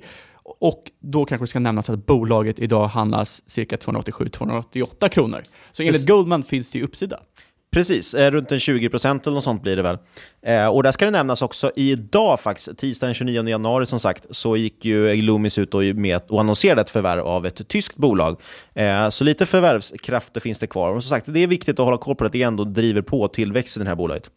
Och 0.61 0.83
då 1.03 1.25
kanske 1.25 1.43
det 1.43 1.49
ska 1.49 1.59
nämnas 1.59 1.91
att 1.91 2.07
bolaget 2.07 2.59
idag 2.59 2.87
handlas 2.87 3.51
cirka 3.51 3.77
287-288 3.77 5.09
kronor. 5.09 5.43
Så 5.73 5.83
enligt 5.83 6.07
Goldman 6.07 6.43
finns 6.43 6.73
det 6.73 6.79
ju 6.79 6.85
uppsida. 6.85 7.21
Precis, 7.73 8.15
eh, 8.15 8.31
runt 8.31 8.53
en 8.53 8.61
20 8.61 8.89
procent 8.89 9.27
eller 9.27 9.35
något 9.35 9.45
sånt 9.45 9.63
blir 9.63 9.77
det 9.77 9.83
väl. 9.83 9.99
Eh, 10.43 10.67
och 10.67 10.83
där 10.83 10.93
ska 10.93 11.05
det 11.05 11.11
nämnas 11.11 11.43
också, 11.43 11.73
idag 11.77 12.41
faktiskt, 12.41 12.79
tisdagen 12.79 13.09
den 13.09 13.15
29 13.15 13.49
januari 13.49 13.87
som 13.87 14.01
sagt, 14.01 14.27
så 14.31 14.57
gick 14.57 14.85
ju 14.85 15.23
Loomis 15.23 15.59
ut 15.59 15.75
och, 15.75 15.83
med, 15.83 16.21
och 16.29 16.41
annonserade 16.41 16.81
ett 16.81 16.91
förvärv 16.91 17.27
av 17.27 17.47
ett 17.47 17.69
tyskt 17.69 17.97
bolag. 17.97 18.41
Eh, 18.75 19.09
så 19.09 19.25
lite 19.25 19.47
förvärvskrafter 19.47 20.41
finns 20.41 20.59
det 20.59 20.67
kvar. 20.67 20.95
Och 20.95 21.03
som 21.03 21.09
sagt, 21.11 21.27
det 21.29 21.43
är 21.43 21.47
viktigt 21.47 21.79
att 21.79 21.85
hålla 21.85 21.97
koll 21.97 22.17
på 22.17 22.25
att 22.25 22.33
det 22.33 22.43
ändå 22.43 22.65
driver 22.65 23.03
på 23.03 23.29
tillväxten 23.29 23.83
i 23.83 23.85
det 23.85 23.91
här 23.91 23.97
bolaget. 23.97 24.31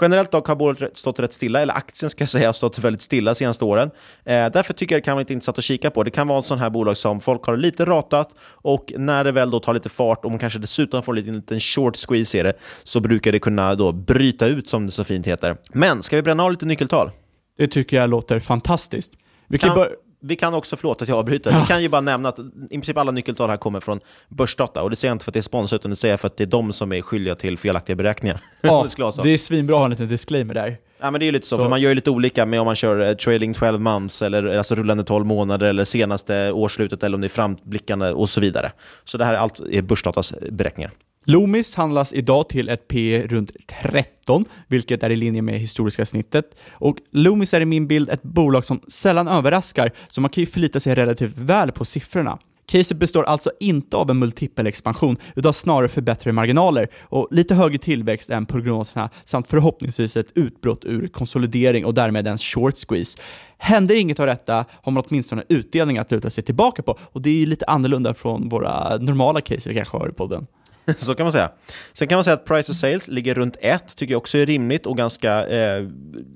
Generellt 0.00 0.30
dock 0.32 0.48
har 0.48 0.56
bolaget 0.56 0.96
stått 0.96 1.20
rätt 1.20 1.32
stilla, 1.32 1.60
eller 1.60 1.74
aktien 1.74 2.10
ska 2.10 2.22
jag 2.22 2.28
säga 2.28 2.48
har 2.48 2.52
stått 2.52 2.78
väldigt 2.78 3.02
stilla 3.02 3.30
de 3.30 3.34
senaste 3.34 3.64
åren. 3.64 3.90
Eh, 4.24 4.50
därför 4.52 4.72
tycker 4.72 4.94
jag 4.94 5.02
det 5.02 5.04
kan 5.04 5.14
vara 5.14 5.20
lite 5.20 5.32
intressant 5.32 5.58
att 5.58 5.64
kika 5.64 5.90
på. 5.90 6.02
Det 6.02 6.10
kan 6.10 6.28
vara 6.28 6.38
ett 6.38 6.46
sånt 6.46 6.60
här 6.60 6.70
bolag 6.70 6.96
som 6.96 7.20
folk 7.20 7.44
har 7.44 7.56
lite 7.56 7.84
ratat 7.84 8.28
och 8.42 8.92
när 8.96 9.24
det 9.24 9.32
väl 9.32 9.50
då 9.50 9.60
tar 9.60 9.74
lite 9.74 9.88
fart 9.88 10.24
och 10.24 10.30
man 10.30 10.38
kanske 10.38 10.58
dessutom 10.58 11.02
får 11.02 11.18
en 11.18 11.34
liten 11.34 11.60
short 11.60 11.96
squeeze 11.96 12.38
i 12.38 12.42
det 12.42 12.52
så 12.84 13.00
brukar 13.00 13.32
det 13.32 13.38
kunna 13.38 13.74
då 13.74 13.92
bryta 13.92 14.46
ut 14.46 14.68
som 14.68 14.86
det 14.86 14.92
så 14.92 15.04
fint 15.04 15.26
heter. 15.26 15.56
Men 15.72 16.02
ska 16.02 16.16
vi 16.16 16.22
bränna 16.22 16.44
av 16.44 16.50
lite 16.50 16.66
nyckeltal? 16.66 17.10
Det 17.58 17.66
tycker 17.66 17.96
jag 17.96 18.10
låter 18.10 18.40
fantastiskt. 18.40 19.12
Vi 19.48 19.58
kan, 19.58 19.74
kan 19.74 19.86
vi 20.26 20.36
kan 20.36 20.54
också, 20.54 20.76
förlåt 20.76 21.02
att 21.02 21.08
jag 21.08 21.18
avbryter, 21.18 21.50
ja. 21.50 21.60
vi 21.60 21.66
kan 21.66 21.82
ju 21.82 21.88
bara 21.88 22.00
nämna 22.00 22.28
att 22.28 22.38
i 22.38 22.68
princip 22.68 22.96
alla 22.96 23.10
nyckeltal 23.10 23.50
här 23.50 23.56
kommer 23.56 23.80
från 23.80 24.00
Börsdata. 24.28 24.82
Och 24.82 24.90
det 24.90 24.96
säger 24.96 25.10
jag 25.10 25.14
inte 25.14 25.24
för 25.24 25.30
att 25.30 25.34
det 25.34 25.40
är 25.40 25.42
sponsrat, 25.42 25.80
utan 25.80 25.90
det 25.90 25.96
säger 25.96 26.12
jag 26.12 26.20
för 26.20 26.26
att 26.26 26.36
det 26.36 26.44
är 26.44 26.46
de 26.46 26.72
som 26.72 26.92
är 26.92 27.02
skyldiga 27.02 27.34
till 27.34 27.58
felaktiga 27.58 27.96
beräkningar. 27.96 28.40
Ja, 28.60 28.86
det, 28.96 29.22
det 29.22 29.30
är 29.30 29.38
svinbra 29.38 29.76
att 29.76 29.78
ha 29.78 29.84
en 29.84 29.90
liten 29.90 30.08
disclaimer 30.08 30.54
där. 30.54 30.76
Ja, 31.00 31.10
men 31.10 31.20
det 31.20 31.28
är 31.28 31.32
lite 31.32 31.46
så, 31.46 31.56
så, 31.56 31.62
för 31.62 31.68
man 31.68 31.80
gör 31.80 31.88
ju 31.88 31.94
lite 31.94 32.10
olika 32.10 32.46
med 32.46 32.60
om 32.60 32.66
man 32.66 32.74
kör 32.74 33.08
eh, 33.08 33.14
trailing 33.14 33.54
12 33.54 33.80
months, 33.80 34.22
eller 34.22 34.56
alltså 34.56 34.74
rullande 34.74 35.04
12 35.04 35.26
månader, 35.26 35.66
eller 35.66 35.84
senaste 35.84 36.52
årsslutet, 36.52 37.02
eller 37.02 37.14
om 37.14 37.20
det 37.20 37.26
är 37.26 37.28
framblickande 37.28 38.10
och 38.10 38.28
så 38.28 38.40
vidare. 38.40 38.72
Så 39.04 39.18
det 39.18 39.24
här 39.24 39.34
är 39.34 39.38
allt 39.38 39.60
är 39.60 39.82
Börsdatas 39.82 40.34
beräkningar. 40.50 40.90
Loomis 41.26 41.74
handlas 41.74 42.12
idag 42.12 42.48
till 42.48 42.68
ett 42.68 42.88
P 42.88 43.26
runt 43.26 43.50
13, 43.82 44.44
vilket 44.68 45.02
är 45.02 45.10
i 45.10 45.16
linje 45.16 45.42
med 45.42 45.58
historiska 45.58 46.06
snittet. 46.06 46.56
Och 46.72 46.96
Loomis 47.10 47.54
är 47.54 47.60
i 47.60 47.64
min 47.64 47.86
bild 47.86 48.10
ett 48.10 48.22
bolag 48.22 48.64
som 48.64 48.80
sällan 48.88 49.28
överraskar, 49.28 49.92
så 50.08 50.20
man 50.20 50.30
kan 50.30 50.40
ju 50.42 50.46
förlita 50.46 50.80
sig 50.80 50.94
relativt 50.94 51.38
väl 51.38 51.72
på 51.72 51.84
siffrorna. 51.84 52.38
Caset 52.66 52.96
består 52.96 53.24
alltså 53.24 53.50
inte 53.60 53.96
av 53.96 54.10
en 54.10 54.18
multipelexpansion, 54.18 55.16
utan 55.36 55.52
snarare 55.52 55.88
förbättrade 55.88 56.32
marginaler 56.32 56.88
och 57.00 57.28
lite 57.30 57.54
högre 57.54 57.78
tillväxt 57.78 58.30
än 58.30 58.46
prognoserna 58.46 59.10
samt 59.24 59.48
förhoppningsvis 59.48 60.16
ett 60.16 60.32
utbrott 60.34 60.84
ur 60.84 61.08
konsolidering 61.08 61.84
och 61.84 61.94
därmed 61.94 62.26
en 62.26 62.38
short 62.38 62.74
squeeze. 62.88 63.18
Händer 63.58 63.94
inget 63.94 64.20
av 64.20 64.26
detta 64.26 64.64
har 64.70 64.92
man 64.92 65.04
åtminstone 65.06 65.42
utdelning 65.48 65.98
att 65.98 66.12
luta 66.12 66.30
sig 66.30 66.44
tillbaka 66.44 66.82
på 66.82 66.98
och 67.00 67.22
det 67.22 67.30
är 67.30 67.34
ju 67.34 67.46
lite 67.46 67.66
annorlunda 67.66 68.14
från 68.14 68.48
våra 68.48 68.96
normala 68.96 69.40
case 69.40 69.68
vi 69.68 69.74
kanske 69.74 69.96
har 69.96 70.08
i 70.08 70.12
podden. 70.12 70.46
Så 70.98 71.14
kan 71.14 71.24
man 71.24 71.32
säga. 71.32 71.50
Sen 71.92 72.08
kan 72.08 72.16
man 72.16 72.24
säga 72.24 72.34
att 72.34 72.44
price 72.44 72.72
of 72.72 72.78
sales 72.78 73.08
ligger 73.08 73.34
runt 73.34 73.56
1, 73.60 73.96
tycker 73.96 74.12
jag 74.12 74.18
också 74.18 74.38
är 74.38 74.46
rimligt 74.46 74.86
och 74.86 74.96
ganska 74.96 75.46
eh, 75.46 75.84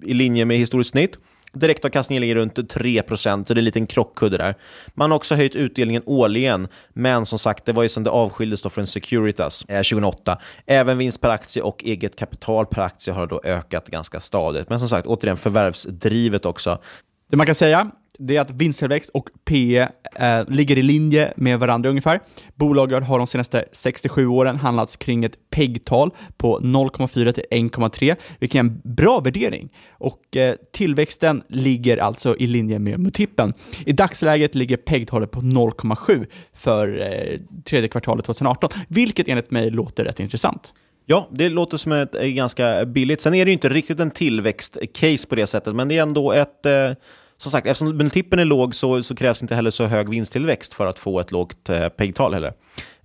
i 0.02 0.14
linje 0.14 0.44
med 0.44 0.56
historiskt 0.56 0.90
snitt. 0.90 1.18
Direktavkastningen 1.52 2.20
ligger 2.20 2.34
runt 2.34 2.58
3% 2.58 3.44
så 3.44 3.54
det 3.54 3.58
är 3.58 3.60
en 3.60 3.64
liten 3.64 3.86
krockkudde 3.86 4.36
där. 4.36 4.54
Man 4.94 5.10
har 5.10 5.16
också 5.16 5.34
höjt 5.34 5.54
utdelningen 5.54 6.02
årligen, 6.06 6.68
men 6.92 7.26
som 7.26 7.38
sagt, 7.38 7.64
det 7.64 7.72
var 7.72 7.82
ju 7.82 7.88
sen 7.88 8.04
det 8.04 8.10
avskildes 8.10 8.62
då 8.62 8.70
från 8.70 8.86
Securitas 8.86 9.64
eh, 9.68 9.76
2008. 9.76 10.38
Även 10.66 10.98
vinst 10.98 11.20
per 11.20 11.28
aktie 11.28 11.62
och 11.62 11.84
eget 11.84 12.16
kapital 12.16 12.66
per 12.66 12.82
aktie 12.82 13.14
har 13.14 13.26
då 13.26 13.40
ökat 13.44 13.88
ganska 13.88 14.20
stadigt. 14.20 14.68
Men 14.68 14.78
som 14.78 14.88
sagt, 14.88 15.06
återigen 15.06 15.36
förvärvsdrivet 15.36 16.46
också. 16.46 16.78
Det 17.30 17.36
man 17.36 17.46
kan 17.46 17.54
säga 17.54 17.90
det 18.18 18.36
är 18.36 18.40
att 18.40 18.50
vinsttillväxt 18.50 19.10
och 19.14 19.28
PE 19.44 19.88
eh, 20.14 20.48
ligger 20.48 20.78
i 20.78 20.82
linje 20.82 21.32
med 21.36 21.58
varandra 21.58 21.90
ungefär. 21.90 22.20
Bolaget 22.54 23.04
har 23.04 23.18
de 23.18 23.26
senaste 23.26 23.64
67 23.72 24.26
åren 24.26 24.56
handlats 24.56 24.96
kring 24.96 25.24
ett 25.24 25.50
PEG-tal 25.50 26.10
på 26.36 26.60
0,4 26.60 27.32
till 27.32 27.44
1,3, 27.50 28.16
vilket 28.38 28.54
är 28.56 28.60
en 28.60 28.80
bra 28.84 29.20
värdering. 29.20 29.68
Och 29.90 30.36
eh, 30.36 30.54
tillväxten 30.72 31.42
ligger 31.48 31.98
alltså 31.98 32.36
i 32.36 32.46
linje 32.46 32.78
med 32.78 33.00
multipeln. 33.00 33.52
I 33.86 33.92
dagsläget 33.92 34.54
ligger 34.54 34.76
PEG-talet 34.76 35.30
på 35.30 35.40
0,7 35.40 36.26
för 36.54 37.00
eh, 37.00 37.38
tredje 37.64 37.88
kvartalet 37.88 38.24
2018, 38.24 38.70
vilket 38.88 39.28
enligt 39.28 39.50
mig 39.50 39.70
låter 39.70 40.04
rätt 40.04 40.20
intressant. 40.20 40.72
Ja, 41.06 41.28
det 41.32 41.48
låter 41.48 41.76
som 41.76 41.92
ett 41.92 42.14
eh, 42.14 42.26
ganska 42.26 42.84
billigt. 42.84 43.20
Sen 43.20 43.34
är 43.34 43.44
det 43.44 43.48
ju 43.48 43.52
inte 43.52 43.68
riktigt 43.68 44.00
en 44.00 44.10
tillväxtcase 44.10 45.28
på 45.28 45.34
det 45.34 45.46
sättet, 45.46 45.74
men 45.74 45.88
det 45.88 45.98
är 45.98 46.02
ändå 46.02 46.32
ett 46.32 46.66
eh 46.66 46.92
som 47.38 47.52
sagt, 47.52 47.66
eftersom 47.66 47.96
multipeln 47.96 48.40
är 48.40 48.44
låg 48.44 48.74
så, 48.74 49.02
så, 49.02 49.14
krävs 49.14 49.42
inte 49.42 49.54
heller 49.54 49.70
så 49.70 49.86
hög 49.86 50.08
vinsttillväxt 50.08 50.74
för 50.74 50.86
att 50.86 50.98
få 50.98 51.20
ett 51.20 51.32
lågt 51.32 51.68
eh, 51.68 51.88
PEG-tal 51.88 52.34
heller. 52.34 52.52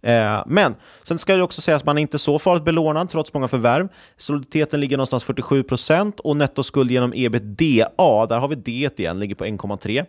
Eh, 0.03 0.43
men 0.45 0.75
sen 1.03 1.19
ska 1.19 1.35
det 1.35 1.43
också 1.43 1.61
sägas 1.61 1.81
att 1.81 1.85
man 1.85 1.97
är 1.97 2.01
inte 2.01 2.19
så 2.19 2.39
farligt 2.39 2.63
belånad 2.63 3.09
trots 3.09 3.33
många 3.33 3.47
förvärv. 3.47 3.87
Soliditeten 4.17 4.79
ligger 4.79 4.97
någonstans 4.97 5.25
47% 5.25 6.19
och 6.19 6.37
nettoskuld 6.37 6.91
genom 6.91 7.13
ebitda, 7.15 8.25
där 8.25 8.39
har 8.39 8.47
vi 8.47 8.55
D 8.55 8.89
igen, 8.97 9.19
ligger 9.19 9.35
på 9.35 9.45
1,3. 9.45 10.05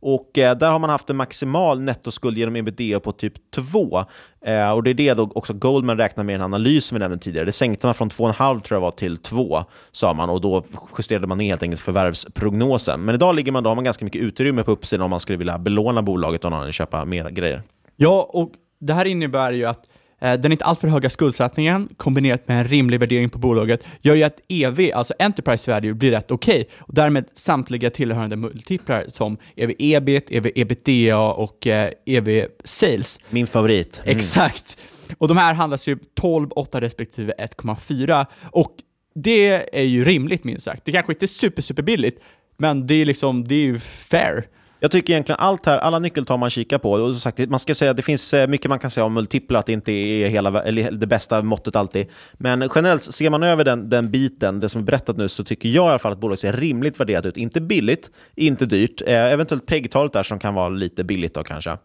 Och 0.00 0.38
eh, 0.38 0.56
där 0.56 0.70
har 0.70 0.78
man 0.78 0.90
haft 0.90 1.10
en 1.10 1.16
maximal 1.16 1.80
nettoskuld 1.80 2.38
genom 2.38 2.56
ebitda 2.56 3.00
på 3.00 3.12
typ 3.12 3.50
2. 3.50 4.04
Eh, 4.44 4.70
och 4.70 4.82
det 4.82 4.90
är 4.90 4.94
det 4.94 5.14
då 5.14 5.30
också 5.34 5.52
Goldman 5.52 5.96
räknar 5.96 6.24
med 6.24 6.34
i 6.34 6.36
den 6.36 6.44
analys 6.44 6.92
vi 6.92 6.98
nämnde 6.98 7.18
tidigare. 7.18 7.46
Det 7.46 7.52
sänkte 7.52 7.86
man 7.86 7.94
från 7.94 8.10
2,5 8.10 8.60
tror 8.60 8.76
jag 8.76 8.80
var 8.80 8.90
till 8.90 9.16
2, 9.16 9.64
sa 9.92 10.12
man, 10.12 10.30
och 10.30 10.40
då 10.40 10.64
justerade 10.98 11.26
man 11.26 11.38
ner 11.38 11.48
helt 11.48 11.62
enkelt 11.62 11.80
förvärvsprognosen. 11.82 13.04
Men 13.04 13.14
idag 13.14 13.34
ligger 13.34 13.52
man, 13.52 13.62
då 13.62 13.70
har 13.70 13.74
man 13.74 13.84
ganska 13.84 14.04
mycket 14.04 14.22
utrymme 14.22 14.62
på 14.62 14.70
uppsidan 14.70 15.04
om 15.04 15.10
man 15.10 15.20
skulle 15.20 15.38
vilja 15.38 15.58
belåna 15.58 16.02
bolaget 16.02 16.44
och 16.44 16.50
någon 16.50 16.72
köpa 16.72 17.04
mer 17.04 17.30
grejer. 17.30 17.62
Ja, 17.96 18.30
och 18.32 18.52
det 18.78 18.94
här 18.94 19.04
innebär 19.04 19.52
ju 19.52 19.64
att 19.64 19.88
Eh, 20.20 20.34
den 20.34 20.52
inte 20.52 20.64
alltför 20.64 20.88
höga 20.88 21.10
skuldsättningen 21.10 21.88
kombinerat 21.96 22.48
med 22.48 22.58
en 22.60 22.68
rimlig 22.68 23.00
värdering 23.00 23.30
på 23.30 23.38
bolaget 23.38 23.84
gör 24.00 24.14
ju 24.14 24.22
att 24.22 24.40
EV, 24.48 24.90
alltså 24.94 25.14
Enterprise 25.18 25.70
Value, 25.70 25.94
blir 25.94 26.10
rätt 26.10 26.30
okej 26.30 26.60
okay, 26.60 26.66
och 26.78 26.94
därmed 26.94 27.24
samtliga 27.34 27.90
tillhörande 27.90 28.36
multiplar 28.36 29.04
som 29.12 29.36
EV 29.56 29.72
ebit, 29.78 30.30
EV 30.30 30.46
ebitda 30.54 31.18
och 31.18 31.66
eh, 31.66 31.90
EV 32.06 32.46
sales. 32.64 33.20
Min 33.30 33.46
favorit. 33.46 34.02
Mm. 34.04 34.16
Exakt. 34.16 34.78
Och 35.18 35.28
de 35.28 35.36
här 35.36 35.54
handlas 35.54 35.86
ju 35.86 35.98
12, 36.14 36.48
8 36.50 36.80
respektive 36.80 37.32
1,4 37.38 38.26
och 38.44 38.72
det 39.14 39.78
är 39.78 39.84
ju 39.84 40.04
rimligt 40.04 40.44
minst 40.44 40.64
sagt. 40.64 40.84
Det 40.84 40.92
kanske 40.92 41.12
inte 41.12 41.24
är 41.24 41.26
super, 41.26 41.62
super 41.62 41.82
billigt, 41.82 42.20
men 42.56 42.86
det 42.86 42.94
är 42.94 43.06
liksom, 43.06 43.48
det 43.48 43.54
är 43.54 43.62
ju 43.62 43.78
fair. 43.78 44.46
Jag 44.80 44.90
tycker 44.90 45.12
egentligen 45.12 45.40
allt 45.40 45.66
här, 45.66 45.78
alla 45.78 45.98
nyckeltal 45.98 46.38
man 46.38 46.50
kikar 46.50 46.78
på, 46.78 46.92
och 46.92 47.16
sagt, 47.16 47.48
man 47.48 47.58
ska 47.58 47.74
säga 47.74 47.90
att 47.90 47.96
det 47.96 48.02
finns 48.02 48.34
eh, 48.34 48.48
mycket 48.48 48.68
man 48.68 48.78
kan 48.78 48.90
säga 48.90 49.04
om 49.04 49.14
multiplar, 49.14 49.60
att 49.60 49.66
det 49.66 49.72
inte 49.72 49.92
är 49.92 50.28
hela, 50.28 50.62
eller 50.62 50.90
det 50.90 51.06
bästa 51.06 51.42
måttet 51.42 51.76
alltid. 51.76 52.06
Men 52.34 52.70
generellt, 52.74 53.04
ser 53.04 53.30
man 53.30 53.42
över 53.42 53.64
den, 53.64 53.88
den 53.88 54.10
biten, 54.10 54.60
det 54.60 54.68
som 54.68 54.80
är 54.80 54.84
berättat 54.84 55.16
nu, 55.16 55.28
så 55.28 55.44
tycker 55.44 55.68
jag 55.68 55.86
i 55.86 55.88
alla 55.88 55.98
fall 55.98 56.12
att 56.12 56.18
bolaget 56.18 56.40
ser 56.40 56.52
rimligt 56.52 57.00
värderat 57.00 57.26
ut. 57.26 57.36
Inte 57.36 57.60
billigt, 57.60 58.10
inte 58.34 58.66
dyrt. 58.66 59.02
Eh, 59.06 59.32
eventuellt 59.32 59.66
PEG-talet 59.66 60.12
där 60.12 60.22
som 60.22 60.38
kan 60.38 60.54
vara 60.54 60.68
lite 60.68 61.04
billigt 61.04 61.34
då 61.34 61.44
kanske. 61.44 61.76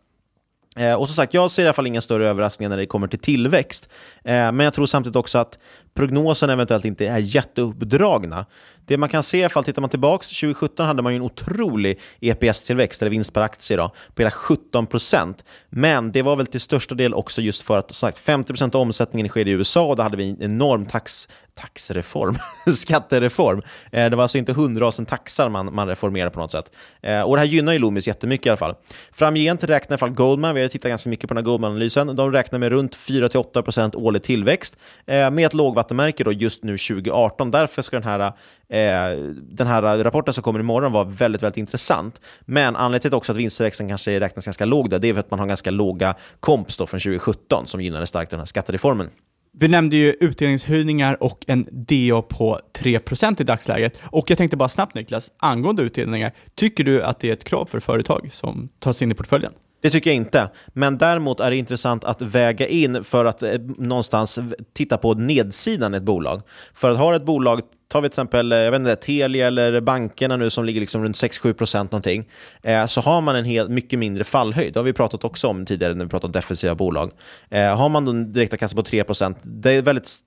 Eh, 0.75 0.93
och 0.93 1.07
som 1.07 1.15
sagt, 1.15 1.33
jag 1.33 1.51
ser 1.51 1.63
i 1.63 1.65
alla 1.65 1.73
fall 1.73 1.87
inga 1.87 2.01
större 2.01 2.29
överraskningar 2.29 2.69
när 2.69 2.77
det 2.77 2.85
kommer 2.85 3.07
till 3.07 3.19
tillväxt. 3.19 3.89
Eh, 4.23 4.33
men 4.33 4.59
jag 4.59 4.73
tror 4.73 4.85
samtidigt 4.85 5.15
också 5.15 5.37
att 5.37 5.59
prognosen 5.93 6.49
eventuellt 6.49 6.85
inte 6.85 7.07
är 7.07 7.17
jätteuppdragna. 7.17 8.45
Det 8.85 8.97
man 8.97 9.09
kan 9.09 9.23
se 9.23 9.45
ifall 9.45 9.63
tittar 9.63 9.81
man 9.81 9.89
tillbaka, 9.89 10.23
2017 10.23 10.85
hade 10.85 11.01
man 11.01 11.13
ju 11.13 11.15
en 11.15 11.21
otrolig 11.21 11.99
EPS-tillväxt, 12.21 13.01
eller 13.01 13.09
vinst 13.09 13.33
per 13.33 13.41
aktie, 13.41 13.77
då, 13.77 13.91
på 14.15 14.21
hela 14.21 14.29
17% 14.29 15.33
Men 15.69 16.11
det 16.11 16.21
var 16.21 16.35
väl 16.35 16.47
till 16.47 16.61
största 16.61 16.95
del 16.95 17.13
också 17.13 17.41
just 17.41 17.61
för 17.61 17.77
att 17.77 17.95
sagt, 17.95 18.27
50% 18.27 18.75
av 18.75 18.81
omsättningen 18.81 19.29
sker 19.29 19.47
i 19.47 19.51
USA 19.51 19.85
och 19.85 19.95
där 19.95 20.03
hade 20.03 20.17
vi 20.17 20.29
en 20.29 20.41
enorm 20.41 20.85
tax, 20.85 21.27
taxreform, 21.55 22.35
skattereform. 22.73 23.61
Eh, 23.91 24.09
det 24.09 24.15
var 24.15 24.23
alltså 24.23 24.37
inte 24.37 24.53
hundrasen 24.53 25.05
taxar 25.05 25.49
man, 25.49 25.75
man 25.75 25.87
reformerade 25.87 26.31
på 26.31 26.39
något 26.39 26.51
sätt. 26.51 26.71
Eh, 27.01 27.21
och 27.21 27.35
det 27.35 27.39
här 27.39 27.47
gynnar 27.47 27.73
ju 27.73 27.79
Loomis 27.79 28.07
jättemycket 28.07 28.45
i 28.45 28.49
alla 28.49 28.57
fall. 28.57 28.75
Framgent 29.11 29.63
räknar 29.63 29.93
i 29.93 29.93
alla 29.93 29.97
fall 29.97 30.09
Goldman, 30.09 30.55
vi 30.55 30.61
har 30.61 30.69
tittat 30.69 30.89
ganska 30.89 31.09
mycket 31.09 31.27
på 31.29 31.33
den 31.33 31.45
här 31.45 31.51
Goldman-analysen, 31.51 32.15
de 32.15 32.31
räknar 32.31 32.59
med 32.59 32.69
runt 32.69 32.95
4-8% 32.95 33.95
årlig 33.95 34.23
tillväxt 34.23 34.77
eh, 35.05 35.31
med 35.31 35.45
ett 35.45 35.53
lågvattenmärke 35.53 36.23
då 36.23 36.31
just 36.31 36.63
nu 36.63 36.77
2018. 36.77 37.51
Därför 37.51 37.81
ska 37.81 37.99
den 37.99 38.09
här 38.09 38.33
Eh, 38.73 39.17
den 39.35 39.67
här 39.67 40.03
rapporten 40.03 40.33
som 40.33 40.43
kommer 40.43 40.59
imorgon 40.59 40.91
var 40.91 41.05
väldigt, 41.05 41.43
väldigt 41.43 41.57
intressant. 41.57 42.21
Men 42.41 42.75
anledningen 42.75 43.01
till 43.01 43.13
också 43.13 43.31
att 43.31 43.37
vinsttillväxten 43.37 43.89
kanske 43.89 44.19
räknas 44.19 44.45
ganska 44.45 44.65
låg 44.65 44.89
där, 44.89 44.99
det 44.99 45.09
är 45.09 45.13
för 45.13 45.19
att 45.19 45.31
man 45.31 45.39
har 45.39 45.47
ganska 45.47 45.71
låga 45.71 46.15
komps 46.39 46.77
från 46.77 46.87
2017 46.87 47.67
som 47.67 47.81
gynnade 47.81 48.07
starkt 48.07 48.31
den 48.31 48.39
här 48.39 48.45
skattereformen. 48.45 49.09
Vi 49.57 49.67
nämnde 49.67 49.95
ju 49.95 50.11
utdelningshöjningar 50.19 51.23
och 51.23 51.43
en 51.47 51.67
DA 51.71 52.21
på 52.21 52.59
3% 52.77 53.41
i 53.41 53.43
dagsläget. 53.43 53.97
Och 54.03 54.29
jag 54.29 54.37
tänkte 54.37 54.57
bara 54.57 54.69
snabbt 54.69 54.95
Niklas, 54.95 55.31
angående 55.37 55.83
utdelningar, 55.83 56.31
tycker 56.55 56.83
du 56.83 57.03
att 57.03 57.19
det 57.19 57.29
är 57.29 57.33
ett 57.33 57.43
krav 57.43 57.65
för 57.65 57.79
företag 57.79 58.29
som 58.31 58.69
tas 58.79 59.01
in 59.01 59.11
i 59.11 59.15
portföljen? 59.15 59.51
Det 59.83 59.89
tycker 59.89 60.09
jag 60.09 60.17
inte. 60.17 60.49
Men 60.67 60.97
däremot 60.97 61.39
är 61.39 61.49
det 61.49 61.57
intressant 61.57 62.03
att 62.03 62.21
väga 62.21 62.67
in 62.67 63.03
för 63.03 63.25
att 63.25 63.43
eh, 63.43 63.59
någonstans 63.77 64.39
titta 64.73 64.97
på 64.97 65.13
nedsidan 65.13 65.93
i 65.93 65.97
ett 65.97 66.03
bolag. 66.03 66.41
För 66.73 66.91
att 66.91 66.97
ha 66.97 67.15
ett 67.15 67.25
bolag 67.25 67.61
tar 67.87 68.01
vi 68.01 68.09
till 68.09 68.13
exempel 68.13 68.51
eh, 68.51 68.57
jag 68.57 68.71
vet 68.71 68.79
inte, 68.79 68.95
Telia 68.95 69.47
eller 69.47 69.81
bankerna 69.81 70.37
nu 70.37 70.49
som 70.49 70.65
ligger 70.65 70.79
liksom 70.79 71.03
runt 71.03 71.15
6-7% 71.15 71.83
någonting, 71.83 72.29
eh, 72.61 72.85
så 72.85 73.01
har 73.01 73.21
man 73.21 73.35
en 73.35 73.45
helt, 73.45 73.69
mycket 73.69 73.99
mindre 73.99 74.23
fallhöjd. 74.23 74.73
Det 74.73 74.79
har 74.79 74.85
vi 74.85 74.93
pratat 74.93 75.23
också 75.23 75.47
om 75.47 75.65
tidigare 75.65 75.93
när 75.93 76.05
vi 76.05 76.09
pratat 76.09 76.25
om 76.25 76.31
defensiva 76.31 76.75
bolag. 76.75 77.11
Eh, 77.49 77.77
har 77.77 77.89
man 77.89 78.05
då 78.05 78.11
en 78.11 78.33
direktavkastning 78.33 78.83
på 78.83 78.89
3%, 78.89 79.35
det 79.41 79.71
är 79.71 79.81
väldigt 79.81 80.19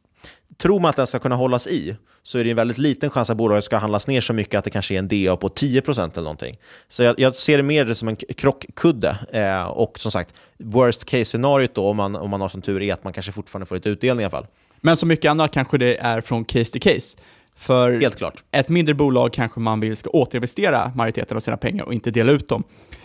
Tror 0.59 0.81
man 0.81 0.91
att 0.91 0.97
den 0.97 1.07
ska 1.07 1.19
kunna 1.19 1.37
hållas 1.37 1.67
i 1.67 1.97
så 2.23 2.39
är 2.39 2.45
det 2.45 2.51
en 2.51 2.57
väldigt 2.57 2.79
liten 2.79 3.11
chans 3.11 3.31
att 3.31 3.37
bolaget 3.37 3.65
ska 3.65 3.77
handlas 3.77 4.07
ner 4.07 4.21
så 4.21 4.33
mycket 4.33 4.59
att 4.59 4.65
det 4.65 4.71
kanske 4.71 4.95
är 4.95 4.99
en 4.99 5.09
DA 5.09 5.37
på 5.37 5.49
10% 5.49 6.13
eller 6.13 6.23
någonting. 6.23 6.57
Så 6.89 7.03
jag, 7.03 7.21
jag 7.21 7.37
ser 7.37 7.57
det 7.57 7.63
mer 7.63 7.95
som 7.95 8.09
en 8.09 8.17
krockkudde. 8.17 9.17
Eh, 9.33 9.65
och 9.65 9.99
som 9.99 10.11
sagt, 10.11 10.35
worst 10.59 11.05
case-scenariot 11.05 11.75
då, 11.75 11.87
om 11.87 11.97
man, 11.97 12.17
om 12.17 12.31
man 12.31 12.41
har 12.41 12.49
som 12.49 12.63
tur 12.63 12.83
är 12.83 12.93
att 12.93 13.05
man 13.05 13.13
kanske 13.13 13.33
fortfarande 13.33 13.67
får 13.67 13.75
lite 13.75 13.89
utdelning 13.89 14.23
i 14.23 14.25
alla 14.25 14.31
fall. 14.31 14.47
Men 14.81 14.97
som 14.97 15.09
mycket 15.09 15.31
annat 15.31 15.53
kanske 15.53 15.79
det 15.79 15.97
är 15.97 16.21
från 16.21 16.45
case 16.45 16.73
till 16.73 16.81
case. 16.81 17.17
För 17.57 18.01
Helt 18.01 18.17
klart. 18.17 18.45
ett 18.53 18.69
mindre 18.69 18.95
bolag 18.95 19.33
kanske 19.33 19.61
man 19.61 19.81
vill 19.81 19.97
ska 19.97 20.11
återinvestera 20.11 20.93
majoriteten 20.95 21.37
av 21.37 21.41
sina 21.41 21.57
pengar 21.57 21.85
och 21.85 21.95
inte 21.95 22.11
dela 22.11 22.33
ut 22.33 22.49
dem. 22.49 22.65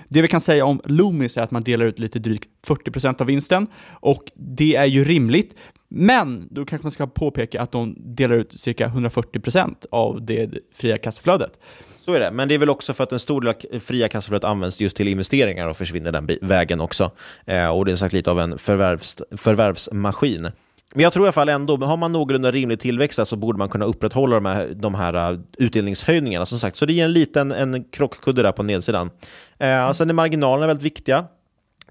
Det 0.09 0.21
vi 0.21 0.27
kan 0.27 0.41
säga 0.41 0.65
om 0.65 0.81
Loomis 0.85 1.37
är 1.37 1.41
att 1.41 1.51
man 1.51 1.63
delar 1.63 1.85
ut 1.85 1.99
lite 1.99 2.19
drygt 2.19 2.49
40% 2.67 3.21
av 3.21 3.27
vinsten 3.27 3.67
och 3.89 4.23
det 4.35 4.75
är 4.75 4.85
ju 4.85 5.03
rimligt. 5.03 5.55
Men 5.93 6.47
då 6.51 6.65
kanske 6.65 6.85
man 6.85 6.91
ska 6.91 7.07
påpeka 7.07 7.61
att 7.61 7.71
de 7.71 7.95
delar 7.99 8.35
ut 8.35 8.59
cirka 8.61 8.87
140% 8.87 9.75
av 9.91 10.25
det 10.25 10.49
fria 10.75 10.97
kassaflödet. 10.97 11.59
Så 11.99 12.13
är 12.13 12.19
det, 12.19 12.31
men 12.31 12.47
det 12.47 12.55
är 12.55 12.59
väl 12.59 12.69
också 12.69 12.93
för 12.93 13.03
att 13.03 13.11
en 13.11 13.19
stor 13.19 13.41
del 13.41 13.49
av 13.49 13.79
fria 13.79 14.07
kassaflödet 14.07 14.43
används 14.43 14.81
just 14.81 14.95
till 14.95 15.07
investeringar 15.07 15.67
och 15.67 15.77
försvinner 15.77 16.11
den 16.11 16.29
vägen 16.41 16.81
också. 16.81 17.11
Eh, 17.45 17.67
och 17.67 17.85
det 17.85 17.91
är 17.91 17.95
sagt 17.95 18.13
lite 18.13 18.31
av 18.31 18.39
en 18.39 18.57
förvärvs 18.57 19.17
förvärvsmaskin. 19.37 20.51
Men 20.93 21.03
jag 21.03 21.13
tror 21.13 21.25
i 21.25 21.27
alla 21.27 21.33
fall 21.33 21.49
ändå, 21.49 21.77
har 21.77 21.97
man 21.97 22.11
någorlunda 22.11 22.51
rimlig 22.51 22.79
tillväxt 22.79 23.27
så 23.27 23.35
borde 23.35 23.57
man 23.57 23.69
kunna 23.69 23.85
upprätthålla 23.85 24.35
de 24.35 24.45
här, 24.45 24.67
de 24.75 24.95
här 24.95 25.31
eh, 25.31 25.39
utdelningshöjningarna. 25.57 26.45
Som 26.45 26.59
sagt, 26.59 26.75
så 26.75 26.85
det 26.85 26.93
ger 26.93 27.05
en 27.05 27.13
liten 27.13 27.51
en 27.51 27.83
krockkudde 27.83 28.43
där 28.43 28.51
på 28.51 28.63
nedsidan. 28.63 29.09
Eh, 29.57 29.91
sen 29.91 30.09
är 30.09 30.13
marginalerna 30.13 30.67
väldigt 30.67 30.85
viktiga. 30.85 31.25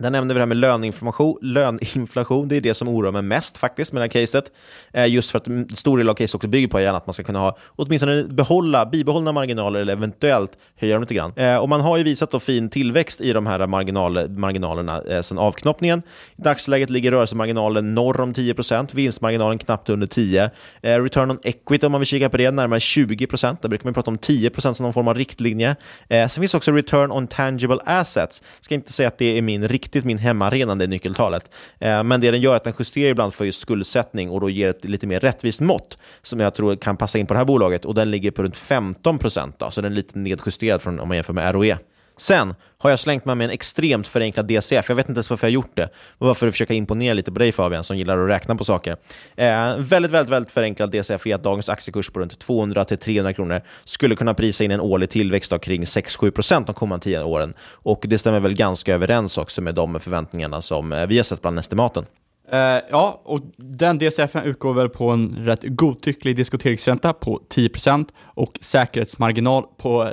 Där 0.00 0.10
nämnde 0.10 0.34
vi 0.34 0.38
det 0.38 0.42
här 0.42 0.46
med 0.46 0.56
löneinflation. 0.56 1.38
Löneinflation 1.42 2.48
Det 2.48 2.56
är 2.56 2.60
det 2.60 2.74
som 2.74 2.88
oroar 2.88 3.12
mig 3.12 3.22
mest 3.22 3.58
faktiskt 3.58 3.92
med 3.92 4.00
det 4.00 4.04
här 4.04 4.26
caset. 4.26 4.52
Eh, 4.92 5.06
just 5.06 5.30
för 5.30 5.38
att 5.38 5.46
en 5.46 5.76
stor 5.76 5.98
del 5.98 6.08
av 6.08 6.14
caset 6.14 6.34
också 6.34 6.48
bygger 6.48 6.68
på 6.68 6.78
att 6.78 7.06
man 7.06 7.14
ska 7.14 7.22
kunna 7.22 7.38
ha 7.38 7.56
åtminstone 7.76 8.24
behålla, 8.24 8.86
bibehållna 8.86 9.32
marginaler 9.32 9.80
eller 9.80 9.92
eventuellt 9.92 10.50
höja 10.76 10.94
dem 10.94 11.02
lite 11.02 11.14
grann. 11.14 11.32
Eh, 11.36 11.56
och 11.56 11.68
man 11.68 11.80
har 11.80 11.98
ju 11.98 12.04
visat 12.04 12.30
då 12.30 12.40
fin 12.40 12.70
tillväxt 12.70 13.20
i 13.20 13.32
de 13.32 13.46
här 13.46 13.66
marginal, 13.66 14.28
marginalerna 14.28 15.02
eh, 15.02 15.22
sedan 15.22 15.38
avknoppningen. 15.38 16.02
I 16.36 16.42
dagsläget 16.42 16.90
ligger 16.90 17.10
rörelsemarginalen 17.10 17.94
norr 17.94 18.20
om 18.20 18.34
10%, 18.34 18.94
vinstmarginalen 18.94 19.58
knappt 19.58 19.88
under 19.88 20.06
10. 20.06 20.50
Return 20.82 21.30
on 21.30 21.38
equity 21.42 21.86
om 21.86 21.92
man 21.92 22.00
vill 22.00 22.08
kika 22.08 22.28
på 22.28 22.36
det, 22.36 22.50
närmare 22.50 22.78
20%. 22.78 23.56
Där 23.62 23.68
brukar 23.68 23.84
man 23.84 23.94
prata 23.94 24.10
om 24.10 24.18
10% 24.18 24.74
som 24.74 24.84
någon 24.84 24.92
form 24.92 25.08
av 25.08 25.14
riktlinje. 25.14 25.76
Sen 26.08 26.28
finns 26.28 26.54
också 26.54 26.72
return 26.72 27.10
on 27.10 27.26
tangible 27.26 27.78
assets. 27.86 28.42
Ska 28.60 28.74
inte 28.74 28.92
säga 28.92 29.08
att 29.08 29.18
det 29.18 29.38
är 29.38 29.42
min 29.42 29.68
riktlinje 29.68 29.89
riktigt 29.90 30.05
min 30.05 30.18
hemmaarena, 30.18 30.74
det 30.74 30.87
nyckeltalet. 30.87 31.55
Eh, 31.79 32.03
men 32.03 32.20
det 32.20 32.31
den 32.31 32.40
gör 32.40 32.53
är 32.53 32.57
att 32.57 32.64
den 32.64 32.74
justerar 32.79 33.11
ibland 33.11 33.35
för 33.35 33.44
just 33.44 33.61
skuldsättning 33.61 34.31
och 34.31 34.40
då 34.40 34.50
ger 34.50 34.68
ett 34.68 34.85
lite 34.85 35.07
mer 35.07 35.20
rättvist 35.20 35.61
mått 35.61 35.98
som 36.22 36.40
jag 36.40 36.55
tror 36.55 36.76
kan 36.76 36.96
passa 36.96 37.18
in 37.18 37.26
på 37.26 37.35
det 37.35 37.38
här 37.38 37.44
bolaget 37.44 37.85
och 37.85 37.94
den 37.94 38.11
ligger 38.11 38.31
på 38.31 38.42
runt 38.42 38.57
15 38.57 39.18
procent, 39.18 39.62
så 39.70 39.81
den 39.81 39.92
är 39.92 39.96
lite 39.96 40.18
nedjusterad 40.18 40.83
från, 40.83 41.00
om 41.00 41.09
man 41.09 41.16
jämför 41.16 41.33
med 41.33 41.55
ROE. 41.55 41.79
Sen 42.20 42.54
har 42.78 42.90
jag 42.90 43.00
slängt 43.00 43.24
med 43.24 43.37
mig 43.37 43.44
en 43.44 43.50
extremt 43.50 44.09
förenklad 44.09 44.46
DCF. 44.46 44.88
Jag 44.88 44.96
vet 44.96 45.09
inte 45.09 45.18
ens 45.18 45.30
varför 45.30 45.46
jag 45.46 45.52
gjort 45.52 45.76
det. 45.76 45.83
Det 46.18 46.24
var 46.24 46.35
för 46.35 46.46
att 46.46 46.54
försöka 46.54 46.74
imponera 46.74 47.14
lite 47.14 47.33
på 47.33 47.38
dig 47.38 47.52
Fabian, 47.52 47.85
som 47.85 47.98
gillar 47.98 48.18
att 48.18 48.28
räkna 48.28 48.54
på 48.56 48.64
saker. 48.64 48.96
Eh, 49.37 49.76
väldigt, 49.78 50.11
väldigt, 50.11 50.28
väldigt 50.28 50.52
förenklad 50.52 50.90
DCF 50.90 51.26
är 51.26 51.35
att 51.35 51.42
dagens 51.42 51.68
aktiekurs 51.68 52.11
på 52.11 52.20
runt 52.20 52.46
200-300 52.46 53.33
kronor 53.33 53.61
skulle 53.85 54.16
kunna 54.16 54.35
prisa 54.35 54.64
in 54.64 54.70
en 54.70 54.80
årlig 54.80 55.11
tillväxt 55.11 55.52
av 55.52 55.59
kring 55.59 55.85
6-7% 55.85 56.66
de 56.66 56.74
kommande 56.74 57.04
10 57.04 57.22
åren. 57.22 57.54
Och 57.61 58.04
det 58.09 58.18
stämmer 58.18 58.40
väl 58.40 58.54
ganska 58.54 58.94
överens 58.94 59.38
också 59.38 59.62
med 59.62 59.74
de 59.74 60.00
förväntningarna 60.00 60.62
som 60.62 60.92
eh, 60.92 61.06
vi 61.06 61.16
har 61.16 61.24
sett 61.24 61.42
bland 61.42 61.59
estimaten. 61.59 62.04
Uh, 62.52 62.59
ja, 62.90 63.20
och 63.24 63.40
den 63.56 63.98
DCF 63.98 64.37
utgår 64.37 64.74
väl 64.74 64.88
på 64.88 65.11
en 65.11 65.37
rätt 65.38 65.61
godtycklig 65.62 66.37
diskonteringsränta 66.37 67.12
på 67.12 67.40
10% 67.54 68.09
och 68.24 68.59
säkerhetsmarginal 68.61 69.64
på 69.76 70.02
eh, 70.02 70.11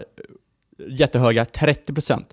jättehöga 0.89 1.43
30%. 1.43 2.23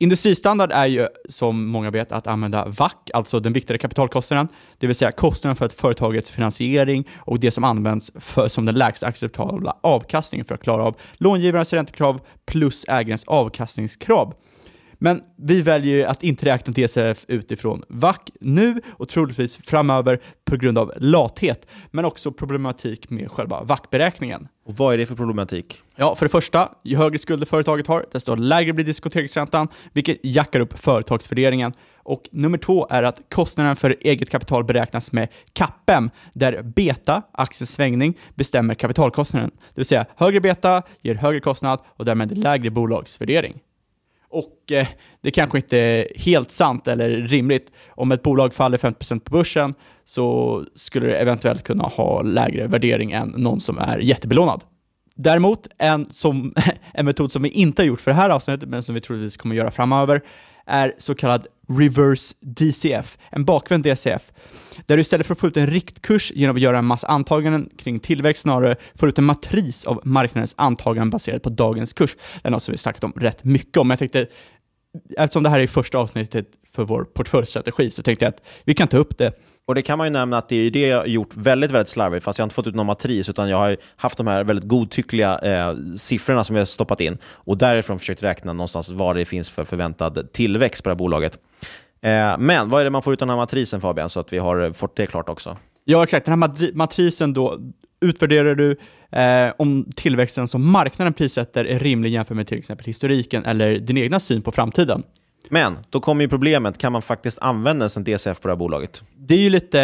Industristandard 0.00 0.72
är 0.72 0.86
ju, 0.86 1.06
som 1.28 1.66
många 1.66 1.90
vet, 1.90 2.12
att 2.12 2.26
använda 2.26 2.64
VAC, 2.68 2.92
alltså 3.14 3.40
den 3.40 3.52
viktigare 3.52 3.78
kapitalkostnaden, 3.78 4.48
det 4.78 4.86
vill 4.86 4.96
säga 4.96 5.12
kostnaden 5.12 5.56
för 5.56 5.66
ett 5.66 5.72
företagets 5.72 6.30
finansiering 6.30 7.08
och 7.16 7.40
det 7.40 7.50
som 7.50 7.64
används 7.64 8.12
för, 8.14 8.48
som 8.48 8.64
den 8.64 8.74
lägsta 8.74 9.06
acceptabla 9.06 9.76
avkastningen 9.80 10.44
för 10.44 10.54
att 10.54 10.62
klara 10.62 10.84
av 10.84 10.96
långivarens 11.14 11.72
räntekrav 11.72 12.20
plus 12.46 12.84
ägarens 12.88 13.24
avkastningskrav. 13.24 14.34
Men 14.98 15.22
vi 15.36 15.62
väljer 15.62 16.06
att 16.06 16.22
inte 16.22 16.46
räkna 16.46 16.72
DCF 16.72 17.24
utifrån 17.28 17.82
VAC 17.88 18.18
nu 18.40 18.80
och 18.88 19.08
troligtvis 19.08 19.56
framöver 19.56 20.20
på 20.44 20.56
grund 20.56 20.78
av 20.78 20.92
lathet, 20.96 21.66
men 21.90 22.04
också 22.04 22.32
problematik 22.32 23.10
med 23.10 23.30
själva 23.30 23.62
VAC-beräkningen. 23.62 24.48
Och 24.66 24.74
vad 24.74 24.94
är 24.94 24.98
det 24.98 25.06
för 25.06 25.14
problematik? 25.14 25.82
Ja, 25.96 26.14
för 26.14 26.26
det 26.26 26.30
första, 26.30 26.68
ju 26.84 26.96
högre 26.96 27.18
skulder 27.18 27.46
företaget 27.46 27.86
har, 27.86 28.06
desto 28.12 28.34
lägre 28.34 28.72
blir 28.72 28.84
diskonteringsräntan, 28.84 29.68
vilket 29.92 30.18
jackar 30.22 30.60
upp 30.60 30.78
företagsvärderingen. 30.78 31.72
Och 31.96 32.28
nummer 32.32 32.58
två 32.58 32.86
är 32.90 33.02
att 33.02 33.20
kostnaden 33.28 33.76
för 33.76 33.96
eget 34.00 34.30
kapital 34.30 34.64
beräknas 34.64 35.12
med 35.12 35.28
CAPEM, 35.52 36.10
där 36.32 36.62
beta, 36.62 37.22
aktiens 37.32 37.72
svängning, 37.72 38.18
bestämmer 38.34 38.74
kapitalkostnaden. 38.74 39.50
Det 39.50 39.74
vill 39.74 39.84
säga, 39.84 40.06
högre 40.16 40.40
beta 40.40 40.82
ger 41.02 41.14
högre 41.14 41.40
kostnad 41.40 41.80
och 41.86 42.04
därmed 42.04 42.38
lägre 42.38 42.70
bolagsvärdering. 42.70 43.60
Och 44.30 44.72
eh, 44.72 44.86
det 45.20 45.30
kanske 45.30 45.58
inte 45.58 45.78
är 45.78 46.06
helt 46.16 46.50
sant 46.50 46.88
eller 46.88 47.08
rimligt. 47.10 47.72
Om 47.90 48.12
ett 48.12 48.22
bolag 48.22 48.54
faller 48.54 48.78
50% 48.78 49.20
på 49.20 49.30
börsen 49.30 49.74
så 50.04 50.64
skulle 50.74 51.06
det 51.06 51.18
eventuellt 51.18 51.62
kunna 51.62 51.84
ha 51.84 52.22
lägre 52.22 52.66
värdering 52.66 53.12
än 53.12 53.28
någon 53.28 53.60
som 53.60 53.78
är 53.78 53.98
jättebelånad. 53.98 54.64
Däremot, 55.14 55.68
en, 55.78 56.06
som, 56.10 56.54
en 56.94 57.04
metod 57.04 57.32
som 57.32 57.42
vi 57.42 57.48
inte 57.48 57.82
har 57.82 57.86
gjort 57.86 58.00
för 58.00 58.10
det 58.10 58.16
här 58.16 58.30
avsnittet, 58.30 58.68
men 58.68 58.82
som 58.82 58.94
vi 58.94 59.00
troligtvis 59.00 59.36
kommer 59.36 59.56
göra 59.56 59.70
framöver, 59.70 60.22
är 60.68 60.94
så 60.98 61.14
kallad 61.14 61.46
reverse 61.68 62.34
DCF, 62.40 63.18
en 63.30 63.44
bakvänd 63.44 63.84
DCF, 63.84 64.32
där 64.86 64.96
du 64.96 65.00
istället 65.00 65.26
för 65.26 65.34
att 65.34 65.40
få 65.40 65.46
ut 65.46 65.56
en 65.56 65.66
riktkurs 65.66 66.32
genom 66.34 66.56
att 66.56 66.62
göra 66.62 66.78
en 66.78 66.84
massa 66.84 67.06
antaganden 67.06 67.68
kring 67.78 67.98
tillväxt 67.98 68.42
snarare 68.42 68.76
får 68.94 69.08
ut 69.08 69.18
en 69.18 69.24
matris 69.24 69.84
av 69.84 70.00
marknadens 70.04 70.54
antaganden 70.58 71.10
baserat 71.10 71.42
på 71.42 71.50
dagens 71.50 71.92
kurs. 71.92 72.16
Det 72.42 72.48
är 72.48 72.50
något 72.50 72.62
som 72.62 72.72
vi 72.72 72.78
snackat 72.78 73.04
om 73.04 73.12
rätt 73.16 73.44
mycket 73.44 73.76
om. 73.76 73.90
Jag 73.90 73.98
tänkte, 73.98 74.26
eftersom 75.16 75.42
det 75.42 75.48
här 75.48 75.60
är 75.60 75.66
första 75.66 75.98
avsnittet 75.98 76.46
för 76.74 76.84
vår 76.84 77.04
portföljstrategi 77.04 77.90
så 77.90 78.02
tänkte 78.02 78.24
jag 78.24 78.30
att 78.30 78.42
vi 78.64 78.74
kan 78.74 78.88
ta 78.88 78.96
upp 78.96 79.18
det 79.18 79.32
och 79.66 79.74
det 79.74 79.82
kan 79.82 79.98
man 79.98 80.06
ju 80.06 80.10
nämna 80.10 80.38
att 80.38 80.48
det 80.48 80.56
är 80.56 80.70
det 80.70 80.86
jag 80.86 80.98
har 80.98 81.06
gjort 81.06 81.30
väldigt, 81.34 81.70
väldigt 81.70 81.88
slarvigt, 81.88 82.24
fast 82.24 82.38
jag 82.38 82.42
har 82.42 82.46
inte 82.46 82.54
fått 82.54 82.66
ut 82.66 82.74
någon 82.74 82.86
matris, 82.86 83.28
utan 83.28 83.48
jag 83.48 83.56
har 83.56 83.76
haft 83.96 84.18
de 84.18 84.26
här 84.26 84.44
väldigt 84.44 84.68
godtyckliga 84.68 85.38
eh, 85.38 85.74
siffrorna 85.96 86.44
som 86.44 86.54
vi 86.54 86.60
har 86.60 86.66
stoppat 86.66 87.00
in 87.00 87.18
och 87.24 87.58
därifrån 87.58 87.98
försökt 87.98 88.22
räkna 88.22 88.52
någonstans 88.52 88.90
vad 88.90 89.16
det 89.16 89.24
finns 89.24 89.50
för 89.50 89.64
förväntad 89.64 90.32
tillväxt 90.32 90.82
på 90.82 90.88
det 90.88 90.94
här 90.94 90.98
bolaget. 90.98 91.38
Eh, 92.02 92.38
men 92.38 92.68
vad 92.68 92.80
är 92.80 92.84
det 92.84 92.90
man 92.90 93.02
får 93.02 93.12
ut 93.12 93.22
av 93.22 93.28
den 93.28 93.32
här 93.32 93.42
matrisen 93.42 93.80
Fabian, 93.80 94.08
så 94.08 94.20
att 94.20 94.32
vi 94.32 94.38
har 94.38 94.72
fått 94.72 94.96
det 94.96 95.06
klart 95.06 95.28
också? 95.28 95.56
Ja, 95.84 96.02
exakt. 96.02 96.26
Den 96.26 96.42
här 96.42 96.72
matrisen 96.74 97.32
då 97.32 97.58
utvärderar 98.00 98.54
du 98.54 98.76
eh, 99.12 99.52
om 99.58 99.86
tillväxten 99.96 100.48
som 100.48 100.70
marknaden 100.70 101.12
prissätter 101.12 101.64
är 101.64 101.78
rimlig 101.78 102.12
jämfört 102.12 102.36
med 102.36 102.46
till 102.46 102.58
exempel 102.58 102.86
historiken 102.86 103.44
eller 103.44 103.78
din 103.78 103.96
egna 103.96 104.20
syn 104.20 104.42
på 104.42 104.52
framtiden. 104.52 105.02
Men 105.50 105.78
då 105.90 106.00
kommer 106.00 106.22
ju 106.22 106.28
problemet, 106.28 106.78
kan 106.78 106.92
man 106.92 107.02
faktiskt 107.02 107.38
använda 107.38 107.88
en 107.96 108.04
DCF 108.04 108.40
på 108.40 108.48
det 108.48 108.54
här 108.54 108.58
bolaget? 108.58 109.02
Det 109.16 109.34
är 109.34 109.38
ju 109.38 109.50
lite, 109.50 109.78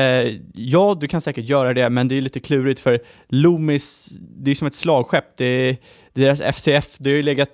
ja 0.54 0.96
du 1.00 1.08
kan 1.08 1.20
säkert 1.20 1.44
göra 1.44 1.74
det, 1.74 1.90
men 1.90 2.08
det 2.08 2.14
är 2.14 2.20
lite 2.20 2.40
klurigt 2.40 2.80
för 2.80 3.00
Loomis, 3.28 4.08
det 4.20 4.50
är 4.50 4.54
som 4.54 4.66
ett 4.66 4.74
slagskepp. 4.74 5.36
Det, 5.36 5.76
deras 6.12 6.40
FCF, 6.40 6.88
det 6.98 7.10
har 7.10 7.16
ju 7.16 7.22
legat 7.22 7.50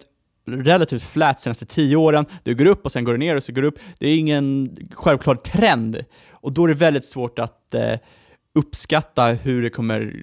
relativt 0.46 1.02
flat 1.02 1.36
de 1.36 1.42
senaste 1.42 1.66
tio 1.66 1.96
åren. 1.96 2.26
Det 2.44 2.54
går 2.54 2.66
upp 2.66 2.84
och 2.84 2.92
sen 2.92 3.04
går 3.04 3.12
det 3.12 3.18
ner 3.18 3.36
och 3.36 3.44
så 3.44 3.52
går 3.52 3.62
det 3.62 3.68
upp. 3.68 3.78
Det 3.98 4.08
är 4.08 4.18
ingen 4.18 4.76
självklar 4.92 5.34
trend. 5.34 6.04
Och 6.30 6.52
då 6.52 6.64
är 6.64 6.68
det 6.68 6.74
väldigt 6.74 7.04
svårt 7.04 7.38
att 7.38 7.74
eh, 7.74 7.98
uppskatta 8.54 9.26
hur 9.26 9.62
det 9.62 9.70
kommer 9.70 10.22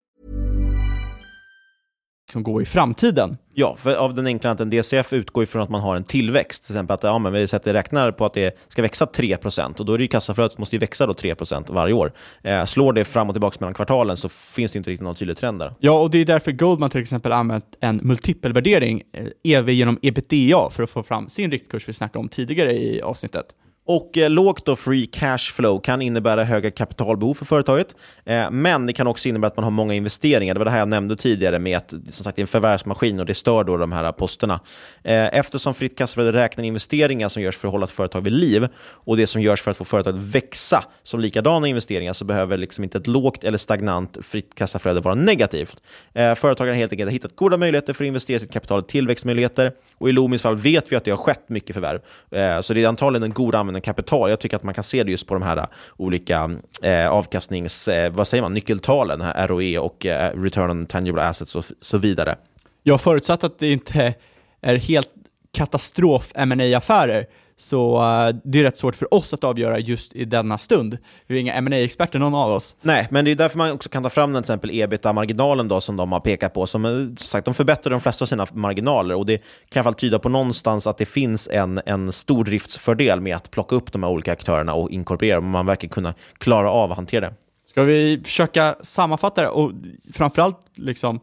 Som 2.31 2.43
går 2.43 2.61
i 2.61 2.65
framtiden. 2.65 3.37
Ja, 3.53 3.75
för 3.77 3.95
av 3.95 4.13
den 4.13 4.25
enkla 4.25 4.51
att 4.51 4.59
en 4.59 4.69
DCF 4.69 5.13
utgår 5.13 5.43
ifrån 5.43 5.61
att 5.61 5.69
man 5.69 5.81
har 5.81 5.95
en 5.95 6.03
tillväxt. 6.03 6.63
Till 6.65 6.75
exempel 6.75 6.93
att 6.93 7.03
ja, 7.03 7.17
men 7.17 7.33
vi 7.33 7.47
sätter 7.47 7.73
räknar 7.73 8.11
på 8.11 8.25
att 8.25 8.33
det 8.33 8.57
ska 8.67 8.81
växa 8.81 9.05
3% 9.05 9.79
och 9.79 9.85
då 9.85 9.93
är 9.93 9.97
det 9.97 10.03
ju 10.03 10.07
kassaflödet 10.07 10.57
måste 10.57 10.75
ju 10.75 10.79
växa 10.79 11.07
då 11.07 11.13
3% 11.13 11.73
varje 11.73 11.93
år. 11.93 12.11
Eh, 12.43 12.65
slår 12.65 12.93
det 12.93 13.05
fram 13.05 13.29
och 13.29 13.35
tillbaka 13.35 13.57
mellan 13.59 13.73
kvartalen 13.73 14.17
så 14.17 14.29
finns 14.29 14.71
det 14.71 14.77
inte 14.77 14.89
riktigt 14.89 15.03
någon 15.03 15.15
tydlig 15.15 15.37
trend 15.37 15.59
där. 15.59 15.73
Ja, 15.79 15.91
och 15.91 16.11
det 16.11 16.17
är 16.17 16.25
därför 16.25 16.51
Goldman 16.51 16.89
till 16.89 17.01
exempel 17.01 17.31
använt 17.31 17.65
en 17.79 17.99
multipelvärdering, 18.03 19.03
eh, 19.13 19.57
EV 19.57 19.69
genom 19.69 19.99
ebitda, 20.01 20.69
för 20.69 20.83
att 20.83 20.89
få 20.89 21.03
fram 21.03 21.29
sin 21.29 21.51
riktkurs 21.51 21.87
vi 21.89 21.93
snackade 21.93 22.19
om 22.19 22.29
tidigare 22.29 22.73
i 22.73 23.01
avsnittet. 23.01 23.45
Och 23.93 24.17
eh, 24.17 24.29
lågt 24.29 24.65
då 24.65 24.75
free 24.75 25.05
cash 25.05 25.37
flow 25.37 25.79
kan 25.79 26.01
innebära 26.01 26.43
höga 26.43 26.71
kapitalbehov 26.71 27.33
för 27.33 27.45
företaget, 27.45 27.95
eh, 28.25 28.51
men 28.51 28.85
det 28.85 28.93
kan 28.93 29.07
också 29.07 29.29
innebära 29.29 29.47
att 29.47 29.55
man 29.55 29.63
har 29.63 29.71
många 29.71 29.93
investeringar. 29.93 30.53
Det 30.53 30.59
var 30.59 30.65
det 30.65 30.71
här 30.71 30.79
jag 30.79 30.87
nämnde 30.87 31.15
tidigare 31.15 31.59
med 31.59 31.77
att 31.77 31.89
som 31.89 32.23
sagt, 32.23 32.35
det 32.35 32.39
är 32.39 32.43
en 32.43 32.47
förvärvsmaskin 32.47 33.19
och 33.19 33.25
det 33.25 33.33
stör 33.33 33.63
då 33.63 33.77
de 33.77 33.91
här 33.91 34.11
posterna. 34.11 34.59
Eh, 35.03 35.37
eftersom 35.37 35.73
fritt 35.73 35.97
kassaflöde 35.97 36.33
räknar 36.33 36.63
investeringar 36.63 37.29
som 37.29 37.41
görs 37.41 37.57
för 37.57 37.67
att 37.67 37.71
hålla 37.71 37.83
ett 37.83 37.91
företag 37.91 38.21
vid 38.21 38.33
liv 38.33 38.67
och 38.77 39.17
det 39.17 39.27
som 39.27 39.41
görs 39.41 39.61
för 39.61 39.71
att 39.71 39.77
få 39.77 39.85
företaget 39.85 40.19
att 40.19 40.25
växa 40.35 40.83
som 41.03 41.19
likadana 41.19 41.67
investeringar 41.67 42.13
så 42.13 42.25
behöver 42.25 42.57
liksom 42.57 42.83
inte 42.83 42.97
ett 42.97 43.07
lågt 43.07 43.43
eller 43.43 43.57
stagnant 43.57 44.17
fritt 44.21 44.55
kassaflöde 44.55 45.01
vara 45.01 45.15
negativt. 45.15 45.77
Eh, 46.13 46.35
företagaren 46.35 46.75
har 46.75 46.79
helt 46.79 46.91
enkelt 46.91 47.11
hittat 47.11 47.35
goda 47.35 47.57
möjligheter 47.57 47.93
för 47.93 48.03
att 48.03 48.07
investera 48.07 48.39
sitt 48.39 48.53
kapital 48.53 48.79
i 48.79 48.83
tillväxtmöjligheter 48.83 49.71
och 49.97 50.09
i 50.09 50.11
Loomis 50.11 50.41
fall 50.41 50.57
vet 50.57 50.91
vi 50.91 50.95
att 50.95 51.05
det 51.05 51.11
har 51.11 51.17
skett 51.17 51.49
mycket 51.49 51.73
förvärv. 51.73 51.99
Eh, 52.31 52.61
så 52.61 52.73
det 52.73 52.83
är 52.83 52.87
antagligen 52.87 53.23
en 53.23 53.33
god 53.33 53.55
användning 53.55 53.80
med 53.81 53.85
kapital. 53.85 54.29
Jag 54.29 54.39
tycker 54.39 54.55
att 54.55 54.63
man 54.63 54.73
kan 54.73 54.83
se 54.83 55.03
det 55.03 55.11
just 55.11 55.27
på 55.27 55.33
de 55.33 55.43
här 55.43 55.57
äh, 55.57 55.65
olika 55.97 56.51
eh, 56.81 57.09
avkastnings... 57.09 57.87
Eh, 57.87 58.11
vad 58.11 58.27
säger 58.27 58.41
man? 58.41 58.53
Nyckeltalen, 58.53 59.21
här 59.21 59.47
ROE 59.47 59.79
och 59.79 60.05
eh, 60.05 60.41
Return 60.41 60.69
on 60.69 60.85
Tangible 60.85 61.21
Assets 61.21 61.55
och 61.55 61.65
så 61.81 61.97
vidare. 61.97 62.35
Jag 62.83 63.01
förutsatt 63.01 63.43
att 63.43 63.59
det 63.59 63.71
inte 63.71 64.13
är 64.61 64.75
helt 64.75 65.09
katastrof 65.53 66.31
ma 66.35 66.77
affärer 66.77 67.27
så 67.61 67.97
uh, 67.97 68.35
det 68.43 68.59
är 68.59 68.63
rätt 68.63 68.77
svårt 68.77 68.95
för 68.95 69.13
oss 69.13 69.33
att 69.33 69.43
avgöra 69.43 69.79
just 69.79 70.15
i 70.15 70.25
denna 70.25 70.57
stund. 70.57 70.97
Vi 71.27 71.35
är 71.35 71.39
inga 71.39 71.61
ma 71.61 71.75
experter 71.75 72.19
någon 72.19 72.35
av 72.35 72.51
oss. 72.51 72.75
Nej, 72.81 73.07
men 73.11 73.25
det 73.25 73.31
är 73.31 73.35
därför 73.35 73.57
man 73.57 73.71
också 73.71 73.89
kan 73.89 74.03
ta 74.03 74.09
fram 74.09 74.33
den 74.33 74.43
till 74.43 74.51
exempel 74.51 74.69
ebitda-marginalen 74.71 75.67
då, 75.67 75.81
som 75.81 75.97
de 75.97 76.11
har 76.11 76.19
pekat 76.19 76.53
på. 76.53 76.67
Som, 76.67 76.85
eh, 76.85 76.91
som 76.91 77.15
sagt, 77.17 77.45
de 77.45 77.53
förbättrar 77.53 77.91
de 77.91 78.01
flesta 78.01 78.25
av 78.25 78.27
sina 78.27 78.47
marginaler 78.53 79.15
och 79.15 79.25
det 79.25 79.37
kan 79.37 79.45
i 79.69 79.79
alla 79.79 79.83
fall 79.83 79.93
tyda 79.93 80.19
på 80.19 80.29
någonstans 80.29 80.87
att 80.87 80.97
det 80.97 81.05
finns 81.05 81.49
en, 81.51 81.81
en 81.85 82.11
stor 82.11 82.43
driftsfördel 82.43 83.21
med 83.21 83.35
att 83.35 83.51
plocka 83.51 83.75
upp 83.75 83.91
de 83.91 84.03
här 84.03 84.09
olika 84.09 84.31
aktörerna 84.31 84.73
och 84.73 84.91
inkorporera 84.91 85.35
dem. 85.35 85.49
Man 85.49 85.65
verkar 85.65 85.87
kunna 85.87 86.13
klara 86.37 86.71
av 86.71 86.91
att 86.91 86.97
hantera 86.97 87.29
det. 87.29 87.33
Ska 87.69 87.83
vi 87.83 88.21
försöka 88.23 88.75
sammanfatta 88.81 89.41
det 89.41 89.47
och 89.47 89.71
framförallt 90.13 90.57
liksom 90.75 91.19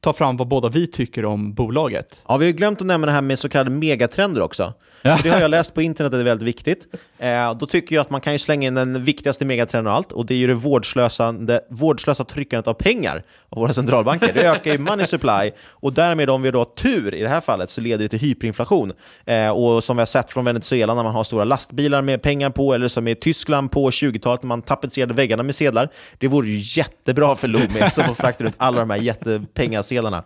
ta 0.00 0.12
fram 0.12 0.36
vad 0.36 0.48
båda 0.48 0.68
vi 0.68 0.86
tycker 0.86 1.24
om 1.24 1.54
bolaget. 1.54 2.24
Ja, 2.28 2.36
vi 2.36 2.46
har 2.46 2.52
glömt 2.52 2.80
att 2.80 2.86
nämna 2.86 3.06
det 3.06 3.12
här 3.12 3.20
med 3.20 3.38
så 3.38 3.48
kallade 3.48 3.70
megatrender 3.70 4.42
också. 4.42 4.74
Ja. 5.02 5.18
Det 5.22 5.28
har 5.28 5.40
jag 5.40 5.50
läst 5.50 5.74
på 5.74 5.82
internet, 5.82 6.12
det 6.12 6.18
är 6.18 6.24
väldigt 6.24 6.48
viktigt. 6.48 6.86
Eh, 7.18 7.54
då 7.54 7.66
tycker 7.66 7.94
jag 7.94 8.02
att 8.02 8.10
man 8.10 8.20
kan 8.20 8.32
ju 8.32 8.38
slänga 8.38 8.66
in 8.66 8.74
den 8.74 9.04
viktigaste 9.04 9.44
megatrenden 9.44 9.92
av 9.92 9.96
allt, 9.96 10.12
och 10.12 10.26
det 10.26 10.34
är 10.34 10.38
ju 10.38 10.46
det 10.46 10.54
vårdslösa, 10.54 11.32
det 11.32 11.60
vårdslösa 11.70 12.24
tryckandet 12.24 12.68
av 12.68 12.74
pengar 12.74 13.22
av 13.48 13.58
våra 13.58 13.72
centralbanker. 13.72 14.32
Det 14.34 14.42
ökar 14.42 14.72
ju 14.72 14.78
money 14.78 15.06
supply, 15.06 15.50
och 15.68 15.92
därmed 15.92 16.30
om 16.30 16.42
vi 16.42 16.50
då 16.50 16.58
har 16.58 16.64
tur 16.64 17.14
i 17.14 17.22
det 17.22 17.28
här 17.28 17.40
fallet 17.40 17.70
så 17.70 17.80
leder 17.80 17.98
det 17.98 18.08
till 18.08 18.18
hyperinflation. 18.18 18.92
Eh, 19.24 19.48
och 19.48 19.84
som 19.84 19.96
vi 19.96 20.00
har 20.00 20.06
sett 20.06 20.30
från 20.30 20.44
Venezuela 20.44 20.94
när 20.94 21.02
man 21.02 21.14
har 21.14 21.24
stora 21.24 21.44
lastbilar 21.44 22.02
med 22.02 22.22
pengar 22.22 22.50
på, 22.50 22.74
eller 22.74 22.88
som 22.88 23.08
i 23.08 23.14
Tyskland 23.14 23.70
på 23.70 23.90
20-talet 23.90 24.42
när 24.42 24.48
man 24.48 24.62
tapetserade 24.62 25.14
väggarna 25.14 25.42
med 25.42 25.54
sedlar. 25.54 25.88
Det 26.18 26.28
vore 26.28 26.48
ju 26.48 26.80
jättebra 26.80 27.36
för 27.36 27.48
Loomis 27.48 27.94
som 27.94 28.04
får 28.04 28.14
frakta 28.14 28.44
runt 28.44 28.54
alla 28.58 28.80
de 28.80 28.90
här 28.90 28.96
jättepengar 28.96 29.82
sedlarna. 29.90 30.24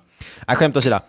Äh, 0.49 0.55
skämt 0.55 0.77
åsido. 0.77 1.01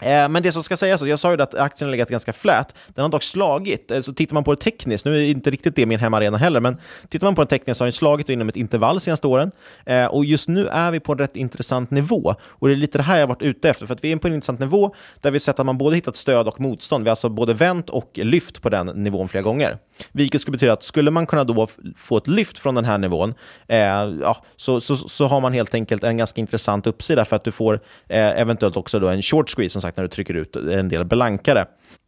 Eh, 0.00 0.28
men 0.28 0.42
det 0.42 0.52
som 0.52 0.62
ska 0.62 0.76
sägas, 0.76 1.02
jag 1.02 1.18
sa 1.18 1.32
ju 1.32 1.42
att 1.42 1.54
aktien 1.54 1.88
har 1.88 1.90
legat 1.90 2.08
ganska 2.08 2.32
flät. 2.32 2.74
Den 2.88 3.02
har 3.02 3.08
dock 3.08 3.22
slagit. 3.22 3.90
Eh, 3.90 4.00
så 4.00 4.12
tittar 4.12 4.34
man 4.34 4.44
på 4.44 4.54
det 4.54 4.60
tekniskt, 4.60 5.04
nu 5.04 5.18
är 5.18 5.30
inte 5.30 5.50
riktigt 5.50 5.76
det 5.76 5.86
min 5.86 5.98
hemmaarena 5.98 6.38
heller, 6.38 6.60
men 6.60 6.76
tittar 7.08 7.26
man 7.26 7.34
på 7.34 7.44
det 7.44 7.48
tekniskt 7.48 7.78
så 7.78 7.84
har 7.84 7.86
den 7.86 7.92
slagit 7.92 8.28
inom 8.28 8.48
ett 8.48 8.56
intervall 8.56 8.96
de 8.96 9.00
senaste 9.00 9.26
åren. 9.26 9.50
Eh, 9.86 10.06
och 10.06 10.24
just 10.24 10.48
nu 10.48 10.68
är 10.68 10.90
vi 10.90 11.00
på 11.00 11.12
en 11.12 11.18
rätt 11.18 11.36
intressant 11.36 11.90
nivå. 11.90 12.34
Och 12.44 12.68
det 12.68 12.74
är 12.74 12.76
lite 12.76 12.98
det 12.98 13.04
här 13.04 13.14
jag 13.14 13.22
har 13.22 13.28
varit 13.28 13.42
ute 13.42 13.70
efter, 13.70 13.86
för 13.86 13.94
att 13.94 14.04
vi 14.04 14.12
är 14.12 14.16
på 14.16 14.28
en 14.28 14.34
intressant 14.34 14.60
nivå 14.60 14.94
där 15.20 15.30
vi 15.30 15.40
sett 15.40 15.60
att 15.60 15.66
man 15.66 15.78
både 15.78 15.96
hittat 15.96 16.16
stöd 16.16 16.48
och 16.48 16.60
motstånd. 16.60 17.04
Vi 17.04 17.08
har 17.08 17.12
alltså 17.12 17.28
både 17.28 17.54
vänt 17.54 17.90
och 17.90 18.10
lyft 18.14 18.62
på 18.62 18.68
den 18.68 18.86
nivån 18.86 19.28
flera 19.28 19.42
gånger. 19.42 19.78
Vilket 20.12 20.40
skulle 20.40 20.52
betyda 20.52 20.72
att 20.72 20.82
skulle 20.84 21.10
man 21.10 21.26
kunna 21.26 21.44
då 21.44 21.68
få 21.96 22.16
ett 22.16 22.26
lyft 22.26 22.58
från 22.58 22.74
den 22.74 22.84
här 22.84 22.98
nivån, 22.98 23.34
eh, 23.68 23.78
ja, 23.78 24.44
så, 24.56 24.80
så, 24.80 24.96
så 24.96 25.26
har 25.26 25.40
man 25.40 25.52
helt 25.52 25.74
enkelt 25.74 26.04
en 26.04 26.16
ganska 26.16 26.40
intressant 26.40 26.86
uppsida 26.86 27.24
för 27.24 27.36
att 27.36 27.44
du 27.44 27.52
får 27.52 27.80
eh, 28.08 28.40
eventuellt 28.40 28.76
också 28.76 28.98
då 28.98 29.08
en 29.08 29.22
short 29.22 29.48
squeeze, 29.48 29.72
som 29.72 29.82
sagt, 29.82 29.96
när 29.96 30.04
du 30.04 30.08
trycker 30.08 30.34
ut 30.34 30.56
en 30.56 30.88
del 30.88 31.04
blankare. 31.04 31.66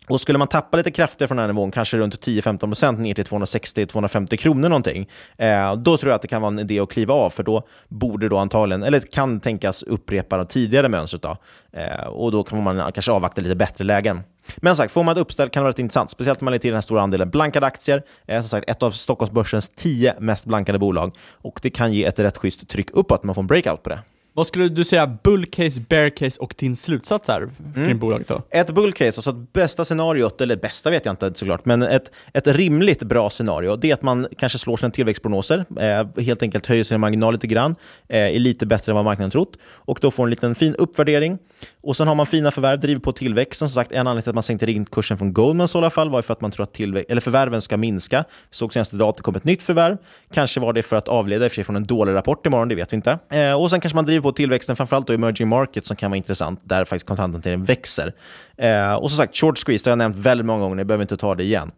Och 0.08 0.20
skulle 0.20 0.38
man 0.38 0.48
tappa 0.48 0.76
lite 0.76 0.90
krafter 0.90 1.26
från 1.26 1.36
den 1.36 1.46
här 1.46 1.52
nivån, 1.52 1.70
kanske 1.70 1.96
runt 1.96 2.26
10-15% 2.26 2.98
ner 2.98 3.14
till 3.14 3.24
260-250 3.24 4.36
kronor 4.36 4.68
någonting, 4.68 5.08
eh, 5.38 5.76
då 5.76 5.96
tror 5.96 6.10
jag 6.10 6.16
att 6.16 6.22
det 6.22 6.28
kan 6.28 6.42
vara 6.42 6.52
en 6.52 6.58
idé 6.58 6.80
att 6.80 6.90
kliva 6.90 7.14
av, 7.14 7.30
för 7.30 7.42
då 7.42 7.62
borde 7.88 8.28
då 8.28 8.36
antagligen, 8.36 8.82
eller 8.82 9.00
kan 9.00 9.40
tänkas 9.40 9.82
upprepa 9.82 10.38
det 10.38 10.46
tidigare 10.46 10.88
mönstret. 10.88 11.22
Då. 11.22 11.36
Eh, 11.72 12.06
och 12.06 12.32
då 12.32 12.42
kan 12.42 12.62
man 12.62 12.92
kanske 12.92 13.12
avvakta 13.12 13.40
lite 13.40 13.56
bättre 13.56 13.84
lägen. 13.84 14.20
Men 14.56 14.76
som 14.76 14.82
sagt, 14.82 14.94
får 14.94 15.02
man 15.02 15.12
ett 15.12 15.20
uppställ 15.20 15.48
kan 15.48 15.60
det 15.60 15.64
vara 15.64 15.72
rätt 15.72 15.78
intressant, 15.78 16.10
speciellt 16.10 16.42
om 16.42 16.44
man 16.44 16.52
lägger 16.52 16.60
till 16.60 16.70
den 16.70 16.76
här 16.76 16.82
stora 16.82 17.02
andelen 17.02 17.30
blankade 17.30 17.66
aktier. 17.66 18.02
Eh, 18.26 18.40
som 18.40 18.48
sagt, 18.48 18.70
ett 18.70 18.82
av 18.82 18.90
Stockholmsbörsens 18.90 19.68
tio 19.68 20.14
mest 20.20 20.46
blankade 20.46 20.78
bolag. 20.78 21.16
Och 21.32 21.60
det 21.62 21.70
kan 21.70 21.92
ge 21.92 22.04
ett 22.04 22.18
rätt 22.18 22.36
schysst 22.36 22.68
tryck 22.68 22.90
uppåt, 22.90 23.24
man 23.24 23.34
får 23.34 23.42
en 23.42 23.46
breakout 23.46 23.82
på 23.82 23.90
det. 23.90 23.98
Vad 24.38 24.46
skulle 24.46 24.68
du 24.68 24.84
säga 24.84 25.06
bull 25.22 25.46
case, 25.46 25.80
bear 25.88 26.10
case 26.10 26.40
och 26.40 26.54
din 26.58 26.76
slutsats 26.76 27.28
är 27.28 27.50
kring 27.74 27.84
Mm. 27.84 27.98
bolaget 27.98 28.28
då? 28.28 28.42
Ett 28.50 28.70
bull 28.70 28.92
case, 28.92 29.06
alltså 29.18 29.30
ett 29.30 29.52
bästa 29.52 29.84
scenariot, 29.84 30.40
eller 30.40 30.56
bästa 30.56 30.90
vet 30.90 31.04
jag 31.04 31.12
inte 31.12 31.32
såklart, 31.34 31.64
men 31.64 31.82
ett, 31.82 32.10
ett 32.34 32.46
rimligt 32.46 33.02
bra 33.02 33.30
scenario, 33.30 33.76
det 33.76 33.90
är 33.90 33.94
att 33.94 34.02
man 34.02 34.26
kanske 34.38 34.58
slår 34.58 34.76
sina 34.76 34.90
tillväxtprognoser, 34.90 35.64
eh, 35.80 36.22
helt 36.24 36.42
enkelt 36.42 36.66
höjer 36.66 36.84
sin 36.84 37.00
marginal 37.00 37.32
lite 37.32 37.46
grann, 37.46 37.74
eh, 38.08 38.18
är 38.18 38.38
lite 38.38 38.66
bättre 38.66 38.92
än 38.92 38.96
vad 38.96 39.04
marknaden 39.04 39.30
trott, 39.30 39.56
och 39.64 39.98
då 40.02 40.10
får 40.10 40.24
en 40.24 40.30
liten 40.30 40.54
fin 40.54 40.74
uppvärdering. 40.74 41.38
Och 41.82 41.96
sen 41.96 42.08
har 42.08 42.14
man 42.14 42.26
fina 42.26 42.50
förvärv, 42.50 42.80
driver 42.80 43.00
på 43.00 43.12
tillväxten. 43.12 43.68
Som 43.68 43.74
sagt, 43.74 43.92
en 43.92 43.98
anledning 44.06 44.22
till 44.22 44.30
att 44.30 44.34
man 44.34 44.42
sänkte 44.42 44.66
riktkursen 44.66 45.18
från 45.18 45.32
Goldman 45.32 45.68
i 45.74 45.78
alla 45.78 45.90
fall 45.90 46.10
var 46.10 46.22
för 46.22 46.32
att 46.32 46.40
man 46.40 46.50
tror 46.50 46.62
att 46.62 46.72
tillvä- 46.72 47.04
eller 47.08 47.20
förvärven 47.20 47.62
ska 47.62 47.76
minska. 47.76 48.24
Vi 48.50 48.56
såg 48.56 48.72
senast 48.72 48.92
idag 48.94 49.08
att 49.08 49.16
det 49.16 49.22
kom 49.22 49.34
ett 49.34 49.44
nytt 49.44 49.62
förvärv. 49.62 49.96
Kanske 50.34 50.60
var 50.60 50.72
det 50.72 50.82
för 50.82 50.96
att 50.96 51.08
avleda 51.08 51.46
i 51.46 51.50
från 51.50 51.76
en 51.76 51.84
dålig 51.84 52.12
rapport 52.14 52.46
imorgon, 52.46 52.68
det 52.68 52.74
vet 52.74 52.92
vi 52.92 52.96
inte. 52.96 53.18
Eh, 53.30 53.52
och 53.62 53.70
sen 53.70 53.80
kanske 53.80 53.94
man 53.96 54.04
driver 54.04 54.22
på 54.22 54.27
på 54.28 54.32
tillväxten, 54.32 54.76
framförallt 54.76 55.06
då 55.06 55.12
emerging 55.12 55.48
markets 55.48 55.88
som 55.88 55.96
kan 55.96 56.10
vara 56.10 56.16
intressant, 56.16 56.60
där 56.62 56.84
faktiskt 56.84 57.06
kontanthanteringen 57.06 57.64
växer. 57.64 58.12
Eh, 58.56 58.94
och 58.94 59.10
som 59.10 59.16
sagt, 59.16 59.36
short 59.36 59.58
squeeze, 59.58 59.84
det 59.84 59.90
har 59.90 59.92
jag 59.92 59.98
nämnt 59.98 60.16
väldigt 60.16 60.46
många 60.46 60.60
gånger, 60.60 60.76
jag 60.76 60.86
behöver 60.86 61.04
inte 61.04 61.16
ta 61.16 61.34
det 61.34 61.44
igen. 61.44 61.70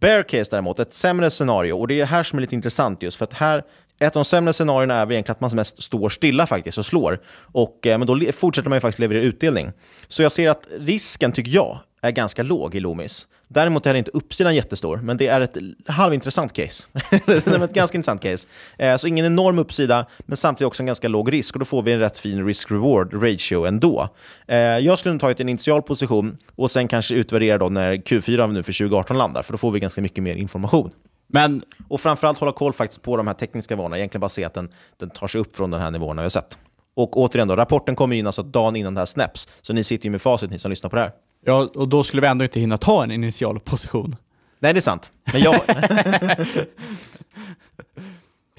Bear 0.00 0.22
case 0.22 0.50
däremot, 0.50 0.78
ett 0.78 0.94
sämre 0.94 1.30
scenario. 1.30 1.72
Och 1.72 1.88
det 1.88 2.00
är 2.00 2.04
här 2.04 2.22
som 2.22 2.38
är 2.38 2.40
lite 2.40 2.54
intressant 2.54 3.02
just, 3.02 3.16
för 3.16 3.24
att 3.24 3.32
här 3.32 3.62
ett 4.00 4.16
av 4.16 4.20
de 4.22 4.24
sämre 4.24 4.52
scenarierna 4.52 4.94
är 4.94 5.06
väl 5.06 5.12
egentligen 5.12 5.34
att 5.34 5.40
man 5.40 5.50
mest 5.54 5.82
står 5.82 6.08
stilla 6.08 6.46
faktiskt 6.46 6.78
och 6.78 6.86
slår. 6.86 7.18
Och, 7.52 7.86
eh, 7.86 7.98
men 7.98 8.06
då 8.06 8.20
fortsätter 8.36 8.68
man 8.68 8.76
ju 8.76 8.80
faktiskt 8.80 8.98
leverera 8.98 9.22
utdelning. 9.22 9.72
Så 10.08 10.22
jag 10.22 10.32
ser 10.32 10.50
att 10.50 10.66
risken, 10.78 11.32
tycker 11.32 11.50
jag, 11.50 11.78
är 12.04 12.10
ganska 12.10 12.42
låg 12.42 12.74
i 12.74 12.80
Loomis. 12.80 13.26
Däremot 13.48 13.86
är 13.86 13.94
inte 13.94 14.10
uppsidan 14.10 14.54
jättestor, 14.54 14.96
men 14.96 15.16
det 15.16 15.26
är 15.26 15.40
ett 15.40 15.56
halvintressant 15.86 16.52
case. 16.52 16.88
det 17.26 17.46
är 17.46 17.64
ett 17.64 17.74
ganska 17.74 17.96
intressant 17.96 18.22
case. 18.22 18.46
Eh, 18.78 18.96
så 18.96 19.06
ingen 19.06 19.26
enorm 19.26 19.58
uppsida, 19.58 20.06
men 20.26 20.36
samtidigt 20.36 20.66
också 20.66 20.82
en 20.82 20.86
ganska 20.86 21.08
låg 21.08 21.32
risk. 21.32 21.54
Och 21.54 21.58
då 21.58 21.64
får 21.64 21.82
vi 21.82 21.92
en 21.92 22.00
rätt 22.00 22.18
fin 22.18 22.46
risk-reward 22.46 23.12
ratio 23.22 23.66
ändå. 23.66 24.08
Eh, 24.46 24.58
jag 24.58 24.98
skulle 24.98 25.12
nog 25.12 25.20
tagit 25.20 25.40
en 25.40 25.48
initial 25.48 25.82
position 25.82 26.36
och 26.56 26.70
sen 26.70 26.88
kanske 26.88 27.14
utvärdera 27.14 27.58
då 27.58 27.68
när 27.68 27.96
Q4 27.96 28.52
nu 28.52 28.62
för 28.62 28.72
2018 28.72 29.18
landar, 29.18 29.42
för 29.42 29.52
då 29.52 29.58
får 29.58 29.70
vi 29.70 29.80
ganska 29.80 30.02
mycket 30.02 30.24
mer 30.24 30.34
information. 30.34 30.90
Men... 31.28 31.62
Och 31.88 32.00
framförallt 32.00 32.38
hålla 32.38 32.52
koll 32.52 32.72
faktiskt 32.72 33.02
på 33.02 33.16
de 33.16 33.26
här 33.26 33.34
tekniska 33.34 33.76
varorna, 33.76 33.98
egentligen 33.98 34.20
bara 34.20 34.28
se 34.28 34.44
att 34.44 34.54
den, 34.54 34.68
den 34.98 35.10
tar 35.10 35.26
sig 35.26 35.40
upp 35.40 35.56
från 35.56 35.70
den 35.70 35.80
här 35.80 35.90
nivån 35.90 36.16
vi 36.16 36.22
har 36.22 36.28
sett. 36.28 36.58
Och 36.96 37.16
återigen 37.16 37.48
då, 37.48 37.56
rapporten 37.56 37.96
kommer 37.96 38.16
in 38.16 38.26
alltså 38.26 38.42
dagen 38.42 38.76
innan 38.76 38.94
det 38.94 39.00
här 39.00 39.06
snaps, 39.06 39.48
så 39.62 39.72
ni 39.72 39.84
sitter 39.84 40.04
ju 40.04 40.10
med 40.10 40.22
facit 40.22 40.50
ni 40.50 40.58
som 40.58 40.70
lyssnar 40.70 40.90
på 40.90 40.96
det 40.96 41.02
här. 41.02 41.12
Ja, 41.44 41.70
och 41.74 41.88
då 41.88 42.04
skulle 42.04 42.22
vi 42.22 42.28
ändå 42.28 42.44
inte 42.44 42.60
hinna 42.60 42.76
ta 42.76 43.04
en 43.04 43.10
initial 43.10 43.60
position. 43.60 44.16
Nej, 44.58 44.72
det 44.72 44.78
är 44.78 44.80
sant. 44.80 45.12
Men 45.32 45.42
jag... 45.42 45.60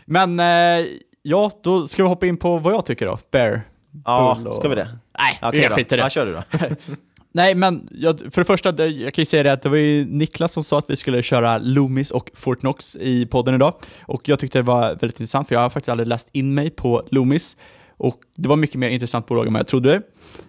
Men 0.05 0.39
eh, 0.39 0.85
ja, 1.21 1.51
då 1.63 1.87
ska 1.87 2.03
vi 2.03 2.09
hoppa 2.09 2.25
in 2.25 2.37
på 2.37 2.57
vad 2.57 2.73
jag 2.73 2.85
tycker 2.85 3.05
då. 3.05 3.19
Bear. 3.31 3.61
Ja, 4.05 4.37
och... 4.45 4.55
ska 4.55 4.69
vi 4.69 4.75
det? 4.75 4.97
Nej, 5.17 5.39
Okej 5.41 5.67
då. 5.69 5.75
skiter 5.75 5.95
i 5.95 5.99
det. 5.99 6.03
Ja, 6.03 6.09
kör 6.09 6.25
du 6.25 6.33
då. 6.33 6.43
Nej, 7.31 7.55
men 7.55 7.89
jag, 7.91 8.19
för 8.19 8.41
det 8.41 8.45
första, 8.45 8.85
jag 8.85 9.13
kan 9.13 9.21
ju 9.21 9.25
säga 9.25 9.43
det 9.43 9.51
att 9.51 9.61
det 9.61 9.69
var 9.69 9.77
ju 9.77 10.05
Niklas 10.05 10.53
som 10.53 10.63
sa 10.63 10.77
att 10.77 10.89
vi 10.89 10.95
skulle 10.95 11.23
köra 11.23 11.57
Loomis 11.57 12.11
och 12.11 12.31
Fortnox 12.33 12.95
i 12.95 13.25
podden 13.25 13.55
idag. 13.55 13.73
Och 14.05 14.29
jag 14.29 14.39
tyckte 14.39 14.57
det 14.57 14.63
var 14.63 14.81
väldigt 14.81 15.19
intressant, 15.19 15.47
för 15.47 15.55
jag 15.55 15.61
har 15.61 15.69
faktiskt 15.69 15.89
aldrig 15.89 16.07
läst 16.07 16.29
in 16.31 16.53
mig 16.53 16.69
på 16.69 17.03
Loomis. 17.11 17.57
Och 17.97 18.19
det 18.35 18.49
var 18.49 18.55
mycket 18.55 18.75
mer 18.75 18.89
intressant 18.89 19.25
bolag 19.27 19.47
än 19.47 19.53
vad 19.53 19.59
jag 19.59 19.67
trodde. 19.67 20.01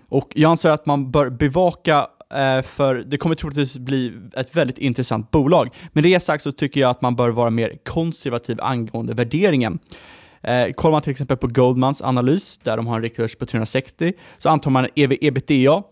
Och 0.09 0.33
jag 0.35 0.51
anser 0.51 0.71
att 0.71 0.87
man 0.87 1.11
bör 1.11 1.31
bevaka 1.31 2.07
Eh, 2.35 2.63
för 2.63 2.95
det 2.95 3.19
kommer 3.19 3.35
troligtvis 3.35 3.79
bli 3.79 4.13
ett 4.37 4.57
väldigt 4.57 4.79
intressant 4.79 5.31
bolag. 5.31 5.71
Med 5.93 6.05
det 6.05 6.21
sagt 6.21 6.43
så 6.43 6.53
tycker 6.53 6.81
jag 6.81 6.91
att 6.91 7.03
man 7.03 7.17
bör 7.17 7.29
vara 7.29 7.51
mer 7.51 7.79
konservativ 7.85 8.61
angående 8.61 9.15
värderingen. 9.15 9.79
Eh, 10.43 10.73
kollar 10.73 10.93
man 10.93 11.03
till 11.03 11.11
exempel 11.11 11.37
på 11.37 11.47
Goldmans 11.47 12.03
analys, 12.03 12.59
där 12.63 12.77
de 12.77 12.87
har 12.87 12.97
en 12.97 13.03
riktkurs 13.03 13.37
på 13.37 13.47
360, 13.47 14.13
så 14.39 14.49
antar 14.49 14.71
man 14.71 14.87
EV 14.95 15.13
ebitda 15.21 15.83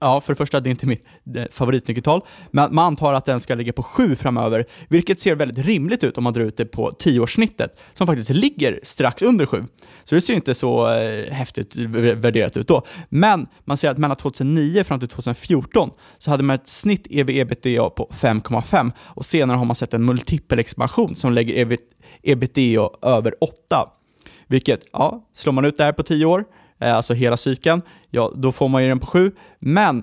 Ja, 0.00 0.20
för 0.20 0.32
det 0.32 0.36
första, 0.36 0.60
det 0.60 0.68
är 0.68 0.70
inte 0.70 0.86
mitt 0.86 1.06
eh, 1.36 1.44
favoritnyckeltal, 1.50 2.24
men 2.50 2.74
man 2.74 2.86
antar 2.86 3.14
att 3.14 3.24
den 3.24 3.40
ska 3.40 3.54
ligga 3.54 3.72
på 3.72 3.82
7 3.82 4.16
framöver, 4.16 4.66
vilket 4.88 5.20
ser 5.20 5.34
väldigt 5.34 5.66
rimligt 5.66 6.04
ut 6.04 6.18
om 6.18 6.24
man 6.24 6.32
drar 6.32 6.42
ut 6.42 6.56
det 6.56 6.64
på 6.64 6.90
10-årssnittet, 6.90 7.68
som 7.92 8.06
faktiskt 8.06 8.30
ligger 8.30 8.80
strax 8.82 9.22
under 9.22 9.46
7. 9.46 9.64
Så 10.04 10.14
det 10.14 10.20
ser 10.20 10.34
inte 10.34 10.54
så 10.54 10.92
eh, 10.92 11.32
häftigt 11.32 11.76
värderat 11.76 12.56
ut 12.56 12.68
då. 12.68 12.82
Men 13.08 13.46
man 13.64 13.76
ser 13.76 13.90
att 13.90 13.98
mellan 13.98 14.16
2009 14.16 14.84
fram 14.84 15.00
till 15.00 15.08
2014 15.08 15.90
så 16.18 16.30
hade 16.30 16.42
man 16.42 16.54
ett 16.54 16.68
snitt 16.68 17.06
ev 17.10 17.30
ebitda 17.30 17.90
på 17.90 18.08
5,5 18.12 18.92
och 18.98 19.26
senare 19.26 19.56
har 19.56 19.64
man 19.64 19.76
sett 19.76 19.94
en 19.94 20.04
multipelexpansion 20.04 21.16
som 21.16 21.32
lägger 21.32 21.54
EV 21.54 21.76
ebitda 22.22 22.90
över 23.02 23.34
8. 23.40 23.54
Vilket, 24.46 24.80
ja, 24.92 25.28
slår 25.34 25.52
man 25.52 25.64
ut 25.64 25.76
det 25.76 25.84
här 25.84 25.92
på 25.92 26.02
10 26.02 26.24
år, 26.24 26.44
Eh, 26.84 26.96
alltså 26.96 27.14
hela 27.14 27.36
cykeln, 27.36 27.82
ja, 28.10 28.32
då 28.36 28.52
får 28.52 28.68
man 28.68 28.82
ju 28.82 28.88
den 28.88 29.00
på 29.00 29.06
7. 29.06 29.32
Men 29.58 29.98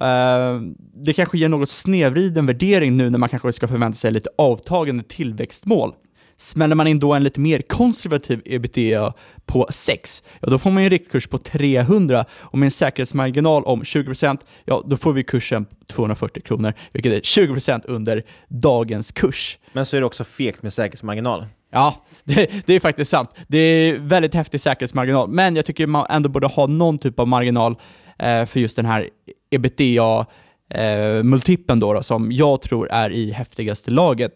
eh, 0.00 0.60
det 0.94 1.12
kanske 1.12 1.38
ger 1.38 1.48
något 1.48 1.68
snedvriden 1.68 2.46
värdering 2.46 2.96
nu 2.96 3.10
när 3.10 3.18
man 3.18 3.28
kanske 3.28 3.52
ska 3.52 3.68
förvänta 3.68 3.96
sig 3.96 4.10
lite 4.10 4.30
avtagande 4.38 5.02
tillväxtmål. 5.02 5.94
Smäller 6.36 6.74
man 6.74 6.86
in 6.86 6.98
då 6.98 7.14
en 7.14 7.22
lite 7.22 7.40
mer 7.40 7.62
konservativ 7.62 8.42
ebitda 8.44 9.14
på 9.46 9.66
6, 9.70 10.22
ja 10.40 10.50
då 10.50 10.58
får 10.58 10.70
man 10.70 10.82
en 10.82 10.90
riktkurs 10.90 11.26
på 11.26 11.38
300 11.38 12.24
och 12.32 12.58
med 12.58 12.66
en 12.66 12.70
säkerhetsmarginal 12.70 13.64
om 13.64 13.82
20%, 13.82 14.38
ja 14.64 14.82
då 14.86 14.96
får 14.96 15.12
vi 15.12 15.24
kursen 15.24 15.64
på 15.64 15.72
240 15.92 16.42
kronor, 16.42 16.72
vilket 16.92 17.12
är 17.12 17.20
20% 17.20 17.82
under 17.84 18.22
dagens 18.48 19.12
kurs. 19.12 19.58
Men 19.72 19.86
så 19.86 19.96
är 19.96 20.00
det 20.00 20.06
också 20.06 20.24
fegt 20.24 20.62
med 20.62 20.72
säkerhetsmarginal. 20.72 21.46
Ja, 21.72 22.04
det, 22.24 22.66
det 22.66 22.74
är 22.74 22.80
faktiskt 22.80 23.10
sant. 23.10 23.30
Det 23.48 23.58
är 23.58 23.98
väldigt 23.98 24.34
häftig 24.34 24.60
säkerhetsmarginal, 24.60 25.28
men 25.28 25.56
jag 25.56 25.66
tycker 25.66 25.86
man 25.86 26.06
ändå 26.10 26.28
borde 26.28 26.46
ha 26.46 26.66
någon 26.66 26.98
typ 26.98 27.18
av 27.18 27.28
marginal 27.28 27.76
eh, 28.18 28.44
för 28.44 28.60
just 28.60 28.76
den 28.76 28.86
här 28.86 29.08
ebitda 29.50 30.26
eh, 30.74 31.22
multipeln 31.22 31.80
då, 31.80 31.92
då, 31.92 32.02
som 32.02 32.32
jag 32.32 32.62
tror 32.62 32.90
är 32.90 33.10
i 33.10 33.32
häftigaste 33.32 33.90
laget. 33.90 34.34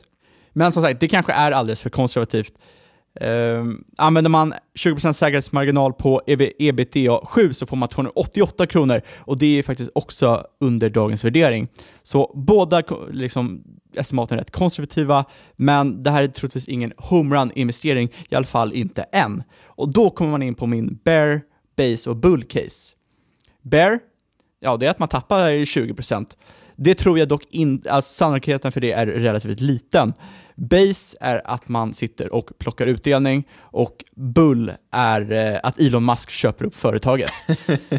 Men 0.56 0.72
som 0.72 0.82
sagt, 0.82 1.00
det 1.00 1.08
kanske 1.08 1.32
är 1.32 1.52
alldeles 1.52 1.80
för 1.80 1.90
konservativt. 1.90 2.52
Eh, 3.20 3.64
använder 3.98 4.28
man 4.28 4.54
20% 4.74 5.12
säkerhetsmarginal 5.12 5.92
på 5.92 6.22
ebitda 6.58 7.20
7 7.24 7.52
så 7.52 7.66
får 7.66 7.76
man 7.76 7.88
288 7.88 8.66
kronor 8.66 9.02
och 9.18 9.38
det 9.38 9.58
är 9.58 9.62
faktiskt 9.62 9.90
också 9.94 10.46
under 10.60 10.90
dagens 10.90 11.24
värdering. 11.24 11.68
Så 12.02 12.32
båda 12.34 12.82
liksom, 13.10 13.64
estimaten 13.96 14.38
är 14.38 14.42
rätt 14.42 14.50
konservativa, 14.50 15.24
men 15.56 16.02
det 16.02 16.10
här 16.10 16.22
är 16.22 16.28
troligtvis 16.28 16.68
ingen 16.68 16.92
homerun-investering, 16.96 18.08
i 18.28 18.34
alla 18.34 18.46
fall 18.46 18.72
inte 18.72 19.02
än. 19.02 19.42
Och 19.64 19.92
då 19.92 20.10
kommer 20.10 20.30
man 20.30 20.42
in 20.42 20.54
på 20.54 20.66
min 20.66 20.98
bear, 21.04 21.40
base 21.76 22.10
och 22.10 22.16
bull 22.16 22.44
case. 22.44 22.92
Bear, 23.62 23.98
ja 24.60 24.76
det 24.76 24.86
är 24.86 24.90
att 24.90 24.98
man 24.98 25.08
tappar 25.08 25.50
20%. 25.50 26.26
Det 26.76 26.94
tror 26.94 27.18
jag 27.18 27.28
dock 27.28 27.42
inte, 27.50 27.92
alltså 27.92 28.14
sannolikheten 28.14 28.72
för 28.72 28.80
det 28.80 28.92
är 28.92 29.06
relativt 29.06 29.60
liten. 29.60 30.12
Base 30.56 31.16
är 31.20 31.42
att 31.44 31.68
man 31.68 31.94
sitter 31.94 32.32
och 32.34 32.50
plockar 32.58 32.86
utdelning 32.86 33.48
och 33.60 34.04
bull 34.16 34.72
är 34.92 35.32
eh, 35.32 35.60
att 35.62 35.80
Elon 35.80 36.04
Musk 36.04 36.30
köper 36.30 36.64
upp 36.64 36.74
företaget. 36.76 37.30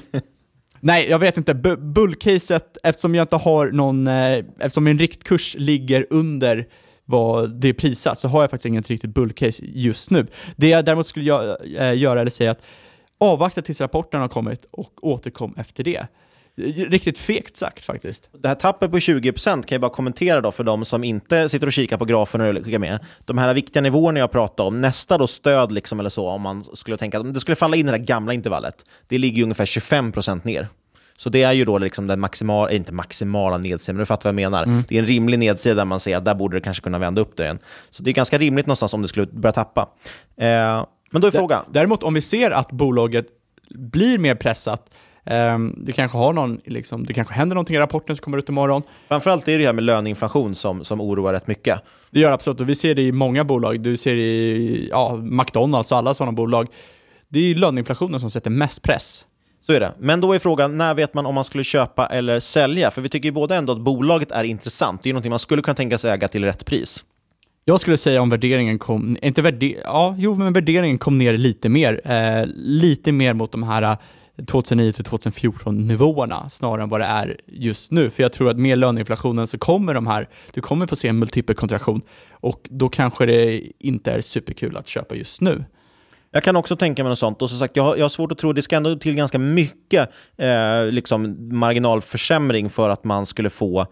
Nej, 0.79 1.09
jag 1.09 1.19
vet 1.19 1.37
inte. 1.37 1.53
Bu- 1.53 1.93
Bullcaset, 1.93 2.77
eftersom 2.83 3.15
jag 3.15 3.23
inte 3.23 3.35
har 3.35 3.71
någon, 3.71 4.07
eh, 4.07 4.37
eftersom 4.59 4.83
min 4.83 4.99
riktkurs 4.99 5.55
ligger 5.59 6.07
under 6.09 6.67
vad 7.05 7.51
det 7.55 7.67
är 7.67 7.73
prissatt, 7.73 8.19
så 8.19 8.27
har 8.27 8.41
jag 8.41 8.49
faktiskt 8.51 8.65
inget 8.65 8.89
riktigt 8.89 9.13
bullcase 9.13 9.63
just 9.65 10.09
nu. 10.11 10.27
Det 10.55 10.67
jag 10.67 10.85
däremot 10.85 11.07
skulle 11.07 11.57
eh, 11.77 11.97
göra, 11.97 12.21
eller 12.21 12.31
säga 12.31 12.51
att 12.51 12.61
avvakta 13.17 13.61
tills 13.61 13.81
rapporten 13.81 14.21
har 14.21 14.27
kommit 14.27 14.65
och 14.71 14.93
återkom 15.01 15.53
efter 15.57 15.83
det. 15.83 16.07
Riktigt 16.57 17.19
fegt 17.19 17.57
sagt 17.57 17.85
faktiskt. 17.85 18.29
Det 18.41 18.47
här 18.47 18.55
tappet 18.55 18.91
på 18.91 18.97
20% 18.97 19.33
kan 19.43 19.63
jag 19.67 19.81
bara 19.81 19.91
kommentera 19.91 20.41
då 20.41 20.51
för 20.51 20.63
de 20.63 20.85
som 20.85 21.03
inte 21.03 21.49
sitter 21.49 21.67
och 21.67 21.73
kikar 21.73 21.97
på 21.97 22.05
grafen 22.05 22.41
och 22.41 22.65
skickar 22.65 22.79
med. 22.79 22.99
De 23.25 23.37
här 23.37 23.53
viktiga 23.53 23.81
nivåerna 23.81 24.19
jag 24.19 24.31
pratade 24.31 24.67
om, 24.67 24.81
nästa 24.81 25.17
då 25.17 25.27
stöd 25.27 25.71
liksom 25.71 25.99
eller 25.99 26.09
så, 26.09 26.27
om 26.27 26.41
man 26.41 26.63
skulle 26.63 26.97
tänka 26.97 27.19
att 27.19 27.33
det 27.33 27.39
skulle 27.39 27.55
falla 27.55 27.75
in 27.75 27.87
i 27.87 27.91
det 27.91 27.97
gamla 27.97 28.33
intervallet, 28.33 28.75
det 29.07 29.17
ligger 29.17 29.43
ungefär 29.43 29.65
25% 29.65 30.41
ner. 30.43 30.67
Så 31.17 31.29
det 31.29 31.43
är 31.43 31.51
ju 31.51 31.65
då 31.65 31.77
liksom 31.77 32.07
den 32.07 32.19
maximala, 32.19 32.71
inte 32.71 32.93
maximala 32.93 33.57
nedsidan, 33.57 33.95
men 33.95 33.99
du 33.99 34.05
fattar 34.05 34.33
vad 34.33 34.41
jag 34.41 34.51
menar. 34.51 34.63
Mm. 34.63 34.83
Det 34.87 34.95
är 34.95 34.99
en 34.99 35.07
rimlig 35.07 35.39
nedsida 35.39 35.75
där 35.75 35.85
man 35.85 35.99
ser 35.99 36.17
att 36.17 36.25
där 36.25 36.35
borde 36.35 36.57
det 36.57 36.61
kanske 36.61 36.83
kunna 36.83 36.99
vända 36.99 37.21
upp 37.21 37.37
det 37.37 37.43
igen. 37.43 37.59
Så 37.89 38.03
det 38.03 38.11
är 38.11 38.13
ganska 38.13 38.37
rimligt 38.37 38.65
någonstans 38.65 38.93
om 38.93 39.01
det 39.01 39.07
skulle 39.07 39.25
börja 39.25 39.53
tappa. 39.53 39.89
Eh, 40.37 40.85
men 41.11 41.21
då 41.21 41.27
är 41.27 41.31
frågan, 41.31 41.65
Däremot 41.71 42.03
om 42.03 42.13
vi 42.13 42.21
ser 42.21 42.51
att 42.51 42.71
bolaget 42.71 43.25
blir 43.69 44.17
mer 44.17 44.35
pressat 44.35 44.89
Um, 45.31 45.75
det 45.77 45.91
kanske 45.91 46.17
har 46.17 46.33
någon, 46.33 46.61
liksom, 46.65 47.05
det 47.05 47.13
kanske 47.13 47.33
händer 47.33 47.55
någonting 47.55 47.75
i 47.75 47.79
rapporten 47.79 48.15
som 48.15 48.23
kommer 48.23 48.37
ut 48.37 48.49
imorgon. 48.49 48.81
Framförallt 49.07 49.47
är 49.47 49.57
det 49.57 49.65
här 49.65 49.73
med 49.73 49.83
löneinflation 49.83 50.55
som, 50.55 50.83
som 50.83 51.01
oroar 51.01 51.33
rätt 51.33 51.47
mycket. 51.47 51.81
Det 52.11 52.19
gör 52.19 52.31
absolut, 52.31 52.61
och 52.61 52.69
vi 52.69 52.75
ser 52.75 52.95
det 52.95 53.01
i 53.01 53.11
många 53.11 53.43
bolag. 53.43 53.79
Du 53.79 53.97
ser 53.97 54.15
det 54.15 54.21
i 54.21 54.87
ja, 54.91 55.15
McDonalds 55.15 55.91
och 55.91 55.97
alla 55.97 56.13
sådana 56.13 56.31
bolag. 56.31 56.67
Det 57.29 57.39
är 57.39 57.55
löneinflationen 57.55 58.19
som 58.19 58.29
sätter 58.29 58.49
mest 58.49 58.81
press. 58.81 59.25
Så 59.61 59.73
är 59.73 59.79
det. 59.79 59.93
Men 59.99 60.21
då 60.21 60.33
är 60.33 60.39
frågan, 60.39 60.77
när 60.77 60.93
vet 60.93 61.13
man 61.13 61.25
om 61.25 61.35
man 61.35 61.43
skulle 61.43 61.63
köpa 61.63 62.05
eller 62.05 62.39
sälja? 62.39 62.91
För 62.91 63.01
vi 63.01 63.09
tycker 63.09 63.25
ju 63.25 63.33
båda 63.33 63.55
ändå 63.55 63.73
att 63.73 63.81
bolaget 63.81 64.31
är 64.31 64.43
intressant. 64.43 65.01
Det 65.01 65.09
är 65.09 65.13
någonting 65.13 65.29
man 65.29 65.39
skulle 65.39 65.61
kunna 65.61 65.75
tänka 65.75 65.97
sig 65.97 66.11
äga 66.11 66.27
till 66.27 66.43
rätt 66.43 66.65
pris. 66.65 67.05
Jag 67.65 67.79
skulle 67.79 67.97
säga 67.97 68.21
om 68.21 68.29
värderingen 68.29 68.79
kom, 68.79 69.17
inte 69.21 69.41
värde, 69.41 69.65
ja, 69.83 70.15
jo, 70.17 70.35
men 70.35 70.53
värderingen 70.53 70.97
kom 70.97 71.17
ner 71.17 71.37
lite 71.37 71.69
mer, 71.69 72.01
eh, 72.11 72.45
lite 72.55 73.11
mer 73.11 73.33
mot 73.33 73.51
de 73.51 73.63
här 73.63 73.97
2009 74.45 74.91
till 74.91 75.03
2014 75.03 75.87
nivåerna 75.87 76.49
snarare 76.49 76.83
än 76.83 76.89
vad 76.89 76.99
det 76.99 77.05
är 77.05 77.39
just 77.45 77.91
nu. 77.91 78.09
För 78.09 78.23
jag 78.23 78.33
tror 78.33 78.49
att 78.49 78.57
med 78.57 78.77
löneinflationen 78.77 79.47
så 79.47 79.57
kommer 79.57 79.93
de 79.93 80.07
här, 80.07 80.29
du 80.53 80.61
kommer 80.61 80.87
få 80.87 80.95
se 80.95 81.07
en 81.07 81.19
multipelkontraktion 81.19 82.01
och 82.31 82.67
då 82.69 82.89
kanske 82.89 83.25
det 83.25 83.61
inte 83.79 84.11
är 84.11 84.21
superkul 84.21 84.77
att 84.77 84.87
köpa 84.87 85.15
just 85.15 85.41
nu. 85.41 85.63
Jag 86.31 86.43
kan 86.43 86.55
också 86.55 86.75
tänka 86.75 87.03
mig 87.03 87.09
något 87.09 87.19
sånt. 87.19 87.41
Och 87.41 87.49
som 87.49 87.59
sagt, 87.59 87.75
jag 87.75 87.83
har, 87.83 87.95
jag 87.95 88.03
har 88.03 88.09
svårt 88.09 88.31
att 88.31 88.37
tro, 88.37 88.53
det 88.53 88.61
ska 88.61 88.75
ändå 88.75 88.95
till 88.95 89.15
ganska 89.15 89.39
mycket 89.39 90.09
eh, 90.37 90.91
liksom 90.91 91.35
marginalförsämring 91.57 92.69
för 92.69 92.89
att 92.89 93.03
man 93.03 93.25
skulle 93.25 93.49
få 93.49 93.85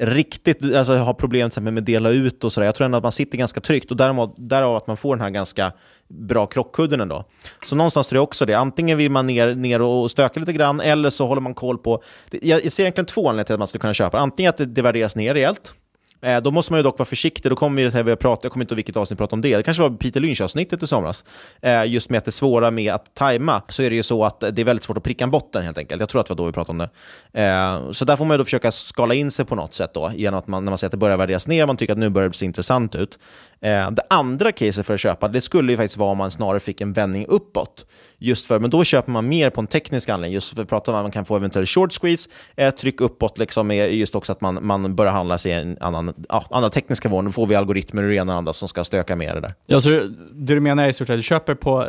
riktigt 0.00 0.74
alltså, 0.76 0.96
ha 0.96 1.14
problem 1.14 1.50
med 1.60 1.78
att 1.78 1.86
dela 1.86 2.10
ut 2.10 2.44
och 2.44 2.52
sådär. 2.52 2.66
Jag 2.66 2.74
tror 2.74 2.84
ändå 2.84 2.98
att 2.98 3.02
man 3.02 3.12
sitter 3.12 3.38
ganska 3.38 3.60
tryggt 3.60 3.90
och 3.90 3.96
därav, 3.96 4.34
därav 4.38 4.76
att 4.76 4.86
man 4.86 4.96
får 4.96 5.16
den 5.16 5.22
här 5.22 5.30
ganska 5.30 5.72
bra 6.08 6.46
krockkudden 6.46 7.00
ändå. 7.00 7.24
Så 7.66 7.76
någonstans 7.76 8.08
tror 8.08 8.16
jag 8.16 8.22
också 8.22 8.46
det. 8.46 8.54
Antingen 8.54 8.98
vill 8.98 9.10
man 9.10 9.26
ner, 9.26 9.54
ner 9.54 9.82
och 9.82 10.10
stöka 10.10 10.40
lite 10.40 10.52
grann 10.52 10.80
eller 10.80 11.10
så 11.10 11.26
håller 11.26 11.40
man 11.40 11.54
koll 11.54 11.78
på... 11.78 12.02
Jag, 12.30 12.64
jag 12.64 12.72
ser 12.72 12.82
egentligen 12.82 13.06
två 13.06 13.20
anledningar 13.28 13.44
till 13.44 13.54
att 13.54 13.58
man 13.58 13.68
skulle 13.68 13.80
kunna 13.80 13.94
köpa. 13.94 14.18
Antingen 14.18 14.50
att 14.50 14.56
det, 14.56 14.66
det 14.66 14.82
värderas 14.82 15.16
ner 15.16 15.34
rejält 15.34 15.74
Eh, 16.22 16.40
då 16.40 16.50
måste 16.50 16.72
man 16.72 16.78
ju 16.78 16.82
dock 16.82 16.98
vara 16.98 17.06
försiktig. 17.06 17.52
Då 17.52 17.56
kommer 17.56 17.82
det 17.82 17.94
här 17.94 18.02
vi 18.02 18.10
har 18.10 18.16
pratat, 18.16 18.44
jag 18.44 18.52
kommer 18.52 18.64
inte 18.64 18.72
ihåg 18.74 18.76
vilket 18.76 18.96
avsnitt 18.96 19.16
vi 19.16 19.18
pratade 19.18 19.34
om 19.34 19.40
det. 19.40 19.56
Det 19.56 19.62
kanske 19.62 19.82
var 19.82 19.90
Peter 19.90 20.20
Lynch-avsnittet 20.20 20.82
i 20.82 20.86
somras. 20.86 21.24
Eh, 21.62 21.86
just 21.86 22.10
med 22.10 22.18
att 22.18 22.24
det 22.24 22.32
svåra 22.32 22.70
med 22.70 22.92
att 22.92 23.14
tajma, 23.14 23.62
så 23.68 23.82
är 23.82 23.90
det 23.90 23.96
ju 23.96 24.02
så 24.02 24.24
att 24.24 24.40
det 24.40 24.58
är 24.58 24.64
väldigt 24.64 24.84
svårt 24.84 24.96
att 24.96 25.02
pricka 25.02 25.24
en 25.24 25.30
botten 25.30 25.64
helt 25.64 25.78
enkelt. 25.78 26.00
Jag 26.00 26.08
tror 26.08 26.20
att 26.20 26.26
det 26.26 26.34
var 26.34 26.36
då 26.36 26.46
vi 26.46 26.52
pratade 26.52 26.70
om 26.70 26.88
det. 27.32 27.40
Eh, 27.42 27.92
så 27.92 28.04
där 28.04 28.16
får 28.16 28.24
man 28.24 28.34
ju 28.34 28.38
då 28.38 28.44
försöka 28.44 28.72
skala 28.72 29.14
in 29.14 29.30
sig 29.30 29.44
på 29.44 29.54
något 29.54 29.74
sätt 29.74 29.94
då, 29.94 30.12
genom 30.14 30.38
att 30.38 30.46
man, 30.46 30.64
när 30.64 30.70
man 30.70 30.78
ser 30.78 30.86
att 30.86 30.90
det 30.90 30.96
börjar 30.96 31.16
värderas 31.16 31.48
ner, 31.48 31.66
man 31.66 31.76
tycker 31.76 31.92
att 31.92 31.98
nu 31.98 32.08
börjar 32.08 32.28
det 32.28 32.34
se 32.34 32.44
intressant 32.44 32.94
ut. 32.94 33.18
Eh, 33.62 33.90
det 33.90 34.02
andra 34.10 34.52
caset 34.52 34.86
för 34.86 34.94
att 34.94 35.00
köpa, 35.00 35.28
det 35.28 35.40
skulle 35.40 35.72
ju 35.72 35.76
faktiskt 35.76 35.96
vara 35.96 36.10
om 36.10 36.18
man 36.18 36.30
snarare 36.30 36.60
fick 36.60 36.80
en 36.80 36.92
vändning 36.92 37.26
uppåt. 37.26 37.86
Just 38.18 38.46
för, 38.46 38.58
men 38.58 38.70
då 38.70 38.84
köper 38.84 39.10
man 39.10 39.28
mer 39.28 39.50
på 39.50 39.60
en 39.60 39.66
teknisk 39.66 40.08
anledning, 40.08 40.34
just 40.34 40.54
för 40.54 40.62
att 40.62 40.68
prata 40.68 40.90
om 40.90 40.96
att 40.96 41.04
man 41.04 41.10
kan 41.10 41.24
få 41.24 41.36
eventuell 41.36 41.66
short 41.66 41.92
squeeze, 41.92 42.30
eh, 42.56 42.74
tryck 42.74 43.00
uppåt 43.00 43.38
liksom 43.38 43.70
eh, 43.70 43.94
just 43.94 44.14
också 44.14 44.32
att 44.32 44.40
man, 44.40 44.66
man 44.66 44.94
börjar 44.94 45.12
handla 45.12 45.38
sig 45.38 45.52
i 45.52 45.54
en 45.54 45.76
annan, 45.80 46.09
ja, 46.28 46.40
teknisk 46.40 46.74
tekniska 46.74 47.08
vården, 47.08 47.24
då 47.24 47.32
får 47.32 47.46
vi 47.46 47.54
algoritmer 47.54 48.02
och 48.02 48.08
det 48.08 48.14
ena 48.14 48.32
och 48.32 48.38
andra 48.38 48.52
som 48.52 48.68
ska 48.68 48.84
stöka 48.84 49.16
med 49.16 49.34
det 49.36 49.40
där. 49.40 49.54
Ja, 49.66 49.80
så 49.80 49.90
det 49.90 50.54
du 50.54 50.60
menar 50.60 50.84
är 50.84 50.88
i 50.88 50.92
stort 50.92 51.06
sett 51.06 51.14
att 51.14 51.18
du 51.18 51.22
köper 51.22 51.54
på, 51.54 51.86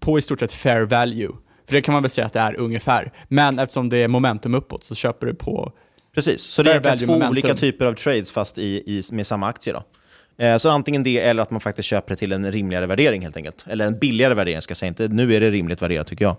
på 0.00 0.18
i 0.18 0.22
stort 0.22 0.40
sett 0.40 0.52
fair 0.52 0.82
value. 0.82 1.30
För 1.66 1.72
det 1.72 1.82
kan 1.82 1.92
man 1.92 2.02
väl 2.02 2.10
säga 2.10 2.26
att 2.26 2.32
det 2.32 2.40
är 2.40 2.56
ungefär. 2.56 3.12
Men 3.28 3.58
eftersom 3.58 3.88
det 3.88 3.96
är 3.96 4.08
momentum 4.08 4.54
uppåt 4.54 4.84
så 4.84 4.94
köper 4.94 5.26
du 5.26 5.34
på 5.34 5.72
Precis, 6.14 6.42
så 6.42 6.62
det 6.62 6.72
är 6.72 6.98
två 6.98 7.06
momentum. 7.06 7.30
olika 7.30 7.54
typer 7.54 7.86
av 7.86 7.94
trades 7.94 8.32
fast 8.32 8.58
i, 8.58 8.82
i, 8.86 9.02
med 9.12 9.26
samma 9.26 9.46
aktie. 9.46 9.72
Då. 9.72 9.82
Eh, 10.44 10.56
så 10.56 10.70
antingen 10.70 11.02
det 11.02 11.18
eller 11.20 11.42
att 11.42 11.50
man 11.50 11.60
faktiskt 11.60 11.88
köper 11.88 12.10
det 12.10 12.16
till 12.16 12.32
en 12.32 12.52
rimligare 12.52 12.86
värdering 12.86 13.22
helt 13.22 13.36
enkelt. 13.36 13.64
Eller 13.68 13.86
en 13.86 13.98
billigare 13.98 14.34
värdering 14.34 14.62
ska 14.62 14.70
jag 14.70 14.76
säga. 14.76 14.88
Inte, 14.88 15.08
nu 15.08 15.34
är 15.34 15.40
det 15.40 15.50
rimligt 15.50 15.82
värderat 15.82 16.06
tycker 16.06 16.24
jag. 16.24 16.36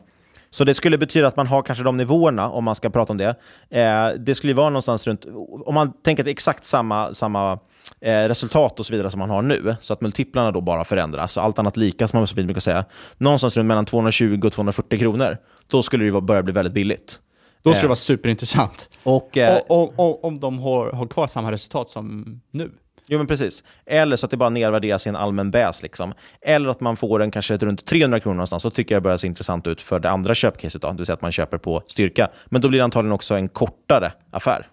Så 0.49 0.63
det 0.63 0.73
skulle 0.73 0.97
betyda 0.97 1.27
att 1.27 1.35
man 1.35 1.47
har 1.47 1.61
kanske 1.61 1.83
de 1.83 1.97
nivåerna, 1.97 2.49
om 2.49 2.63
man 2.63 2.75
ska 2.75 2.89
prata 2.89 3.13
om 3.13 3.17
det. 3.17 3.35
Eh, 3.69 4.09
det 4.19 4.35
skulle 4.35 4.53
vara 4.53 4.69
någonstans 4.69 5.07
runt, 5.07 5.25
om 5.65 5.73
man 5.73 5.93
tänker 6.03 6.23
att 6.23 6.25
det 6.25 6.29
är 6.29 6.33
exakt 6.33 6.65
samma, 6.65 7.13
samma 7.13 7.59
eh, 8.01 8.11
resultat 8.11 8.79
och 8.79 8.85
så 8.85 8.93
vidare 8.93 9.11
som 9.11 9.19
man 9.19 9.29
har 9.29 9.41
nu, 9.41 9.75
så 9.81 9.93
att 9.93 10.01
multiplarna 10.01 10.51
då 10.51 10.61
bara 10.61 10.85
förändras, 10.85 11.37
allt 11.37 11.59
annat 11.59 11.77
lika 11.77 12.07
som 12.07 12.19
man 12.19 12.45
brukar 12.45 12.61
säga, 12.61 12.85
någonstans 13.17 13.57
runt 13.57 13.67
mellan 13.67 13.85
220 13.85 14.41
och 14.43 14.53
240 14.53 14.99
kronor, 14.99 15.37
då 15.67 15.83
skulle 15.83 16.05
det 16.05 16.21
börja 16.21 16.43
bli 16.43 16.53
väldigt 16.53 16.73
billigt. 16.73 17.19
Då 17.63 17.73
skulle 17.73 17.83
det 17.83 17.87
vara 17.87 17.95
superintressant. 17.95 18.89
Och, 19.03 19.37
eh, 19.37 19.61
och, 19.67 19.99
och, 19.99 20.25
om 20.25 20.39
de 20.39 20.59
har, 20.59 20.91
har 20.91 21.07
kvar 21.07 21.27
samma 21.27 21.51
resultat 21.51 21.89
som 21.89 22.25
nu. 22.51 22.71
Jo, 23.07 23.17
men 23.17 23.27
precis. 23.27 23.63
Eller 23.85 24.15
så 24.15 24.25
att 24.25 24.31
det 24.31 24.37
bara 24.37 24.49
nedvärderas 24.49 25.05
i 25.05 25.09
en 25.09 25.15
allmän 25.15 25.51
bäs. 25.51 25.83
Liksom. 25.83 26.13
Eller 26.41 26.69
att 26.69 26.79
man 26.79 26.95
får 26.95 27.19
den 27.19 27.31
kanske 27.31 27.57
runt 27.57 27.85
300 27.85 28.19
kronor 28.19 28.35
någonstans. 28.35 28.63
Så 28.63 28.69
tycker 28.69 28.95
jag 28.95 29.01
det 29.01 29.03
börjar 29.03 29.17
se 29.17 29.27
intressant 29.27 29.67
ut 29.67 29.81
för 29.81 29.99
det 29.99 30.09
andra 30.09 30.35
köpcaset, 30.35 30.81
då, 30.81 30.91
det 30.91 30.97
vill 30.97 31.05
säga 31.05 31.13
att 31.13 31.21
man 31.21 31.31
köper 31.31 31.57
på 31.57 31.83
styrka. 31.87 32.29
Men 32.45 32.61
då 32.61 32.69
blir 32.69 32.79
det 32.79 32.83
antagligen 32.83 33.13
också 33.13 33.35
en 33.35 33.49
kortare 33.49 34.11
affär. 34.31 34.67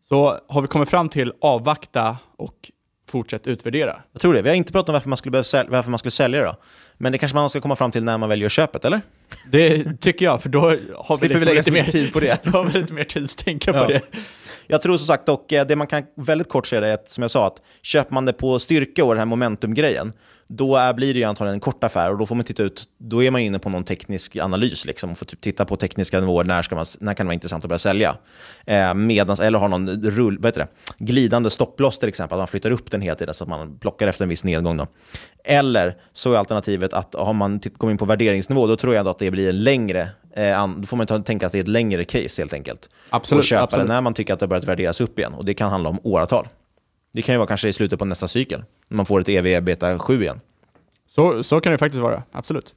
Så 0.00 0.38
har 0.48 0.62
vi 0.62 0.68
kommit 0.68 0.90
fram 0.90 1.08
till 1.08 1.32
avvakta 1.40 2.16
och 2.36 2.70
fortsätt 3.08 3.46
utvärdera? 3.46 3.96
Jag 4.12 4.20
tror 4.20 4.34
det. 4.34 4.42
Vi 4.42 4.48
har 4.48 4.56
inte 4.56 4.72
pratat 4.72 4.88
om 4.88 4.92
varför 4.92 5.08
man 5.08 5.16
skulle, 5.16 5.44
sälja, 5.44 5.70
varför 5.70 5.90
man 5.90 5.98
skulle 5.98 6.10
sälja 6.10 6.44
då. 6.44 6.56
Men 6.98 7.12
det 7.12 7.18
kanske 7.18 7.36
man 7.36 7.50
ska 7.50 7.60
komma 7.60 7.76
fram 7.76 7.90
till 7.90 8.04
när 8.04 8.18
man 8.18 8.28
väljer 8.28 8.48
köpet, 8.48 8.84
eller? 8.84 9.00
Det 9.50 9.84
tycker 10.00 10.24
jag, 10.24 10.42
för 10.42 10.48
då 10.48 10.60
har 10.60 11.20
vi, 11.20 11.28
liksom 11.28 11.40
vi 11.40 11.44
lägga 11.44 11.58
lite 11.58 11.70
mer 11.70 11.84
tid 11.84 12.12
på 12.12 12.20
det. 12.20 12.40
då 12.44 12.50
har 12.50 12.64
vi 12.64 12.78
lite 12.78 12.92
mer 12.92 13.04
tid 13.04 13.24
att 13.24 13.36
tänka 13.36 13.72
ja. 13.74 13.82
på 13.82 13.88
det. 13.88 14.00
Jag 14.66 14.82
tror 14.82 14.96
som 14.96 15.06
sagt 15.06 15.26
dock, 15.26 15.52
eh, 15.52 15.66
det 15.66 15.76
man 15.76 15.86
kan 15.86 16.02
väldigt 16.16 16.48
kort 16.48 16.66
säga 16.66 16.86
är 16.86 16.94
att, 16.94 17.10
som 17.10 17.22
jag 17.22 17.30
sa, 17.30 17.46
att 17.46 17.62
köper 17.82 18.14
man 18.14 18.24
det 18.24 18.32
på 18.32 18.58
styrka 18.58 19.04
och 19.04 19.14
den 19.14 19.18
här 19.18 19.26
momentumgrejen, 19.26 20.12
då 20.46 20.76
är, 20.76 20.94
blir 20.94 21.14
det 21.14 21.20
ju 21.20 21.24
antagligen 21.24 21.54
en 21.54 21.60
kort 21.60 21.84
affär 21.84 22.10
och 22.10 22.18
då 22.18 22.26
får 22.26 22.34
man 22.34 22.44
titta 22.44 22.62
ut, 22.62 22.84
då 22.98 23.22
är 23.22 23.30
man 23.30 23.40
inne 23.40 23.58
på 23.58 23.68
någon 23.68 23.84
teknisk 23.84 24.36
analys 24.36 24.84
liksom, 24.84 25.10
och 25.10 25.18
får 25.18 25.26
typ 25.26 25.40
titta 25.40 25.64
på 25.64 25.76
tekniska 25.76 26.20
nivåer, 26.20 26.44
när, 26.44 26.62
ska 26.62 26.74
man, 26.74 26.84
när 27.00 27.14
kan 27.14 27.26
det 27.26 27.28
vara 27.28 27.34
intressant 27.34 27.64
att 27.64 27.68
börja 27.68 27.78
sälja? 27.78 28.16
Eh, 28.66 28.94
medans, 28.94 29.40
eller 29.40 29.58
ha 29.58 29.68
någon 29.68 30.02
rull, 30.02 30.38
vad 30.38 30.46
heter 30.46 30.60
det? 30.60 31.04
glidande 31.04 31.50
stopploss 31.50 31.98
till 31.98 32.08
exempel, 32.08 32.36
att 32.36 32.40
man 32.40 32.48
flyttar 32.48 32.70
upp 32.70 32.90
den 32.90 33.00
hela 33.00 33.14
tiden 33.16 33.34
så 33.34 33.44
att 33.44 33.50
man 33.50 33.78
plockar 33.78 34.08
efter 34.08 34.22
en 34.22 34.28
viss 34.28 34.44
nedgång. 34.44 34.76
Då. 34.76 34.86
Eller 35.44 35.96
så 36.12 36.32
är 36.32 36.38
alternativet 36.38 36.92
att 36.92 37.14
har 37.14 37.32
man 37.32 37.60
typ, 37.60 37.78
kommer 37.78 37.90
in 37.90 37.98
på 37.98 38.04
värderingsnivå, 38.04 38.66
då 38.66 38.76
tror 38.76 38.94
jag 38.94 39.08
att 39.08 39.18
det 39.18 39.30
blir 39.30 39.48
en 39.48 39.64
längre 39.64 40.08
då 40.76 40.86
får 40.86 40.96
man 40.96 41.06
ta, 41.06 41.18
tänka 41.18 41.46
att 41.46 41.52
det 41.52 41.58
är 41.58 41.62
ett 41.62 41.68
längre 41.68 42.04
case 42.04 42.42
helt 42.42 42.52
enkelt. 42.52 42.90
Absolut. 43.10 43.38
Och 43.38 43.44
köpa 43.44 43.62
absolut. 43.62 43.86
det 43.86 43.92
när 43.94 44.00
man 44.00 44.14
tycker 44.14 44.34
att 44.34 44.40
det 44.40 44.44
har 44.44 44.48
börjat 44.48 44.64
värderas 44.64 45.00
upp 45.00 45.18
igen. 45.18 45.34
Och 45.34 45.44
det 45.44 45.54
kan 45.54 45.70
handla 45.70 45.88
om 45.88 45.98
åratal. 46.02 46.48
Det 47.12 47.22
kan 47.22 47.34
ju 47.34 47.38
vara 47.38 47.48
kanske 47.48 47.68
i 47.68 47.72
slutet 47.72 47.98
på 47.98 48.04
nästa 48.04 48.28
cykel, 48.28 48.64
när 48.88 48.96
man 48.96 49.06
får 49.06 49.20
ett 49.20 49.28
EV 49.28 49.62
beta 49.62 49.98
7 49.98 50.22
igen. 50.22 50.40
Så, 51.08 51.42
så 51.42 51.60
kan 51.60 51.72
det 51.72 51.78
faktiskt 51.78 52.02
vara, 52.02 52.22
absolut. 52.32 52.74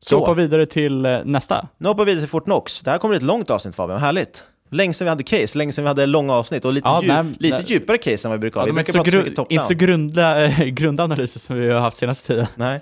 Så 0.00 0.18
hoppa 0.18 0.34
vidare 0.34 0.66
till 0.66 1.06
eh, 1.06 1.18
nästa. 1.24 1.68
Nu 1.78 1.88
hoppar 1.88 2.04
vi 2.04 2.10
vidare 2.10 2.22
till 2.22 2.30
Fortnox. 2.30 2.80
Det 2.80 2.90
här 2.90 2.98
kommer 2.98 3.12
bli 3.12 3.16
ett 3.16 3.22
långt 3.22 3.50
avsnitt 3.50 3.74
Fabian, 3.74 4.00
härligt. 4.00 4.44
Länge 4.70 4.94
sedan 4.94 5.04
vi 5.04 5.08
hade 5.08 5.22
case, 5.22 5.58
länge 5.58 5.72
sedan 5.72 5.84
vi 5.84 5.88
hade 5.88 6.06
långa 6.06 6.32
avsnitt 6.32 6.64
och 6.64 6.72
lite, 6.72 6.88
ja, 6.88 7.02
djup, 7.02 7.12
nej, 7.12 7.24
lite 7.38 7.56
nej. 7.56 7.64
djupare 7.66 7.98
case 7.98 8.28
än 8.28 8.30
vad 8.30 8.38
vi 8.38 8.40
brukar 8.40 8.60
ha. 8.60 8.66
Ja, 8.66 8.72
vi 8.72 8.74
brukar 8.74 8.92
prata 8.92 9.10
så, 9.10 9.16
gru- 9.16 9.46
inte 9.48 9.64
så 9.64 9.74
grundla, 9.74 10.48
grundanalyser 10.48 11.40
som 11.40 11.56
vi 11.56 11.70
har 11.70 11.80
haft 11.80 11.96
senaste 11.96 12.26
tiden. 12.26 12.46
Nej. 12.54 12.80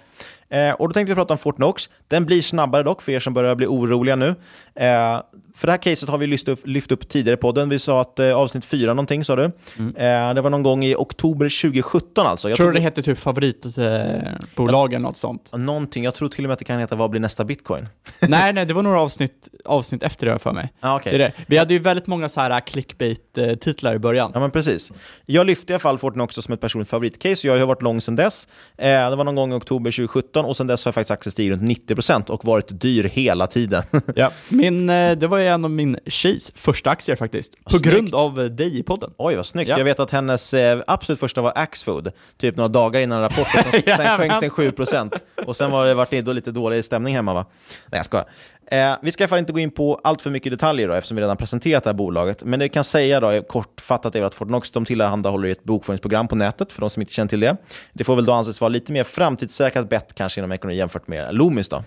Eh, 0.50 0.72
och 0.72 0.88
då 0.88 0.92
tänkte 0.92 1.12
vi 1.12 1.14
prata 1.14 1.34
om 1.34 1.38
Fortnox. 1.38 1.90
Den 2.08 2.26
blir 2.26 2.42
snabbare 2.42 2.82
dock 2.82 3.02
för 3.02 3.12
er 3.12 3.20
som 3.20 3.34
börjar 3.34 3.54
bli 3.54 3.66
oroliga 3.66 4.16
nu. 4.16 4.34
Eh, 4.74 5.20
för 5.60 5.66
det 5.66 5.72
här 5.72 5.78
caset 5.78 6.08
har 6.08 6.18
vi 6.18 6.26
lyft 6.26 6.48
upp, 6.48 6.66
lyft 6.66 6.92
upp 6.92 7.08
tidigare 7.08 7.36
på 7.36 7.40
podden. 7.40 7.68
Vi 7.68 7.78
sa 7.78 8.00
att 8.00 8.18
eh, 8.18 8.36
avsnitt 8.36 8.64
fyra 8.64 8.94
någonting 8.94 9.24
sa 9.24 9.36
du. 9.36 9.50
Mm. 9.78 9.96
Eh, 9.96 10.34
det 10.34 10.40
var 10.40 10.50
någon 10.50 10.62
gång 10.62 10.84
i 10.84 10.94
oktober 10.94 11.62
2017 11.62 12.26
alltså. 12.26 12.48
Jag 12.48 12.56
tror 12.56 12.66
tog... 12.66 12.74
det 12.74 12.80
hette 12.80 13.02
typ 13.02 13.18
favoritbolagen, 13.18 15.02
ja. 15.02 15.08
något 15.08 15.16
sånt. 15.16 15.50
Någonting, 15.52 16.04
jag 16.04 16.14
tror 16.14 16.28
till 16.28 16.44
och 16.44 16.48
med 16.48 16.52
att 16.52 16.58
det 16.58 16.64
kan 16.64 16.78
heta 16.78 16.96
Vad 16.96 17.10
blir 17.10 17.20
nästa 17.20 17.44
bitcoin? 17.44 17.88
nej, 18.28 18.52
nej, 18.52 18.66
det 18.66 18.74
var 18.74 18.82
några 18.82 19.00
avsnitt, 19.00 19.48
avsnitt 19.64 20.02
efter 20.02 20.26
det 20.26 20.38
för 20.38 20.52
mig. 20.52 20.72
Ah, 20.80 20.96
okay. 20.96 21.12
det 21.12 21.18
det. 21.18 21.32
Vi 21.46 21.56
hade 21.56 21.74
ju 21.74 21.80
väldigt 21.80 22.06
många 22.06 22.28
så 22.28 22.40
här 22.40 22.60
clickbait-titlar 22.60 23.94
i 23.94 23.98
början. 23.98 24.30
Ja, 24.34 24.40
men 24.40 24.50
precis. 24.50 24.92
Jag 25.26 25.46
lyfte 25.46 25.72
i 25.72 25.74
alla 25.74 25.80
fall 25.80 25.98
Fortnox 25.98 26.34
som 26.34 26.54
ett 26.54 26.60
personligt 26.60 26.88
favoritcase. 26.88 27.46
Jag 27.46 27.58
har 27.58 27.66
varit 27.66 27.82
lång 27.82 28.00
sedan 28.00 28.16
dess. 28.16 28.48
Eh, 28.78 28.86
det 28.86 29.16
var 29.16 29.24
någon 29.24 29.34
gång 29.34 29.52
i 29.52 29.56
oktober 29.56 29.90
2017 29.90 30.44
och 30.44 30.56
sedan 30.56 30.66
dess 30.66 30.84
har 30.84 30.92
faktiskt 30.92 31.10
aktien 31.10 31.32
stigit 31.32 31.52
runt 31.52 31.62
90% 31.62 32.30
och 32.30 32.44
varit 32.44 32.80
dyr 32.80 33.04
hela 33.04 33.46
tiden. 33.46 33.82
ja, 34.14 34.30
min, 34.48 34.90
eh, 34.90 35.12
det 35.16 35.26
var 35.26 35.38
ju 35.38 35.49
en 35.50 35.64
av 35.64 35.70
min 35.70 35.98
tjejs 36.06 36.52
första 36.54 36.90
aktier 36.90 37.16
faktiskt. 37.16 37.64
På 37.64 37.70
snyggt. 37.70 37.84
grund 37.84 38.14
av 38.14 38.40
eh, 38.40 38.44
dig 38.44 38.78
i 38.78 38.82
podden. 38.82 39.10
Oj, 39.16 39.34
vad 39.34 39.46
snyggt. 39.46 39.68
Ja. 39.68 39.78
Jag 39.78 39.84
vet 39.84 40.00
att 40.00 40.10
hennes 40.10 40.54
eh, 40.54 40.80
absolut 40.86 41.20
första 41.20 41.42
var 41.42 41.52
Axfood, 41.54 42.12
typ 42.36 42.56
några 42.56 42.68
dagar 42.68 43.00
innan 43.00 43.20
rapporten. 43.20 43.62
Sen, 43.70 43.82
sen 43.96 44.18
sjönk 44.18 44.40
den 44.40 44.50
7% 44.50 45.20
och 45.46 45.56
sen 45.56 45.70
var 45.70 45.86
det 45.86 45.94
varit 45.94 46.26
lite 46.26 46.50
dålig 46.50 46.84
stämning 46.84 47.14
hemma 47.14 47.34
va? 47.34 47.46
Nej, 47.86 47.98
jag 47.98 48.04
skojar. 48.04 48.26
Eh, 48.70 48.96
vi 49.02 49.12
ska 49.12 49.22
i 49.22 49.24
alla 49.24 49.28
fall 49.28 49.38
inte 49.38 49.52
gå 49.52 49.58
in 49.58 49.70
på 49.70 50.00
allt 50.04 50.22
för 50.22 50.30
mycket 50.30 50.52
detaljer 50.52 50.88
då, 50.88 50.94
eftersom 50.94 51.16
vi 51.16 51.22
redan 51.22 51.36
presenterat 51.36 51.84
det 51.84 51.90
här 51.90 51.94
bolaget. 51.94 52.44
Men 52.44 52.58
det 52.58 52.64
vi 52.64 52.68
kan 52.68 52.84
säga 52.84 53.20
då, 53.20 53.42
kortfattat 53.42 54.14
är 54.14 54.22
att 54.22 54.34
Fortnox 54.34 54.70
de 54.70 54.84
tillhandahåller 54.84 55.48
ett 55.48 55.64
bokföringsprogram 55.64 56.28
på 56.28 56.36
nätet, 56.36 56.72
för 56.72 56.80
de 56.80 56.90
som 56.90 57.02
inte 57.02 57.12
känner 57.12 57.28
till 57.28 57.40
det. 57.40 57.56
Det 57.92 58.04
får 58.04 58.16
väl 58.16 58.24
då 58.24 58.32
anses 58.32 58.60
vara 58.60 58.68
lite 58.68 58.92
mer 58.92 59.04
framtidssäkrat 59.04 59.88
bett 59.88 60.14
kanske 60.14 60.40
inom 60.40 60.52
ekonomi 60.52 60.76
jämfört 60.76 61.08
med 61.08 61.34
Loomis 61.34 61.68
då. 61.68 61.84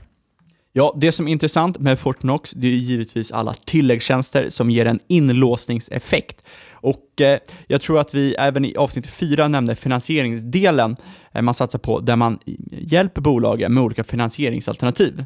Ja, 0.75 0.93
det 0.97 1.11
som 1.11 1.27
är 1.27 1.31
intressant 1.31 1.79
med 1.79 1.99
Fortnox, 1.99 2.51
det 2.51 2.67
är 2.67 2.71
givetvis 2.71 3.31
alla 3.31 3.53
tilläggstjänster 3.53 4.49
som 4.49 4.69
ger 4.69 4.85
en 4.85 4.99
inlåsningseffekt. 5.07 6.43
Och 6.71 7.21
eh, 7.21 7.39
jag 7.67 7.81
tror 7.81 7.99
att 7.99 8.13
vi 8.13 8.35
även 8.35 8.65
i 8.65 8.75
avsnitt 8.75 9.07
4 9.07 9.47
nämnde 9.47 9.75
finansieringsdelen 9.75 10.95
eh, 11.31 11.41
man 11.41 11.53
satsar 11.53 11.79
på, 11.79 11.99
där 11.99 12.15
man 12.15 12.39
hjälper 12.71 13.21
bolagen 13.21 13.73
med 13.73 13.83
olika 13.83 14.03
finansieringsalternativ. 14.03 15.25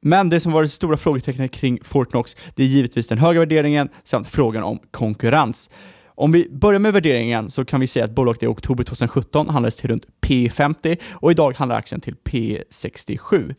Men 0.00 0.28
det 0.28 0.40
som 0.40 0.52
varit 0.52 0.66
det 0.66 0.74
stora 0.74 0.96
frågetecknet 0.96 1.52
kring 1.52 1.78
Fortnox, 1.82 2.36
det 2.54 2.62
är 2.62 2.66
givetvis 2.66 3.08
den 3.08 3.18
höga 3.18 3.40
värderingen 3.40 3.88
samt 4.04 4.28
frågan 4.28 4.62
om 4.62 4.78
konkurrens. 4.90 5.70
Om 6.06 6.32
vi 6.32 6.48
börjar 6.50 6.78
med 6.78 6.92
värderingen 6.92 7.50
så 7.50 7.64
kan 7.64 7.80
vi 7.80 7.86
säga 7.86 8.04
att 8.04 8.14
bolaget 8.14 8.42
i 8.42 8.46
oktober 8.46 8.84
2017 8.84 9.48
handlades 9.48 9.76
till 9.76 9.90
runt 9.90 10.06
P50 10.20 10.98
och 11.12 11.30
idag 11.30 11.56
handlar 11.56 11.76
aktien 11.76 12.00
till 12.00 12.14
P67. 12.24 13.54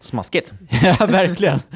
Smaskigt. 0.00 0.52
ja, 0.82 1.06
verkligen. 1.06 1.60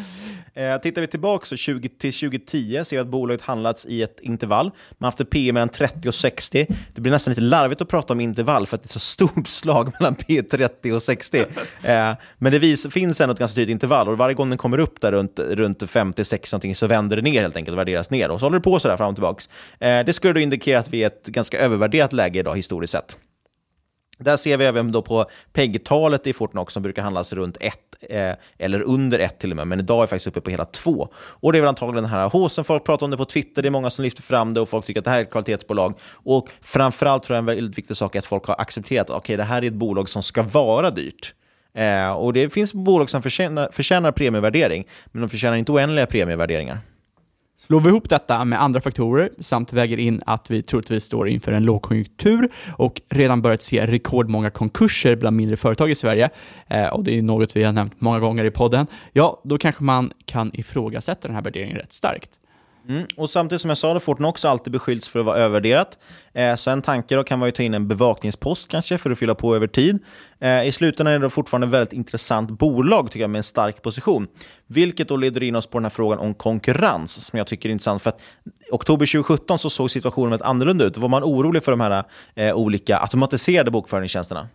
Eh, 0.55 0.79
tittar 0.79 1.01
vi 1.01 1.07
tillbaka 1.07 1.47
så 1.47 1.57
20 1.57 1.89
till 1.89 2.13
2010 2.13 2.85
ser 2.85 2.97
vi 2.97 3.01
att 3.01 3.07
bolaget 3.07 3.43
handlats 3.43 3.87
i 3.87 4.03
ett 4.03 4.21
intervall. 4.21 4.67
Man 4.67 4.75
har 4.99 5.07
haft 5.07 5.21
ett 5.21 5.31
P 5.31 5.53
mellan 5.53 5.69
30 5.69 6.09
och 6.09 6.15
60. 6.15 6.67
Det 6.95 7.01
blir 7.01 7.13
nästan 7.13 7.33
lite 7.33 7.41
larvigt 7.41 7.81
att 7.81 7.89
prata 7.89 8.13
om 8.13 8.21
intervall 8.21 8.67
för 8.67 8.77
att 8.77 8.83
det 8.83 8.87
är 8.87 8.93
så 8.93 9.01
stort 9.01 9.47
slag 9.47 9.93
mellan 10.01 10.17
P30 10.17 10.93
och 10.93 11.03
60. 11.03 11.39
Eh, 11.39 12.13
men 12.39 12.53
det 12.53 12.59
vis, 12.59 12.87
finns 12.91 13.21
ändå 13.21 13.33
ett 13.33 13.39
ganska 13.39 13.55
tydligt 13.55 13.73
intervall 13.73 14.09
och 14.09 14.19
varje 14.19 14.35
gång 14.35 14.49
den 14.49 14.59
kommer 14.59 14.79
upp 14.79 15.01
där 15.01 15.13
runt, 15.13 15.39
runt 15.39 15.83
50-60 15.83 16.75
så 16.75 16.87
vänder 16.87 17.17
det 17.17 17.23
ner 17.23 17.43
helt 17.43 17.57
enkelt 17.57 17.73
och 17.73 17.79
värderas 17.79 18.11
ner. 18.11 18.31
Och 18.31 18.41
så 18.41 18.47
håller 18.47 18.59
det 18.59 18.65
på 18.65 18.81
sådär 18.81 18.97
fram 18.97 19.09
och 19.09 19.15
tillbaka. 19.15 19.43
Eh, 19.79 20.05
det 20.05 20.13
skulle 20.13 20.33
då 20.33 20.41
indikera 20.41 20.79
att 20.79 20.89
vi 20.89 21.03
är 21.03 21.07
ett 21.07 21.27
ganska 21.27 21.59
övervärderat 21.59 22.13
läge 22.13 22.39
idag 22.39 22.57
historiskt 22.57 22.93
sett. 22.93 23.17
Där 24.23 24.37
ser 24.37 24.57
vi 24.57 24.65
även 24.65 24.93
då 24.93 25.03
på 25.03 25.25
PEG-talet 25.53 26.27
i 26.27 26.33
Fortnox 26.33 26.75
som 26.75 26.83
brukar 26.83 27.03
handlas 27.03 27.33
runt 27.33 27.57
1 27.61 27.75
eh, 28.11 28.33
eller 28.59 28.83
under 28.83 29.19
1 29.19 29.39
till 29.39 29.51
och 29.51 29.57
med, 29.57 29.67
men 29.67 29.81
idag 29.81 30.03
är 30.03 30.07
faktiskt 30.07 30.27
uppe 30.27 30.41
på 30.41 30.51
hela 30.51 30.65
2. 30.65 31.09
Och 31.15 31.53
det 31.53 31.59
är 31.59 31.61
väl 31.61 31.69
antagligen 31.69 32.03
den 32.03 32.13
här 32.13 32.31
haussen. 32.31 32.65
folk 32.65 32.85
pratar 32.85 33.07
om 33.07 33.11
det 33.11 33.17
på 33.17 33.25
Twitter, 33.25 33.63
det 33.63 33.69
är 33.69 33.71
många 33.71 33.91
som 33.91 34.05
lyfter 34.05 34.23
fram 34.23 34.55
det 34.55 34.61
och 34.61 34.69
folk 34.69 34.87
tycker 34.87 35.01
att 35.01 35.05
det 35.05 35.11
här 35.11 35.19
är 35.19 35.23
ett 35.23 35.31
kvalitetsbolag. 35.31 35.99
Och 36.13 36.49
framförallt 36.61 37.23
tror 37.23 37.35
jag 37.35 37.39
en 37.39 37.47
väldigt 37.47 37.79
viktig 37.79 37.97
sak 37.97 38.15
är 38.15 38.19
att 38.19 38.27
folk 38.27 38.45
har 38.47 38.61
accepterat 38.61 39.11
att 39.11 39.17
okay, 39.17 39.37
det 39.37 39.45
här 39.45 39.63
är 39.63 39.67
ett 39.67 39.73
bolag 39.73 40.09
som 40.09 40.23
ska 40.23 40.43
vara 40.43 40.91
dyrt. 40.91 41.35
Eh, 41.75 42.13
och 42.13 42.33
det 42.33 42.53
finns 42.53 42.75
bolag 42.75 43.11
som 43.11 43.23
förtjänar, 43.23 43.69
förtjänar 43.73 44.13
premievärdering, 44.13 44.87
men 45.07 45.23
de 45.23 45.29
förtjänar 45.29 45.57
inte 45.57 45.73
oändliga 45.73 46.07
premievärderingar. 46.07 46.79
Slår 47.67 47.81
vi 47.81 47.89
ihop 47.89 48.09
detta 48.09 48.45
med 48.45 48.63
andra 48.63 48.81
faktorer 48.81 49.31
samt 49.39 49.73
väger 49.73 49.99
in 49.99 50.21
att 50.27 50.51
vi 50.51 50.63
troligtvis 50.63 51.05
står 51.05 51.29
inför 51.29 51.53
en 51.53 51.65
lågkonjunktur 51.65 52.53
och 52.77 53.01
redan 53.11 53.43
börjat 53.43 53.63
se 53.63 53.87
rekordmånga 53.87 54.51
konkurser 54.51 55.17
bland 55.17 55.37
mindre 55.37 55.57
företag 55.57 55.91
i 55.91 55.95
Sverige, 55.95 56.31
eh, 56.69 56.87
och 56.87 57.05
det 57.05 57.19
är 57.19 57.23
något 57.23 57.57
vi 57.57 57.65
har 57.65 57.73
nämnt 57.73 58.01
många 58.01 58.19
gånger 58.19 58.45
i 58.45 58.51
podden, 58.51 58.87
ja, 59.13 59.43
då 59.45 59.59
kanske 59.59 59.85
man 59.85 60.13
kan 60.25 60.51
ifrågasätta 60.55 61.29
den 61.29 61.35
här 61.35 61.43
värderingen 61.43 61.77
rätt 61.77 61.93
starkt. 61.93 62.31
Mm. 62.89 63.07
Och 63.17 63.31
samtidigt 63.31 63.61
som 63.61 63.69
jag 63.69 63.79
sa, 63.79 63.95
då 63.95 64.01
Fortnox 64.01 64.45
alltid 64.45 64.73
beskyllts 64.73 65.09
för 65.09 65.19
att 65.21 65.27
vara 65.27 65.37
övervärderat. 65.37 65.99
Eh, 66.35 66.55
så 66.55 66.71
en 66.71 66.83
tanke 66.83 67.17
då 67.17 67.25
kan 67.25 67.41
vara 67.41 67.49
att 67.49 67.55
ta 67.55 67.63
in 67.63 67.75
en 67.75 67.89
bevakningspost 67.89 68.69
kanske 68.69 68.99
för 68.99 69.11
att 69.11 69.19
fylla 69.19 69.35
på 69.35 69.57
över 69.57 69.67
tid. 69.67 69.99
Eh, 70.41 70.67
I 70.67 70.73
slutändan 70.73 71.15
är 71.15 71.19
det 71.19 71.31
fortfarande 71.31 71.67
ett 71.67 71.73
väldigt 71.73 71.93
intressant 71.93 72.51
bolag 72.51 73.07
tycker 73.07 73.21
jag 73.21 73.31
med 73.31 73.39
en 73.39 73.45
stark 73.45 73.83
position. 73.83 74.27
Vilket 74.67 75.09
då 75.09 75.17
leder 75.17 75.43
in 75.43 75.57
oss 75.57 75.67
på 75.67 75.79
den 75.79 75.85
här 75.85 75.91
frågan 75.91 76.19
om 76.19 76.35
konkurrens 76.35 77.25
som 77.25 77.37
jag 77.37 77.47
tycker 77.47 77.69
är 77.69 77.73
intressant. 77.73 78.03
För 78.03 78.11
att 78.11 78.21
oktober 78.71 79.07
2017 79.07 79.59
så 79.59 79.71
såg 79.71 79.91
situationen 79.91 80.31
väldigt 80.31 80.47
annorlunda 80.47 80.85
ut. 80.85 80.95
Då 80.95 81.01
var 81.01 81.09
man 81.09 81.25
orolig 81.25 81.65
för 81.65 81.73
de 81.73 81.81
här 81.81 82.05
eh, 82.35 82.55
olika 82.55 82.99
automatiserade 82.99 83.71
bokföringstjänsterna. 83.71 84.49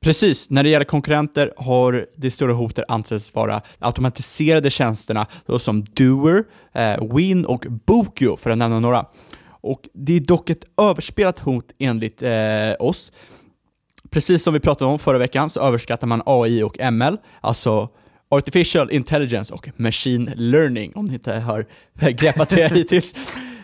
Precis, 0.00 0.50
när 0.50 0.62
det 0.62 0.68
gäller 0.68 0.84
konkurrenter 0.84 1.52
har 1.56 2.06
det 2.16 2.30
stora 2.30 2.52
hotet 2.52 2.84
ansetts 2.88 3.34
vara 3.34 3.62
automatiserade 3.78 4.70
tjänsterna 4.70 5.26
som 5.58 5.84
Doer, 5.84 6.44
eh, 6.72 7.14
Win 7.14 7.44
och 7.44 7.66
Bokio 7.86 8.36
för 8.36 8.50
att 8.50 8.58
nämna 8.58 8.80
några. 8.80 9.06
Och 9.60 9.88
det 9.92 10.16
är 10.16 10.20
dock 10.20 10.50
ett 10.50 10.64
överspelat 10.80 11.38
hot 11.38 11.64
enligt 11.78 12.22
eh, 12.22 12.30
oss. 12.78 13.12
Precis 14.10 14.42
som 14.42 14.54
vi 14.54 14.60
pratade 14.60 14.90
om 14.90 14.98
förra 14.98 15.18
veckan 15.18 15.50
så 15.50 15.60
överskattar 15.60 16.06
man 16.06 16.22
AI 16.26 16.62
och 16.62 16.92
ML, 16.92 17.16
alltså 17.40 17.88
Artificial 18.30 18.90
Intelligence 18.90 19.54
och 19.54 19.68
Machine 19.76 20.32
Learning, 20.36 20.92
om 20.94 21.04
ni 21.04 21.14
inte 21.14 21.32
har 21.32 21.66
greppat 22.12 22.48
det 22.48 22.74
hittills. 22.74 23.14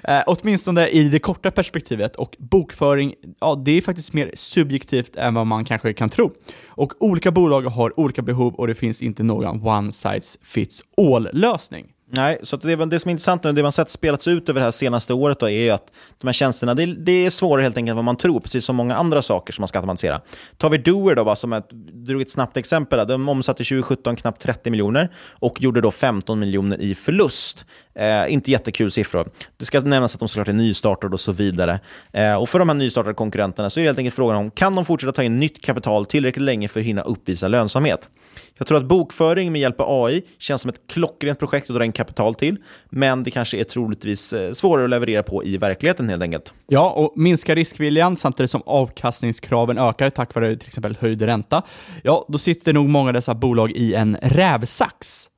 Eh, 0.09 0.23
åtminstone 0.27 0.89
i 0.89 1.09
det 1.09 1.19
korta 1.19 1.51
perspektivet 1.51 2.17
och 2.17 2.37
bokföring, 2.39 3.15
ja 3.41 3.62
det 3.65 3.73
är 3.73 3.81
faktiskt 3.81 4.12
mer 4.12 4.31
subjektivt 4.35 5.17
än 5.17 5.35
vad 5.35 5.47
man 5.47 5.65
kanske 5.65 5.93
kan 5.93 6.11
tro. 6.11 6.33
Och 6.67 6.93
olika 7.03 7.31
bolag 7.31 7.62
har 7.62 8.01
olika 8.01 8.23
behov 8.23 8.55
och 8.55 8.67
det 8.67 8.75
finns 8.75 9.03
inte 9.03 9.23
någon 9.23 9.67
one 9.67 9.93
size 9.93 10.39
fits 10.43 10.83
all-lösning. 10.97 11.94
Nej, 12.11 12.39
så 12.43 12.57
det, 12.57 12.77
det 12.77 13.01
som 13.01 13.09
är 13.09 13.11
intressant 13.11 13.45
nu, 13.45 13.53
det 13.53 13.63
man 13.63 13.73
sett 13.73 13.91
spelats 13.91 14.29
ut 14.29 14.49
över 14.49 14.61
det 14.61 14.65
här 14.65 14.71
senaste 14.71 15.15
året 15.15 15.41
då, 15.41 15.49
är 15.49 15.73
att 15.73 15.93
de 16.21 16.27
här 16.27 16.33
tjänsterna, 16.33 16.75
det, 16.75 16.87
det, 16.87 17.27
är 17.27 17.31
svårare 17.31 17.63
helt 17.63 17.77
enkelt 17.77 17.91
än 17.91 17.97
vad 17.97 18.05
man 18.05 18.17
tror, 18.17 18.41
precis 18.41 18.65
som 18.65 18.77
många 18.77 18.95
andra 18.95 19.23
saker 19.23 19.53
som 19.53 19.63
man 19.63 19.69
ska 19.69 19.79
automatisera. 19.79 20.21
Tar 20.57 20.71
vi 20.71 20.79
Doer 20.79 21.15
då, 21.15 21.25
bara 21.25 21.37
som 21.37 21.53
ett, 21.53 21.71
drog 21.93 22.23
ett 22.23 22.31
snabbt 22.31 22.57
exempel, 22.57 22.99
där, 22.99 23.07
de 23.07 23.29
omsatte 23.29 23.65
2017 23.65 24.17
knappt 24.17 24.43
30 24.43 24.71
miljoner 24.71 25.13
och 25.31 25.63
gjorde 25.63 25.81
då 25.81 25.91
15 25.91 26.39
miljoner 26.39 26.81
i 26.81 26.95
förlust. 26.95 27.67
Eh, 27.95 28.33
inte 28.33 28.51
jättekul 28.51 28.91
siffror. 28.91 29.29
Det 29.57 29.65
ska 29.65 29.81
nämnas 29.81 30.15
att 30.15 30.21
de 30.21 30.29
såklart 30.29 30.49
är 30.49 30.53
nystartade 30.53 31.13
och 31.13 31.21
så 31.21 31.33
vidare. 31.33 31.81
Eh, 32.13 32.35
och 32.35 32.49
för 32.49 32.59
de 32.59 32.69
här 32.69 32.77
nystartade 32.77 33.15
konkurrenterna 33.15 33.71
så 33.71 33.81
är 33.81 33.85
det 33.85 33.89
helt 33.89 33.99
enkelt 33.99 34.17
frågan 34.17 34.37
om, 34.37 34.51
kan 34.51 34.75
de 34.75 34.85
fortsätta 34.85 35.13
ta 35.13 35.23
in 35.23 35.39
nytt 35.39 35.65
kapital 35.65 36.07
tillräckligt 36.07 36.45
länge 36.45 36.69
för 36.69 36.81
att 36.81 36.87
hinna 36.87 37.03
uppvisa 37.03 37.49
lönsamhet? 37.49 38.09
Jag 38.59 38.66
tror 38.66 38.78
att 38.78 38.85
bokföring 38.85 39.53
med 39.53 39.61
hjälp 39.61 39.80
av 39.80 40.05
AI 40.05 40.22
känns 40.39 40.62
som 40.62 40.68
ett 40.68 40.80
klockrent 40.89 41.39
projekt 41.39 41.70
att 41.70 41.76
dra 41.76 41.85
in 41.85 41.93
kapital 41.93 42.35
till, 42.35 42.57
men 42.91 43.22
det 43.22 43.30
kanske 43.30 43.61
är 43.61 43.64
troligtvis 43.64 44.32
eh, 44.32 44.53
svårare 44.53 44.85
att 44.85 44.91
leverera 44.91 45.22
på 45.22 45.45
i 45.45 45.59
verkligheten 45.59 46.09
helt 46.09 46.22
enkelt. 46.22 46.55
Ja, 46.66 46.91
och 46.91 47.12
minska 47.16 47.55
riskviljan 47.55 48.16
samtidigt 48.16 48.51
som 48.51 48.62
avkastningskraven 48.66 49.78
ökar 49.78 50.11
tack 50.11 50.35
vare 50.35 50.57
till 50.57 50.68
exempel 50.68 50.97
höjd 51.01 51.22
ränta. 51.22 51.62
Ja, 52.03 52.26
då 52.28 52.39
sitter 52.39 52.72
nog 52.72 52.89
många 52.89 53.09
av 53.09 53.14
dessa 53.14 53.35
bolag 53.35 53.70
i 53.70 53.95
en 53.95 54.16
rävsax. 54.22 55.28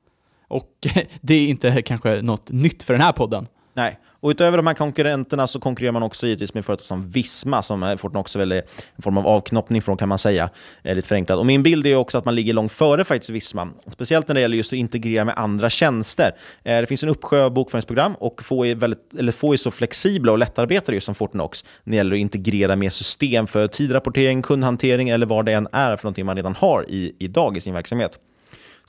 Och 0.47 0.87
det 1.21 1.33
är 1.33 1.47
inte 1.47 1.81
kanske 1.81 2.21
något 2.21 2.49
nytt 2.49 2.83
för 2.83 2.93
den 2.93 3.01
här 3.01 3.11
podden. 3.11 3.47
Nej, 3.77 3.99
och 4.19 4.29
utöver 4.29 4.57
de 4.57 4.67
här 4.67 4.73
konkurrenterna 4.73 5.47
så 5.47 5.59
konkurrerar 5.59 5.91
man 5.91 6.03
också 6.03 6.27
givetvis 6.27 6.53
med 6.53 6.65
företag 6.65 6.85
som 6.85 7.09
Visma, 7.09 7.63
som 7.63 7.97
Fortnox 7.97 8.35
väl 8.35 8.51
är 8.51 8.63
en 8.95 9.01
form 9.01 9.17
av 9.17 9.27
avknoppning 9.27 9.81
från 9.81 9.97
kan 9.97 10.09
man 10.09 10.17
säga, 10.17 10.49
lite 10.83 11.07
förenklat. 11.07 11.39
Och 11.39 11.45
min 11.45 11.63
bild 11.63 11.87
är 11.87 11.95
också 11.95 12.17
att 12.17 12.25
man 12.25 12.35
ligger 12.35 12.53
långt 12.53 12.71
före 12.71 13.03
faktiskt 13.03 13.29
Visma, 13.29 13.69
speciellt 13.91 14.27
när 14.27 14.35
det 14.35 14.41
gäller 14.41 14.57
just 14.57 14.73
att 14.73 14.77
integrera 14.77 15.25
med 15.25 15.37
andra 15.37 15.69
tjänster. 15.69 16.35
Eh, 16.63 16.79
det 16.79 16.87
finns 16.87 17.03
en 17.03 17.09
uppsjö 17.09 17.43
av 17.43 17.51
bokföringsprogram 17.51 18.15
och 18.19 18.43
få 18.43 18.65
är, 18.65 18.75
väldigt, 18.75 19.13
eller 19.19 19.31
få 19.31 19.53
är 19.53 19.57
så 19.57 19.71
flexibla 19.71 20.31
och 20.31 20.37
lättarbetade 20.37 20.95
just 20.95 21.05
som 21.05 21.15
Fortnox 21.15 21.65
när 21.83 21.91
det 21.91 21.97
gäller 21.97 22.15
att 22.15 22.19
integrera 22.19 22.75
med 22.75 22.93
system 22.93 23.47
för 23.47 23.67
tidrapportering, 23.67 24.41
kundhantering 24.41 25.09
eller 25.09 25.25
vad 25.25 25.45
det 25.45 25.53
än 25.53 25.67
är 25.71 25.95
för 25.95 26.05
någonting 26.05 26.25
man 26.25 26.35
redan 26.35 26.55
har 26.55 26.85
i, 26.89 27.15
idag 27.19 27.57
i 27.57 27.61
sin 27.61 27.73
verksamhet. 27.73 28.19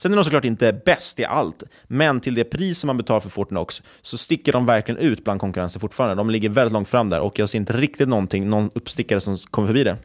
Sen 0.01 0.13
är 0.13 0.17
de 0.17 0.25
såklart 0.25 0.45
inte 0.45 0.73
bäst 0.73 1.21
i 1.21 1.25
allt, 1.25 1.63
men 1.87 2.21
till 2.21 2.35
det 2.35 2.45
pris 2.45 2.79
som 2.79 2.87
man 2.87 2.97
betalar 2.97 3.21
för 3.21 3.31
Fortnox 3.31 3.83
så 4.03 4.19
sticker 4.19 4.53
de 4.53 4.67
verkligen 4.67 5.01
ut 5.01 5.25
bland 5.25 5.41
konkurrensen 5.41 5.81
fortfarande. 5.81 6.15
De 6.15 6.31
ligger 6.31 6.49
väldigt 6.49 6.73
långt 6.73 6.89
fram 6.89 7.11
där 7.11 7.21
och 7.21 7.39
jag 7.39 7.49
ser 7.49 7.59
inte 7.59 7.73
riktigt 7.73 8.09
någonting, 8.09 8.51
någon 8.51 8.71
uppstickare 8.75 9.21
som 9.21 9.37
kommer 9.39 9.69
förbi 9.69 9.85
det. 9.85 9.97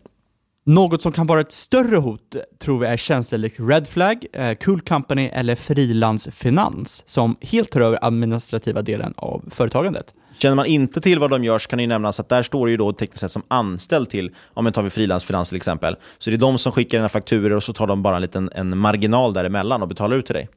Något 0.66 1.02
som 1.02 1.12
kan 1.12 1.28
vara 1.28 1.42
ett 1.42 1.52
större 1.52 1.96
hot 1.96 2.36
tror 2.60 2.80
vi 2.80 2.88
är 2.88 2.98
tjänster 2.98 3.38
likt 3.38 3.60
Redflag, 3.60 4.26
eh, 4.34 4.54
Cool 4.54 4.82
Company 4.82 5.30
eller 5.34 5.56
Frilansfinans 5.56 7.04
som 7.06 7.36
helt 7.42 7.72
tar 7.72 7.82
över 7.82 8.00
administrativa 8.02 8.82
delen 8.82 9.14
av 9.18 9.44
företagandet. 9.52 10.14
Känner 10.38 10.56
man 10.56 10.66
inte 10.66 11.02
till 11.02 11.20
vad 11.20 11.30
de 11.30 11.44
gör 11.44 11.60
så 11.60 11.70
kan 11.70 11.80
det 11.80 11.88
nämnas 11.88 12.20
att 12.20 12.30
där 12.30 12.44
står 12.44 12.66
det 12.66 12.72
ju 12.72 12.78
då 12.78 12.94
tekniskt 12.94 13.20
sett 13.20 13.32
som 13.32 13.44
anställd 13.48 14.10
till, 14.10 14.32
om 14.54 14.66
vi 14.66 14.72
tar 14.72 14.84
vi 14.84 14.90
frilansfinans 14.90 15.50
till 15.50 15.56
exempel. 15.56 15.96
Så 16.18 16.30
det 16.30 16.36
är 16.36 16.38
de 16.38 16.58
som 16.58 16.72
skickar 16.72 16.98
dina 16.98 17.10
fakturor 17.10 17.56
och 17.56 17.64
så 17.64 17.74
tar 17.74 17.88
de 17.88 18.02
bara 18.02 18.16
en 18.16 18.22
liten 18.22 18.50
en 18.56 18.78
marginal 18.78 19.34
däremellan 19.34 19.82
och 19.82 19.88
betalar 19.88 20.18
ut 20.18 20.26
till 20.26 20.36
dig. 20.36 20.50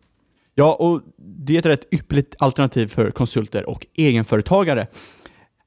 Ja, 0.55 0.75
och 0.75 1.03
det 1.19 1.55
är 1.55 1.59
ett 1.59 1.67
rätt 1.67 1.95
ypperligt 1.95 2.35
alternativ 2.39 2.87
för 2.87 3.11
konsulter 3.11 3.69
och 3.69 3.87
egenföretagare. 3.95 4.87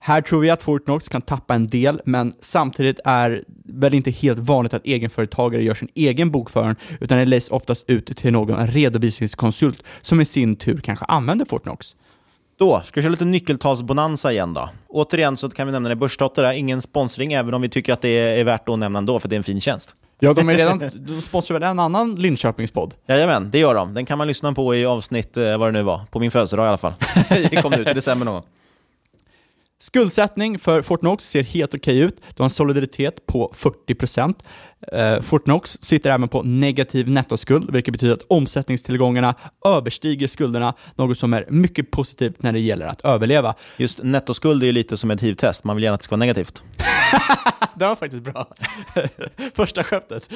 Här 0.02 0.22
tror 0.22 0.42
vi 0.42 0.50
att 0.50 0.64
Fortnox 0.64 1.10
kan 1.10 1.22
tappa 1.22 1.56
en 1.56 1.68
del, 1.68 2.02
men 2.06 2.34
samtidigt 2.40 3.00
är 3.06 3.44
väl 3.66 3.94
inte 3.94 4.12
helt 4.12 4.40
vanligt 4.40 4.74
att 4.74 4.86
egenföretagare 4.86 5.64
gör 5.64 5.74
sin 5.74 5.90
egen 5.96 6.32
bokföring, 6.32 6.76
utan 7.00 7.18
det 7.18 7.26
läggs 7.26 7.50
oftast 7.50 7.90
ut 7.90 8.18
till 8.18 8.34
någon 8.34 8.68
redovisningskonsult 8.68 9.84
som 10.02 10.22
i 10.22 10.26
sin 10.26 10.56
tur 10.56 10.82
kanske 10.84 11.06
använder 11.06 11.46
Fortnox. 11.46 11.96
Då 12.60 12.82
ska 12.82 13.00
vi 13.00 13.02
köra 13.02 13.12
lite 13.12 13.26
nyckeltalsbonanza 13.26 14.32
igen 14.32 14.54
då. 14.54 14.70
Återigen 14.88 15.38
så 15.38 15.50
kan 15.50 15.68
vi 15.68 15.72
nämna 15.72 15.90
det 15.90 15.96
börsdotter 15.96 16.44
där, 16.44 16.54
ingen 16.54 16.82
sponsring, 16.82 17.34
även 17.34 17.54
om 17.54 17.62
vi 17.62 17.70
tycker 17.70 17.94
att 17.94 18.02
det 18.02 18.40
är 18.40 18.44
värt 18.44 18.70
att 18.70 18.80
nämna 18.80 19.00
ändå, 19.00 19.20
för 19.20 19.30
det 19.30 19.36
är 19.36 19.38
en 19.38 19.44
fin 19.44 19.62
tjänst. 19.62 19.96
Ja, 20.20 20.34
de, 20.34 20.50
är 20.50 20.54
redan, 20.54 20.80
de 20.96 21.22
sponsrar 21.22 21.60
väl 21.60 21.70
en 21.70 21.80
annan 21.80 22.16
Linköpingspodd? 22.16 22.94
Jajamän, 23.08 23.52
det 23.52 23.60
gör 23.60 23.76
de. 23.76 23.94
Den 23.94 24.06
kan 24.06 24.18
man 24.18 24.28
lyssna 24.28 24.54
på 24.54 24.76
i 24.76 24.86
avsnitt, 24.86 25.38
eh, 25.38 25.58
vad 25.58 25.68
det 25.68 25.72
nu 25.72 25.84
var, 25.84 26.02
på 26.12 26.20
min 26.20 26.32
födelsedag 26.32 26.66
i 26.66 26.68
alla 26.68 26.78
fall. 26.78 26.94
det 27.30 27.62
kom 27.62 27.74
ut 27.74 27.88
i 27.88 27.94
december 27.94 28.26
någon 28.26 28.34
gång. 28.34 28.44
Skuldsättning 29.82 30.60
för 30.60 30.82
Fortnox 30.82 31.30
ser 31.30 31.44
helt 31.44 31.76
okej 31.76 32.00
ut. 32.00 32.18
Du 32.18 32.36
har 32.38 32.46
en 32.46 32.50
solidaritet 32.50 33.26
på 33.26 33.54
40%. 33.56 34.36
Eh, 34.92 35.22
Fortnox 35.22 35.78
sitter 35.82 36.10
även 36.10 36.30
på 36.30 36.44
negativ 36.44 37.10
nettoskuld, 37.10 37.72
vilket 37.72 37.92
betyder 37.92 38.14
att 38.14 38.26
omsättningstillgångarna 38.28 39.36
överstiger 39.66 40.28
skulderna, 40.28 40.74
något 40.96 41.18
som 41.18 41.34
är 41.34 41.46
mycket 41.50 41.92
positivt 41.92 42.44
när 42.44 42.54
det 42.54 42.60
gäller 42.60 42.86
att 42.86 43.02
överleva. 43.02 43.56
Just 43.78 44.04
nettoskuld 44.04 44.64
är 44.64 44.68
ju 44.68 44.72
lite 44.72 44.98
som 44.98 45.12
ett 45.12 45.22
HIV-test, 45.22 45.64
man 45.64 45.76
vill 45.76 45.84
gärna 45.84 45.94
att 45.94 46.00
det 46.00 46.04
ska 46.04 46.16
vara 46.16 46.20
negativt. 46.20 46.64
det 47.76 47.86
var 47.86 47.96
faktiskt 47.96 48.24
bra. 48.24 48.48
Första 49.56 49.84
skämtet. 49.84 50.30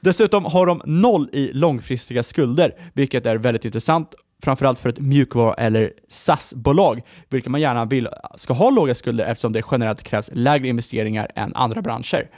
Dessutom 0.00 0.44
har 0.44 0.66
de 0.66 0.82
noll 0.84 1.28
i 1.32 1.52
långfristiga 1.52 2.22
skulder, 2.22 2.74
vilket 2.94 3.26
är 3.26 3.36
väldigt 3.36 3.64
intressant 3.64 4.14
framförallt 4.44 4.78
för 4.78 4.88
ett 4.88 5.00
mjukvaru 5.00 5.54
eller 5.58 5.92
SAS-bolag, 6.08 7.02
vilket 7.28 7.50
man 7.50 7.60
gärna 7.60 7.84
vill 7.84 8.08
ska 8.36 8.54
ha 8.54 8.70
låga 8.70 8.94
skulder 8.94 9.24
eftersom 9.24 9.52
det 9.52 9.62
generellt 9.70 10.02
krävs 10.02 10.30
lägre 10.32 10.68
investeringar 10.68 11.30
än 11.34 11.54
andra 11.54 11.82
branscher. 11.82 12.28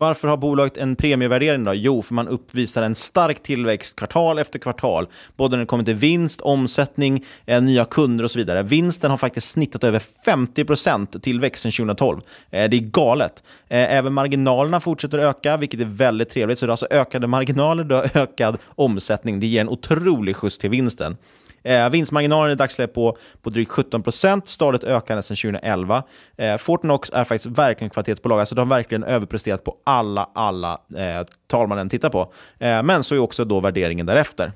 Varför 0.00 0.28
har 0.28 0.36
bolaget 0.36 0.76
en 0.76 0.96
premievärdering 0.96 1.64
då? 1.64 1.74
Jo, 1.74 2.02
för 2.02 2.14
man 2.14 2.28
uppvisar 2.28 2.82
en 2.82 2.94
stark 2.94 3.42
tillväxt 3.42 3.96
kvartal 3.96 4.38
efter 4.38 4.58
kvartal, 4.58 5.06
både 5.36 5.56
när 5.56 5.60
det 5.60 5.66
kommer 5.66 5.84
till 5.84 5.94
vinst, 5.94 6.40
omsättning, 6.40 7.24
eh, 7.46 7.62
nya 7.62 7.84
kunder 7.84 8.24
och 8.24 8.30
så 8.30 8.38
vidare. 8.38 8.62
Vinsten 8.62 9.10
har 9.10 9.18
faktiskt 9.18 9.50
snittat 9.50 9.84
över 9.84 10.02
50% 10.26 11.20
tillväxt 11.20 11.62
sedan 11.62 11.72
2012. 11.72 12.20
Eh, 12.50 12.70
det 12.70 12.76
är 12.76 12.80
galet. 12.80 13.42
Eh, 13.68 13.94
även 13.94 14.12
marginalerna 14.12 14.80
fortsätter 14.80 15.18
öka, 15.18 15.56
vilket 15.56 15.80
är 15.80 15.84
väldigt 15.84 16.28
trevligt. 16.28 16.58
Så 16.58 16.66
det 16.66 16.70
är 16.70 16.72
alltså 16.72 16.86
ökade 16.90 17.26
marginaler, 17.26 17.84
du 17.84 17.94
har 17.94 18.10
ökad 18.16 18.58
omsättning. 18.74 19.40
Det 19.40 19.46
ger 19.46 19.60
en 19.60 19.68
otrolig 19.68 20.36
skjuts 20.36 20.58
till 20.58 20.70
vinsten. 20.70 21.16
Eh, 21.62 21.90
vinstmarginalen 21.90 22.52
i 22.52 22.54
dagsläget 22.54 22.94
på, 22.94 23.16
på 23.42 23.50
drygt 23.50 23.70
17 23.70 24.02
procent, 24.02 24.48
stadigt 24.48 24.84
ökande 24.84 25.22
sedan 25.22 25.36
2011. 25.36 26.02
Eh, 26.36 26.56
Fortnox 26.56 27.10
är 27.12 27.24
faktiskt 27.24 27.58
verkligen 27.58 27.90
kvalitetsbolag, 27.90 28.40
alltså 28.40 28.54
de 28.54 28.70
har 28.70 28.76
verkligen 28.76 29.04
överpresterat 29.04 29.64
på 29.64 29.76
alla, 29.84 30.30
alla 30.34 30.80
eh, 30.96 31.26
tal 31.46 31.68
man 31.68 31.78
än 31.78 31.88
tittar 31.88 32.10
på. 32.10 32.32
Eh, 32.58 32.82
men 32.82 33.04
så 33.04 33.14
är 33.14 33.18
också 33.18 33.44
då 33.44 33.60
värderingen 33.60 34.06
därefter. 34.06 34.52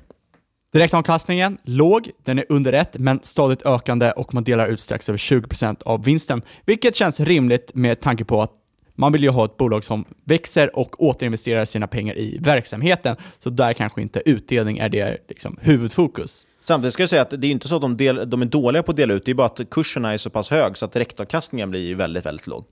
Direktavkastningen, 0.73 1.59
låg, 1.65 2.11
den 2.25 2.39
är 2.39 2.45
under 2.49 2.73
1, 2.73 2.99
men 2.99 3.21
stadigt 3.23 3.67
ökande 3.67 4.11
och 4.13 4.35
man 4.35 4.45
delar 4.45 4.67
ut 4.67 4.81
strax 4.81 5.09
över 5.09 5.19
20% 5.19 5.83
av 5.83 6.05
vinsten, 6.05 6.43
vilket 6.65 6.97
känns 6.97 7.21
rimligt 7.21 7.75
med 7.75 8.01
tanke 8.01 8.25
på 8.25 8.43
att 8.43 8.51
man 8.95 9.13
vill 9.13 9.23
ju 9.23 9.31
ha 9.31 9.45
ett 9.45 9.57
bolag 9.57 9.85
som 9.85 10.05
växer 10.25 10.77
och 10.77 11.03
återinvesterar 11.03 11.65
sina 11.65 11.87
pengar 11.87 12.19
i 12.19 12.39
verksamheten, 12.41 13.17
så 13.39 13.51
där 13.51 13.73
kanske 13.73 14.03
inte 14.03 14.23
utdelning 14.25 14.79
är 14.79 14.89
det 14.89 15.19
liksom 15.29 15.59
huvudfokus. 15.61 16.47
Samtidigt 16.65 16.95
ska 16.95 17.03
jag 17.03 17.11
säga 17.11 17.23
att 17.23 17.31
det 17.31 17.47
är 17.47 17.51
inte 17.51 17.69
så 17.69 17.77
att 17.77 17.83
de, 17.83 17.97
del, 17.97 18.31
de 18.31 18.43
är 18.43 18.47
dåliga 18.47 18.83
på 18.83 18.91
att 18.91 18.97
dela 18.97 19.15
ut, 19.15 19.25
det 19.25 19.31
är 19.31 19.35
bara 19.35 19.47
att 19.47 19.71
kurserna 19.71 20.13
är 20.13 20.19
så 20.19 20.31
pass 20.31 20.51
hög 20.51 20.77
så 20.77 20.85
att 20.85 20.93
direktavkastningen 20.93 21.71
blir 21.71 21.95
väldigt, 21.95 22.27
väldigt 22.27 22.47
låg. 22.47 22.65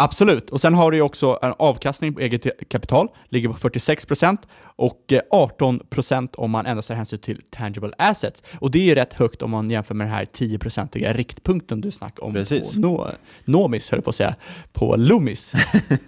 Absolut, 0.00 0.50
och 0.50 0.60
sen 0.60 0.74
har 0.74 0.90
du 0.90 0.96
ju 0.96 1.02
också 1.02 1.38
en 1.42 1.54
avkastning 1.58 2.14
på 2.14 2.20
eget 2.20 2.68
kapital, 2.68 3.08
ligger 3.28 3.48
på 3.48 3.54
46% 3.54 4.36
och 4.76 5.12
18% 5.30 6.28
om 6.36 6.50
man 6.50 6.66
endast 6.66 6.88
tar 6.88 6.94
hänsyn 6.94 7.18
till 7.18 7.42
tangible 7.50 7.92
assets. 7.98 8.42
Och 8.60 8.70
det 8.70 8.78
är 8.78 8.82
ju 8.82 8.94
rätt 8.94 9.12
högt 9.12 9.42
om 9.42 9.50
man 9.50 9.70
jämför 9.70 9.94
med 9.94 10.06
den 10.06 10.14
här 10.14 10.24
10-procentiga 10.24 11.12
riktpunkten 11.12 11.80
du 11.80 11.90
snackade 11.90 12.26
om 12.26 12.32
Precis. 12.32 12.74
på 12.74 12.80
no 12.80 13.10
Nomis, 13.44 13.90
höll 13.90 14.02
på 14.02 14.10
att 14.10 14.16
säga, 14.16 14.34
på 14.72 14.96
Loomis. 14.96 15.52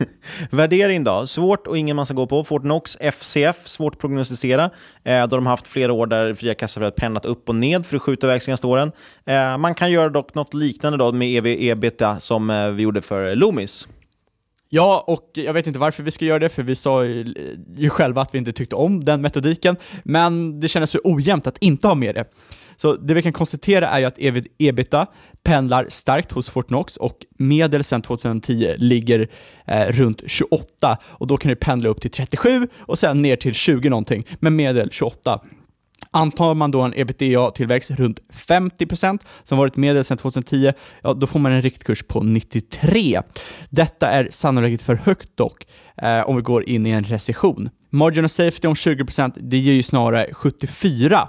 Värdering 0.51 1.05
då? 1.05 1.27
Svårt 1.27 1.67
och 1.67 1.79
ingen 1.79 1.97
man 1.97 2.07
ska 2.07 2.15
gå 2.15 2.27
på. 2.27 2.45
Fortnox, 2.45 2.97
FCF, 3.01 3.67
svårt 3.67 3.95
att 3.95 4.01
prognostisera. 4.01 4.71
Eh, 5.05 5.27
då 5.27 5.37
de 5.37 5.47
har 5.47 5.51
haft 5.51 5.67
flera 5.67 5.93
år 5.93 6.07
där 6.07 6.35
fria 6.35 6.55
kassaflödet 6.55 6.97
pendlat 6.97 7.25
upp 7.25 7.49
och 7.49 7.55
ned 7.55 7.87
för 7.87 7.97
att 7.97 8.03
skjuta 8.03 8.27
iväg 8.27 8.43
senaste 8.43 8.67
åren. 8.67 8.93
Eh, 9.25 9.59
man 9.59 9.75
kan 9.75 9.91
göra 9.91 10.09
dock 10.09 10.35
något 10.35 10.55
liknande 10.55 10.99
då 10.99 11.13
med 11.13 11.29
EV 11.29 11.47
ebita 11.47 12.21
som 12.21 12.51
eh, 12.51 12.69
vi 12.69 12.83
gjorde 12.83 13.03
för 13.03 13.35
Loomis. 13.35 13.80
Ja, 14.73 15.05
och 15.07 15.31
jag 15.35 15.53
vet 15.53 15.67
inte 15.67 15.79
varför 15.79 16.03
vi 16.03 16.11
ska 16.11 16.25
göra 16.25 16.39
det, 16.39 16.49
för 16.49 16.63
vi 16.63 16.75
sa 16.75 17.05
ju, 17.05 17.21
eh, 17.21 17.81
ju 17.83 17.91
själva 17.91 18.23
att 18.23 18.35
vi 18.35 18.39
inte 18.39 18.53
tyckte 18.53 18.77
om 18.77 19.05
den 19.05 19.21
metodiken, 19.21 19.77
men 20.05 20.61
det 20.61 20.69
kändes 20.69 20.91
så 20.91 21.01
ojämnt 21.05 21.47
att 21.47 21.59
inte 21.59 21.89
ha 21.89 21.95
med 21.95 22.15
det. 22.15 22.25
Så 22.77 22.97
det 22.97 23.15
vi 23.15 23.23
kan 23.23 23.33
konstatera 23.33 23.89
är 23.89 23.99
ju 23.99 24.05
att 24.05 24.19
ebita 24.59 25.07
pendlar 25.43 25.87
starkt 25.89 26.33
hos 26.33 26.51
Fortnox 26.51 26.97
och 26.97 27.17
medel 27.39 27.85
sedan 27.85 28.03
2010 28.03 28.75
ligger 28.79 29.29
eh, 29.67 29.87
runt 29.89 30.23
28 30.27 30.99
och 31.05 31.27
då 31.27 31.37
kan 31.37 31.49
det 31.49 31.57
pendla 31.57 31.89
upp 31.89 32.01
till 32.01 32.11
37 32.11 32.69
och 32.79 32.99
sen 32.99 33.23
ner 33.23 33.37
till 33.37 33.55
20 33.55 33.89
någonting, 33.89 34.27
men 34.39 34.57
medel 34.57 34.91
28. 34.91 35.41
Antar 36.11 36.55
man 36.55 36.71
då 36.71 36.81
en 36.81 36.95
ebitda-tillväxt 36.95 37.91
runt 37.91 38.21
50% 38.33 39.21
som 39.43 39.59
varit 39.59 39.77
medel 39.77 40.05
sedan 40.05 40.19
2010, 40.19 40.73
ja 41.03 41.15
då 41.15 41.27
får 41.27 41.39
man 41.39 41.53
en 41.53 41.63
riktkurs 41.63 42.03
på 42.03 42.23
93. 42.23 43.21
Detta 43.71 44.09
är 44.09 44.29
sannolikt 44.31 44.83
för 44.83 44.95
högt 44.95 45.37
dock, 45.37 45.67
eh, 46.03 46.21
om 46.21 46.37
vi 46.37 46.43
går 46.43 46.69
in 46.69 46.87
i 46.87 46.91
en 46.91 47.05
recession. 47.05 47.71
Margin 47.91 48.25
of 48.25 48.31
safety 48.31 48.69
om 48.69 48.75
20%, 48.75 49.35
det 49.41 49.59
ger 49.59 49.73
ju 49.73 49.83
snarare 49.83 50.35
74. 50.35 51.29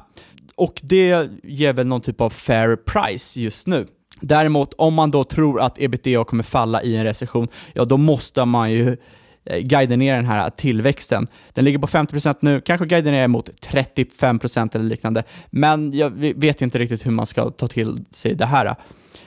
Och 0.55 0.81
det 0.83 1.29
ger 1.43 1.73
väl 1.73 1.87
någon 1.87 2.01
typ 2.01 2.21
av 2.21 2.29
fair 2.29 2.75
price 2.75 3.39
just 3.39 3.67
nu. 3.67 3.87
Däremot, 4.21 4.73
om 4.73 4.93
man 4.93 5.09
då 5.09 5.23
tror 5.23 5.61
att 5.61 5.79
ebitda 5.79 6.23
kommer 6.23 6.43
falla 6.43 6.83
i 6.83 6.95
en 6.95 7.03
recession, 7.03 7.47
ja 7.73 7.85
då 7.85 7.97
måste 7.97 8.45
man 8.45 8.71
ju 8.71 8.97
Eh, 9.45 9.59
guida 9.59 9.95
ner 9.95 10.15
den 10.15 10.25
här 10.25 10.49
tillväxten. 10.49 11.27
Den 11.53 11.65
ligger 11.65 11.79
på 11.79 11.87
50% 11.87 12.37
nu, 12.41 12.61
kanske 12.61 12.85
guida 12.85 13.11
ner 13.11 13.27
mot 13.27 13.49
35% 13.49 14.75
eller 14.75 14.85
liknande, 14.85 15.23
men 15.49 15.93
jag 15.93 16.09
vet 16.35 16.61
inte 16.61 16.79
riktigt 16.79 17.05
hur 17.05 17.11
man 17.11 17.25
ska 17.25 17.49
ta 17.49 17.67
till 17.67 18.05
sig 18.11 18.35
det 18.35 18.45
här. 18.45 18.65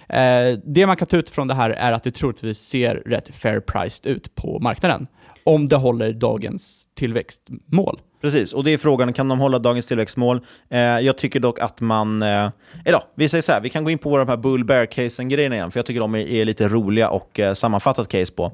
Eh, 0.09 0.59
det 0.65 0.87
man 0.87 0.97
kan 0.97 1.09
ta 1.09 1.17
ut 1.17 1.31
från 1.31 1.49
det 1.49 1.55
här 1.55 1.71
är 1.71 1.93
att 1.93 2.03
det 2.03 2.11
troligtvis 2.11 2.59
ser 2.59 2.95
rätt 2.95 3.35
fair 3.35 3.61
priced 3.61 4.12
ut 4.12 4.35
på 4.35 4.59
marknaden, 4.59 5.07
om 5.45 5.67
det 5.69 5.77
håller 5.77 6.12
dagens 6.12 6.83
tillväxtmål. 6.95 8.01
Precis, 8.25 8.53
och 8.53 8.64
det 8.64 8.72
är 8.72 8.79
frågan, 8.79 9.12
kan 9.12 9.29
de 9.29 9.41
hålla 9.41 9.59
dagens 9.59 9.87
tillväxtmål? 9.87 10.41
Eh, 10.70 10.79
jag 10.81 11.18
tycker 11.18 11.41
dock 11.41 11.61
att 11.61 11.81
man... 11.81 12.22
Eh, 12.22 12.49
eller 12.85 13.01
vi 13.14 13.29
säger 13.29 13.43
så 13.43 13.53
här, 13.53 13.61
vi 13.61 13.70
kan 13.70 13.85
gå 13.85 13.91
in 13.91 13.99
på 13.99 14.18
de 14.18 14.29
här 14.29 14.37
bull 14.37 14.64
bear 14.64 14.87
casen 14.87 15.29
grejerna 15.29 15.55
igen, 15.55 15.70
för 15.70 15.79
jag 15.79 15.87
tycker 15.87 16.01
de 16.01 16.14
är, 16.14 16.18
är 16.18 16.45
lite 16.45 16.68
roliga 16.68 17.09
och 17.09 17.41
eh, 17.41 17.55
sammanfattat 17.55 18.09
case 18.09 18.33
på. 18.33 18.45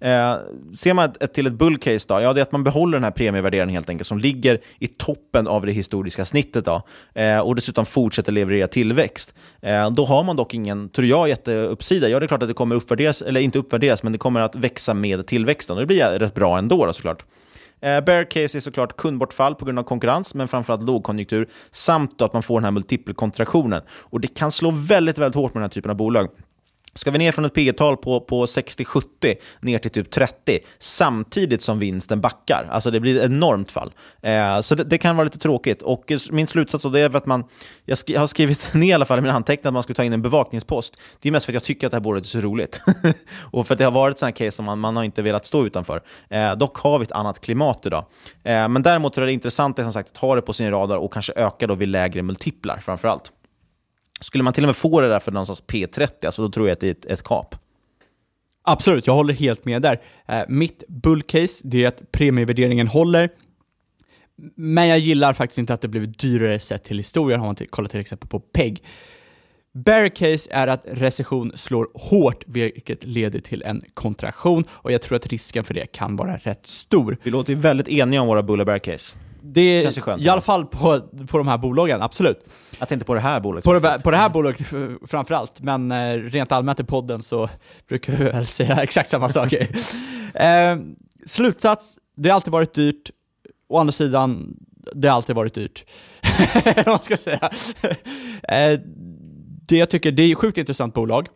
Eh, 0.00 0.34
ser 0.76 0.94
man 0.94 1.04
ett, 1.04 1.22
ett, 1.22 1.34
till 1.34 1.46
ett 1.46 1.52
bull 1.52 1.78
case 1.78 2.06
då, 2.08 2.20
ja 2.20 2.32
det 2.32 2.40
är 2.40 2.42
att 2.42 2.52
man 2.52 2.64
behåller 2.64 2.96
den 2.96 3.04
här 3.04 3.10
premievärderingen 3.10 3.74
helt 3.74 3.90
enkelt, 3.90 4.08
som 4.08 4.18
ligger 4.18 4.60
i 4.78 4.86
toppen 4.86 5.48
av 5.48 5.66
det 5.66 5.72
historiska 5.72 6.24
snittet 6.24 6.64
då, 6.64 6.82
eh, 7.14 7.38
och 7.38 7.54
dessutom 7.54 7.86
fortsätter 7.86 8.32
leverera 8.32 8.66
tillväxt. 8.66 9.34
Eh, 9.62 9.90
då 9.90 10.04
har 10.04 10.24
man 10.24 10.36
dock 10.36 10.54
ingen, 10.54 10.88
tror 10.88 11.06
jag, 11.06 11.28
jätteuppsida. 11.28 12.08
Ja, 12.08 12.20
det 12.20 12.24
är 12.24 12.28
klart 12.28 12.42
att 12.42 12.48
det 12.48 12.54
kommer 12.54 12.76
uppvärderas, 12.76 13.22
eller 13.22 13.40
inte 13.40 13.58
uppvärderas, 13.58 14.02
men 14.02 14.12
det 14.12 14.18
kommer 14.18 14.40
att 14.40 14.56
växa 14.56 14.94
med 14.94 15.26
tillväxten. 15.26 15.76
Och 15.76 15.80
det 15.80 15.86
blir 15.86 16.18
rätt 16.18 16.34
bra 16.34 16.58
ändå 16.58 16.86
då, 16.86 16.92
såklart. 16.92 17.24
Eh, 17.80 18.00
bear 18.04 18.24
case 18.24 18.58
är 18.58 18.60
såklart 18.60 18.96
kundbortfall 18.96 19.54
på 19.54 19.64
grund 19.64 19.78
av 19.78 19.82
konkurrens, 19.82 20.34
men 20.34 20.48
framförallt 20.48 20.82
lågkonjunktur, 20.82 21.48
samt 21.70 22.22
att 22.22 22.32
man 22.32 22.42
får 22.42 22.54
den 22.54 22.64
här 22.64 22.70
multipelkontraktionen. 22.70 23.82
Och 23.90 24.20
det 24.20 24.28
kan 24.28 24.52
slå 24.52 24.70
väldigt, 24.70 25.18
väldigt 25.18 25.34
hårt 25.34 25.54
med 25.54 25.60
den 25.60 25.64
här 25.64 25.74
typen 25.74 25.90
av 25.90 25.96
bolag. 25.96 26.28
Ska 26.98 27.10
vi 27.10 27.18
ner 27.18 27.32
från 27.32 27.44
ett 27.44 27.54
P 27.54 27.72
tal 27.72 27.96
på, 27.96 28.20
på 28.20 28.46
60-70 28.46 29.02
ner 29.60 29.78
till 29.78 29.90
typ 29.90 30.10
30 30.10 30.58
samtidigt 30.78 31.62
som 31.62 31.78
vinsten 31.78 32.20
backar? 32.20 32.66
Alltså 32.70 32.90
det 32.90 33.00
blir 33.00 33.18
ett 33.18 33.24
enormt 33.24 33.72
fall. 33.72 33.92
Eh, 34.22 34.60
så 34.60 34.74
det, 34.74 34.84
det, 34.84 34.98
kan 34.98 35.16
vara 35.16 35.24
lite 35.24 35.38
tråkigt. 35.38 35.82
Och 35.82 36.12
min 36.30 36.46
slutsats 36.46 36.82
då, 36.82 36.88
det 36.88 37.00
är 37.00 37.16
att 37.16 37.26
man, 37.26 37.44
jag, 37.84 37.98
sk 37.98 38.10
jag 38.10 38.20
har 38.20 38.26
skrivit 38.26 38.68
ner 38.74 38.86
i 38.86 38.92
alla 38.92 39.04
fall 39.04 39.18
i 39.18 39.22
mina 39.22 39.34
anteckningar 39.34 39.68
att 39.68 39.74
man 39.74 39.82
ska 39.82 39.94
ta 39.94 40.04
in 40.04 40.12
en 40.12 40.22
bevakningspost. 40.22 40.96
Det 41.20 41.28
är 41.28 41.32
mest 41.32 41.46
för 41.46 41.52
att 41.52 41.54
jag 41.54 41.62
tycker 41.62 41.86
att 41.86 41.90
det 41.90 41.96
här 41.96 42.02
bordet 42.02 42.24
är 42.24 42.28
så 42.28 42.40
roligt. 42.40 42.80
och 43.50 43.66
för 43.66 43.74
att 43.74 43.78
det 43.78 43.84
har 43.84 43.92
varit 43.92 44.18
sådana 44.18 44.32
case 44.32 44.52
som 44.52 44.64
man, 44.64 44.78
man 44.78 44.96
har 44.96 45.04
inte 45.04 45.22
velat 45.22 45.46
stå 45.46 45.66
utanför. 45.66 46.00
Eh, 46.30 46.56
dock 46.56 46.76
har 46.76 46.98
vi 46.98 47.02
ett 47.02 47.12
annat 47.12 47.40
klimat 47.40 47.86
idag. 47.86 48.04
Eh, 48.44 48.68
men 48.68 48.82
däremot 48.82 49.18
är 49.18 49.26
det 49.26 49.32
intressant 49.32 49.78
är 49.78 49.82
som 49.82 49.92
sagt 49.92 50.10
att 50.10 50.16
ha 50.16 50.34
det 50.34 50.42
på 50.42 50.52
sin 50.52 50.70
radar 50.70 50.96
och 50.96 51.12
kanske 51.12 51.32
öka 51.36 51.66
då 51.66 51.74
vid 51.74 51.88
lägre 51.88 52.22
multiplar 52.22 52.76
framför 52.76 53.08
allt. 53.08 53.32
Skulle 54.20 54.44
man 54.44 54.52
till 54.52 54.64
och 54.64 54.68
med 54.68 54.76
få 54.76 55.00
det 55.00 55.08
där 55.08 55.20
för 55.20 55.32
någonstans 55.32 55.62
P30, 55.62 56.26
alltså 56.26 56.42
då 56.42 56.48
tror 56.48 56.68
jag 56.68 56.72
att 56.72 56.80
det 56.80 57.04
är 57.06 57.12
ett, 57.12 57.22
kap. 57.22 57.54
Absolut, 58.62 59.06
jag 59.06 59.14
håller 59.14 59.34
helt 59.34 59.64
med 59.64 59.82
där. 59.82 59.98
Eh, 60.28 60.42
mitt 60.48 60.84
bullcase, 60.88 61.68
det 61.68 61.84
är 61.84 61.88
att 61.88 62.12
premievärderingen 62.12 62.88
håller, 62.88 63.30
men 64.54 64.88
jag 64.88 64.98
gillar 64.98 65.32
faktiskt 65.32 65.58
inte 65.58 65.74
att 65.74 65.80
det 65.80 65.88
blivit 65.88 66.18
dyrare 66.18 66.58
sett 66.58 66.84
till 66.84 66.96
historien, 66.96 67.40
har 67.40 67.46
man 67.46 67.56
kollat 67.70 67.90
till 67.90 68.00
exempel 68.00 68.28
på 68.28 68.40
PEG. 68.40 68.82
Bear 69.84 70.08
case 70.08 70.50
är 70.52 70.66
att 70.66 70.84
recession 70.90 71.52
slår 71.54 71.88
hårt, 71.94 72.44
vilket 72.46 73.04
leder 73.04 73.40
till 73.40 73.62
en 73.62 73.82
kontraktion, 73.94 74.64
och 74.70 74.92
jag 74.92 75.02
tror 75.02 75.16
att 75.16 75.26
risken 75.26 75.64
för 75.64 75.74
det 75.74 75.86
kan 75.86 76.16
vara 76.16 76.36
rätt 76.36 76.66
stor. 76.66 77.16
Vi 77.22 77.30
låter 77.30 77.52
ju 77.52 77.58
väldigt 77.58 77.88
eniga 77.88 78.20
om 78.20 78.28
våra 78.28 78.42
bull 78.42 78.60
och 78.60 78.66
bear 78.66 78.78
case. 78.78 79.16
Det 79.42 79.60
är 79.60 80.00
skönt, 80.00 80.22
i 80.22 80.28
alla 80.28 80.40
fall 80.40 80.66
på, 80.66 81.00
på 81.28 81.38
de 81.38 81.48
här 81.48 81.58
bolagen, 81.58 82.02
absolut. 82.02 82.38
Jag 82.78 82.88
tänkte 82.88 83.06
på 83.06 83.14
det 83.14 83.20
här 83.20 83.40
bolaget. 83.40 83.64
På 83.64 83.72
det, 83.72 84.00
på 84.02 84.10
det 84.10 84.16
här 84.16 84.28
bolaget 84.28 84.66
framförallt, 85.06 85.60
men 85.60 85.90
eh, 85.92 86.12
rent 86.14 86.52
allmänt 86.52 86.80
i 86.80 86.84
podden 86.84 87.22
så 87.22 87.48
brukar 87.88 88.12
vi 88.12 88.24
väl 88.24 88.46
säga 88.46 88.76
exakt 88.82 89.10
samma 89.10 89.28
saker. 89.28 89.68
eh, 90.34 90.76
slutsats, 91.26 91.98
det 92.16 92.28
har 92.28 92.34
alltid 92.34 92.52
varit 92.52 92.74
dyrt. 92.74 93.10
Å 93.68 93.78
andra 93.78 93.92
sidan, 93.92 94.56
det 94.94 95.08
har 95.08 95.14
alltid 95.16 95.36
varit 95.36 95.54
dyrt. 95.54 95.84
Vad 96.86 97.04
ska 97.04 97.16
säga. 97.16 97.50
eh, 98.42 98.80
det 99.68 99.76
jag 99.76 99.90
tycker, 99.90 100.12
det 100.12 100.22
är 100.22 100.30
ett 100.32 100.38
sjukt 100.38 100.58
intressant 100.58 100.94
bolag. 100.94 101.26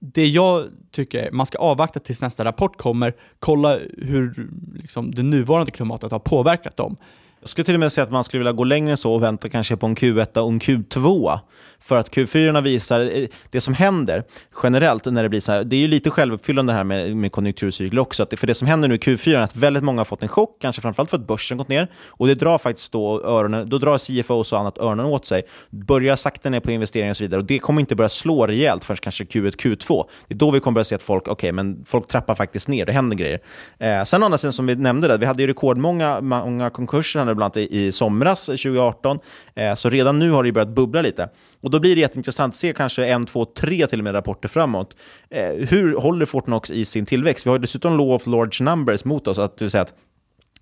Det 0.00 0.26
jag 0.26 0.64
tycker, 0.90 1.24
är 1.26 1.30
man 1.32 1.46
ska 1.46 1.58
avvakta 1.58 2.00
tills 2.00 2.22
nästa 2.22 2.44
rapport 2.44 2.76
kommer, 2.76 3.14
kolla 3.38 3.78
hur 3.98 4.50
liksom, 4.74 5.10
det 5.10 5.22
nuvarande 5.22 5.70
klimatet 5.70 6.12
har 6.12 6.18
påverkat 6.18 6.76
dem. 6.76 6.96
Jag 7.40 7.48
skulle 7.48 7.64
till 7.64 7.74
och 7.74 7.80
med 7.80 7.92
säga 7.92 8.04
att 8.04 8.10
man 8.10 8.24
skulle 8.24 8.38
vilja 8.38 8.52
gå 8.52 8.64
längre 8.64 8.90
än 8.90 8.96
så 8.96 9.12
och 9.12 9.22
vänta 9.22 9.48
kanske 9.48 9.76
på 9.76 9.86
en 9.86 9.96
Q1 9.96 10.38
och 10.38 10.48
en 10.48 10.60
Q2. 10.60 11.38
För 11.80 11.98
att 11.98 12.10
Q4 12.10 12.62
visar, 12.62 13.00
eh, 13.00 13.28
det 13.50 13.60
som 13.60 13.74
händer 13.74 14.24
generellt 14.62 15.04
när 15.04 15.22
det 15.22 15.28
blir 15.28 15.40
så 15.40 15.52
här, 15.52 15.64
det 15.64 15.76
är 15.76 15.80
ju 15.80 15.88
lite 15.88 16.10
självuppfyllande 16.10 16.72
här 16.72 16.84
med, 16.84 17.16
med 17.16 17.32
konjunkturcykler 17.32 18.00
också. 18.00 18.22
Att 18.22 18.30
det, 18.30 18.36
för 18.36 18.46
det 18.46 18.54
som 18.54 18.68
händer 18.68 18.88
nu 18.88 18.94
i 18.94 18.98
Q4 18.98 19.36
är 19.36 19.40
att 19.40 19.56
väldigt 19.56 19.82
många 19.82 20.00
har 20.00 20.04
fått 20.04 20.22
en 20.22 20.28
chock, 20.28 20.56
kanske 20.60 20.82
framförallt 20.82 21.10
för 21.10 21.16
att 21.16 21.26
börsen 21.26 21.58
gått 21.58 21.68
ner. 21.68 21.88
Och 22.10 22.26
det 22.26 22.34
drar 22.34 22.58
faktiskt 22.58 22.92
då 22.92 23.22
öronen, 23.24 23.68
då 23.68 23.78
drar 23.78 23.98
CFOs 23.98 24.52
och 24.52 24.58
annat 24.58 24.78
öronen 24.78 25.06
åt 25.06 25.26
sig. 25.26 25.42
Börjar 25.70 26.16
sakta 26.16 26.50
ner 26.50 26.60
på 26.60 26.70
investeringar 26.70 27.10
och 27.10 27.16
så 27.16 27.24
vidare. 27.24 27.40
Och 27.40 27.46
det 27.46 27.58
kommer 27.58 27.80
inte 27.80 27.96
börja 27.96 28.08
slå 28.08 28.46
rejält 28.46 28.84
förrän 28.84 28.98
kanske 29.02 29.24
Q1, 29.24 29.56
Q2. 29.56 30.04
Det 30.28 30.34
är 30.34 30.38
då 30.38 30.50
vi 30.50 30.60
kommer 30.60 30.74
börja 30.74 30.84
se 30.84 30.94
att 30.94 31.02
folk, 31.02 31.22
okej, 31.22 31.32
okay, 31.32 31.52
men 31.52 31.84
folk 31.84 32.08
trappar 32.08 32.34
faktiskt 32.34 32.68
ner, 32.68 32.86
det 32.86 32.92
händer 32.92 33.16
grejer. 33.16 33.40
Eh, 33.78 34.04
sen 34.04 34.22
å 34.22 34.24
andra 34.24 34.38
sidan 34.38 34.52
som 34.52 34.66
vi 34.66 34.76
nämnde, 34.76 35.08
där, 35.08 35.18
vi 35.18 35.26
hade 35.26 35.42
ju 35.42 35.48
rekordmånga 35.48 36.20
många 36.20 36.70
konkurser 36.70 37.27
bland 37.34 37.56
annat 37.56 37.70
i, 37.70 37.92
somras 37.92 38.48
eh, 38.48 38.52
2018. 38.52 39.18
Eh, 39.54 39.74
så 39.74 39.90
redan 39.90 40.18
nu 40.18 40.30
har 40.30 40.44
det 40.44 40.52
börjat 40.52 40.68
bubbla 40.68 41.02
lite. 41.02 41.28
Och 41.60 41.70
då 41.70 41.80
blir 41.80 41.94
det 41.94 42.00
jätteintressant 42.00 42.52
att 42.52 42.56
se 42.56 42.72
kanske 42.72 43.06
en, 43.06 43.26
två, 43.26 43.44
tre 43.44 43.86
till 43.86 44.00
och 44.00 44.04
med 44.04 44.14
rapporter 44.14 44.48
framåt. 44.48 44.96
Eh, 45.30 45.48
hur 45.48 45.96
håller 45.96 46.26
Fortnox 46.26 46.70
i 46.70 46.84
sin 46.84 47.06
tillväxt? 47.06 47.46
Vi 47.46 47.50
har 47.50 47.58
dessutom 47.58 47.96
law 47.98 48.14
of 48.14 48.26
large 48.26 48.64
numbers 48.64 49.04
mot 49.04 49.26
oss, 49.26 49.38
att, 49.38 49.58
det 49.58 49.64
vill 49.64 49.70
säga 49.70 49.82
att 49.82 49.94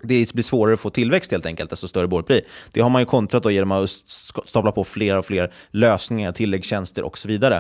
det 0.02 0.34
blir 0.34 0.42
svårare 0.42 0.74
att 0.74 0.80
få 0.80 0.90
tillväxt 0.90 1.32
helt 1.32 1.46
enkelt, 1.46 1.70
desto 1.70 1.88
större 1.88 2.08
bordet 2.08 2.26
blir. 2.26 2.40
Det 2.72 2.80
har 2.80 2.90
man 2.90 3.02
ju 3.02 3.06
kontrat 3.06 3.42
då 3.42 3.50
genom 3.50 3.72
att 3.72 3.90
stapla 4.46 4.72
på 4.72 4.84
fler 4.84 5.18
och 5.18 5.26
fler 5.26 5.52
lösningar, 5.70 6.32
tilläggstjänster 6.32 7.04
och 7.04 7.18
så 7.18 7.28
vidare. 7.28 7.56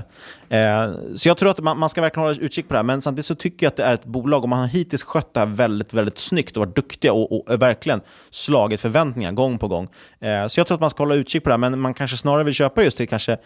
Eh, 0.48 0.92
så 1.16 1.28
jag 1.28 1.36
tror 1.36 1.50
att 1.50 1.60
man, 1.60 1.78
man, 1.78 1.88
ska 1.88 2.00
verkligen 2.00 2.26
hålla 2.26 2.40
utkik 2.40 2.68
på 2.68 2.74
det 2.74 2.78
här, 2.78 2.84
men 2.84 3.02
samtidigt 3.02 3.26
så 3.26 3.34
tycker 3.34 3.66
jag 3.66 3.70
att 3.70 3.76
det 3.76 3.84
är 3.84 3.94
ett 3.94 4.04
bolag, 4.04 4.42
och 4.42 4.48
man 4.48 4.58
har 4.58 4.66
hittills 4.66 5.02
skött 5.02 5.34
det 5.34 5.40
här 5.40 5.46
väldigt, 5.46 5.94
väldigt 5.94 6.18
snyggt 6.18 6.56
och 6.56 6.66
varit 6.66 6.76
duktiga 6.76 7.12
och, 7.12 7.50
och 7.50 7.62
verkligen 7.62 8.00
slagit 8.30 8.80
förväntningar 8.80 9.32
gång 9.32 9.58
på 9.58 9.68
gång. 9.68 9.88
Eh, 10.20 10.46
så 10.46 10.60
jag 10.60 10.66
tror 10.66 10.74
att 10.74 10.80
man 10.80 10.90
ska 10.90 11.02
hålla 11.02 11.14
utkik 11.14 11.42
på 11.44 11.48
det 11.48 11.52
här, 11.52 11.58
men 11.58 11.80
man 11.80 11.94
kanske 11.94 12.16
snarare 12.16 12.44
vill 12.44 12.54
köpa 12.54 12.82
just 12.82 12.96
till 12.96 13.08
kanske 13.08 13.38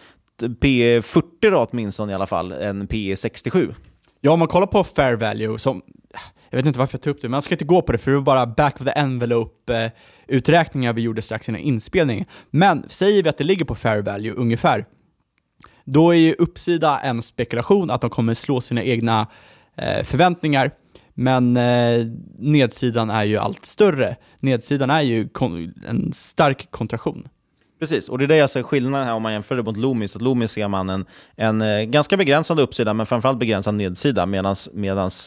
P 0.60 1.02
40 1.02 1.50
då 1.50 1.68
åtminstone 1.70 2.12
i 2.12 2.14
alla 2.14 2.26
fall, 2.26 2.52
än 2.52 2.86
P 2.86 3.16
67. 3.16 3.74
Ja, 4.20 4.30
om 4.32 4.38
man 4.38 4.48
kollar 4.48 4.66
på 4.66 4.84
fair 4.84 5.16
value, 5.16 5.58
som 5.58 5.82
jag 6.50 6.56
vet 6.56 6.66
inte 6.66 6.78
varför 6.78 6.98
jag 6.98 7.02
tog 7.02 7.10
upp 7.10 7.22
det, 7.22 7.28
men 7.28 7.36
jag 7.36 7.44
ska 7.44 7.54
inte 7.54 7.64
gå 7.64 7.82
på 7.82 7.92
det 7.92 7.98
för 7.98 8.10
det 8.10 8.16
var 8.16 8.24
bara 8.24 8.46
back 8.46 8.80
of 8.80 8.86
the 8.86 8.92
envelope-uträkningar 8.96 10.90
eh, 10.90 10.94
vi 10.94 11.02
gjorde 11.02 11.22
strax 11.22 11.48
innan 11.48 11.60
inspelningen. 11.60 12.24
Men 12.50 12.88
säger 12.88 13.22
vi 13.22 13.28
att 13.28 13.38
det 13.38 13.44
ligger 13.44 13.64
på 13.64 13.74
fair 13.74 14.02
value 14.02 14.32
ungefär, 14.32 14.84
då 15.84 16.10
är 16.10 16.18
ju 16.18 16.34
uppsida 16.34 16.98
en 16.98 17.22
spekulation 17.22 17.90
att 17.90 18.00
de 18.00 18.10
kommer 18.10 18.34
slå 18.34 18.60
sina 18.60 18.82
egna 18.82 19.26
eh, 19.76 20.04
förväntningar, 20.04 20.70
men 21.14 21.56
eh, 21.56 22.06
nedsidan 22.38 23.10
är 23.10 23.24
ju 23.24 23.36
allt 23.36 23.66
större. 23.66 24.16
Nedsidan 24.40 24.90
är 24.90 25.00
ju 25.00 25.28
en 25.88 26.12
stark 26.12 26.70
kontraktion. 26.70 27.28
Precis, 27.80 28.08
och 28.08 28.18
det 28.18 28.24
är 28.24 28.26
det 28.26 28.36
jag 28.36 28.50
ser 28.50 28.62
skillnaden 28.62 29.06
här 29.06 29.14
om 29.14 29.22
man 29.22 29.32
jämför 29.32 29.56
det 29.56 29.62
mot 29.62 29.76
Loomis. 29.76 30.16
Att 30.16 30.22
Loomis 30.22 30.50
ser 30.50 30.68
man 30.68 30.88
en, 30.88 31.04
en 31.36 31.60
eh, 31.60 31.82
ganska 31.82 32.16
begränsad 32.16 32.60
uppsida, 32.60 32.94
men 32.94 33.06
framförallt 33.06 33.38
begränsad 33.38 33.74
nedsida. 33.74 34.26
Medan 34.26 34.56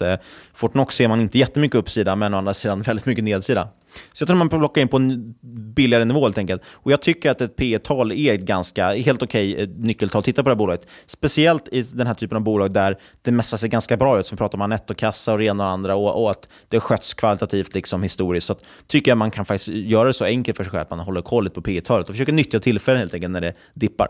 eh, 0.01 0.19
Fortnox 0.53 0.95
ser 0.95 1.07
man 1.07 1.21
inte 1.21 1.37
jättemycket 1.37 1.75
uppsida, 1.75 2.15
men 2.15 2.33
å 2.33 2.37
andra 2.37 2.53
sidan 2.53 2.81
väldigt 2.87 3.05
mycket 3.05 3.23
nedsida. 3.23 3.67
Så 4.13 4.21
jag 4.21 4.27
tror 4.27 4.37
man 4.37 4.49
plockar 4.49 4.81
in 4.81 4.87
på 4.87 4.97
en 4.97 5.35
billigare 5.75 6.05
nivå 6.05 6.21
helt 6.21 6.37
enkelt. 6.37 6.61
Och 6.65 6.91
jag 6.91 7.01
tycker 7.01 7.31
att 7.31 7.41
ett 7.41 7.55
P 7.55 7.79
tal 7.79 8.11
är 8.11 8.33
ett 8.33 8.41
ganska, 8.41 8.91
helt 8.91 9.23
okej 9.23 9.53
okay, 9.53 9.67
nyckeltal. 9.77 10.23
Titta 10.23 10.43
på 10.43 10.49
det 10.49 10.53
här 10.53 10.57
bolaget. 10.57 10.87
Speciellt 11.05 11.67
i 11.71 11.81
den 11.81 12.07
här 12.07 12.13
typen 12.13 12.35
av 12.35 12.43
bolag 12.43 12.73
där 12.73 12.97
det 13.21 13.31
mesta 13.31 13.57
ser 13.57 13.67
ganska 13.67 13.97
bra 13.97 14.19
ut. 14.19 14.27
Som 14.27 14.37
pratar 14.37 14.57
man 14.57 14.69
nettokassa 14.69 15.31
och 15.31 15.37
det 15.37 15.45
ena 15.45 15.63
och 15.63 15.69
andra 15.69 15.95
och, 15.95 16.23
och 16.23 16.31
att 16.31 16.49
det 16.67 16.79
sköts 16.79 17.13
kvalitativt 17.13 17.73
liksom 17.73 18.03
historiskt. 18.03 18.47
Så 18.47 18.55
tycker 18.87 19.11
jag 19.11 19.17
man 19.17 19.31
kan 19.31 19.45
faktiskt 19.45 19.67
göra 19.67 20.07
det 20.07 20.13
så 20.13 20.25
enkelt 20.25 20.57
för 20.57 20.63
sig 20.63 20.71
själv 20.71 20.81
att 20.81 20.89
man 20.89 20.99
håller 20.99 21.21
koll 21.21 21.49
på 21.49 21.61
P 21.61 21.81
talet 21.81 22.09
och 22.09 22.15
försöker 22.15 22.33
nyttja 22.33 22.59
tillfällen 22.59 22.99
helt 22.99 23.13
enkelt 23.13 23.31
när 23.31 23.41
det 23.41 23.53
dippar. 23.73 24.07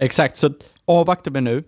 Exakt, 0.00 0.36
så 0.36 0.50
avvaktar 0.84 1.30
vi 1.30 1.40
nu, 1.40 1.64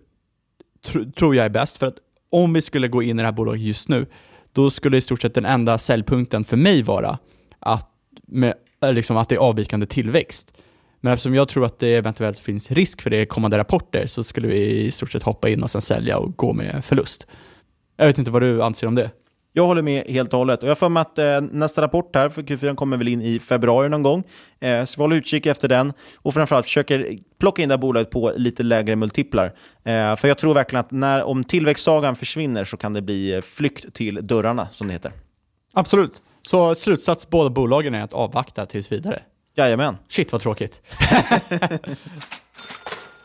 tr 0.87 0.99
tror 1.17 1.37
jag 1.37 1.45
är 1.45 1.51
bäst. 1.51 1.77
För 1.77 1.87
att 1.87 1.97
om 2.31 2.53
vi 2.53 2.63
skulle 2.63 2.89
gå 2.89 3.03
in 3.03 3.19
i 3.19 3.23
det 3.23 3.27
här 3.27 3.33
bolaget 3.33 3.63
just 3.63 3.89
nu, 3.89 4.07
då 4.53 4.71
skulle 4.71 4.97
i 4.97 5.01
stort 5.01 5.23
sett 5.23 5.35
den 5.35 5.45
enda 5.45 5.79
säljpunkten 5.79 6.45
för 6.45 6.57
mig 6.57 6.83
vara 6.83 7.19
att, 7.63 7.89
med, 8.27 8.55
liksom 8.83 9.17
att 9.17 9.29
det 9.29 9.35
är 9.35 9.39
avvikande 9.39 9.87
tillväxt. 9.87 10.53
Men 11.01 11.13
eftersom 11.13 11.35
jag 11.35 11.49
tror 11.49 11.65
att 11.65 11.79
det 11.79 11.95
eventuellt 11.95 12.39
finns 12.39 12.71
risk 12.71 13.03
för 13.03 13.11
det 13.11 13.21
i 13.21 13.27
kommande 13.27 13.59
rapporter 13.59 14.07
så 14.07 14.25
skulle 14.25 14.49
vi 14.49 14.81
i 14.81 14.91
stort 14.91 15.13
sett 15.13 15.23
hoppa 15.23 15.49
in 15.49 15.63
och 15.63 15.71
sen 15.71 15.83
sälja 15.83 16.19
och 16.19 16.37
gå 16.37 16.53
med 16.53 16.85
förlust. 16.85 17.27
Jag 17.97 18.07
vet 18.07 18.19
inte 18.19 18.31
vad 18.31 18.43
du 18.43 18.63
anser 18.63 18.87
om 18.87 18.95
det? 18.95 19.11
Jag 19.53 19.67
håller 19.67 19.83
med 19.83 20.05
helt 20.09 20.33
och 20.33 20.39
hållet. 20.39 20.63
Och 20.63 20.69
jag 20.69 20.79
får 20.79 20.89
med 20.89 21.01
att 21.01 21.19
eh, 21.19 21.41
nästa 21.41 21.83
rapport 21.83 22.17
här 22.17 22.29
för 22.29 22.43
Q4 22.43 22.75
kommer 22.75 22.97
väl 22.97 23.09
in 23.09 23.23
i 23.23 23.39
februari 23.39 23.89
någon 23.89 24.03
gång. 24.03 24.25
Eh, 24.61 24.85
så 24.85 25.01
håll 25.01 25.13
utkik 25.13 25.47
efter 25.47 25.69
den 25.69 25.93
och 26.17 26.35
framförallt 26.35 26.67
försöker 26.67 27.19
plocka 27.41 27.63
in 27.63 27.69
det 27.69 27.75
här 27.75 27.81
bolaget 27.81 28.11
på 28.11 28.33
lite 28.37 28.63
lägre 28.63 28.97
multiplar. 28.97 29.45
Eh, 29.85 30.17
för 30.17 30.29
jag 30.29 30.39
tror 30.39 30.55
verkligen 30.55 30.81
att 30.81 30.91
när, 30.91 31.23
om 31.23 31.45
tillväxtsagan 31.45 32.17
försvinner 32.17 32.65
så 32.65 32.77
kan 32.77 32.93
det 32.93 33.03
bli 33.03 33.35
eh, 33.35 33.41
flykt 33.41 33.95
till 33.95 34.27
dörrarna, 34.27 34.69
som 34.71 34.87
det 34.87 34.93
heter. 34.93 35.13
Absolut. 35.73 36.23
Så 36.43 36.75
slutsats 36.75 37.31
båda 37.31 37.51
bolagen 37.51 37.95
är 37.95 38.03
att 38.03 38.13
avvakta 38.13 38.67
tills 38.67 38.93
vidare. 38.93 39.23
Jajamän. 39.55 39.97
Shit 40.09 40.33
vad 40.33 40.41
tråkigt. 40.41 40.83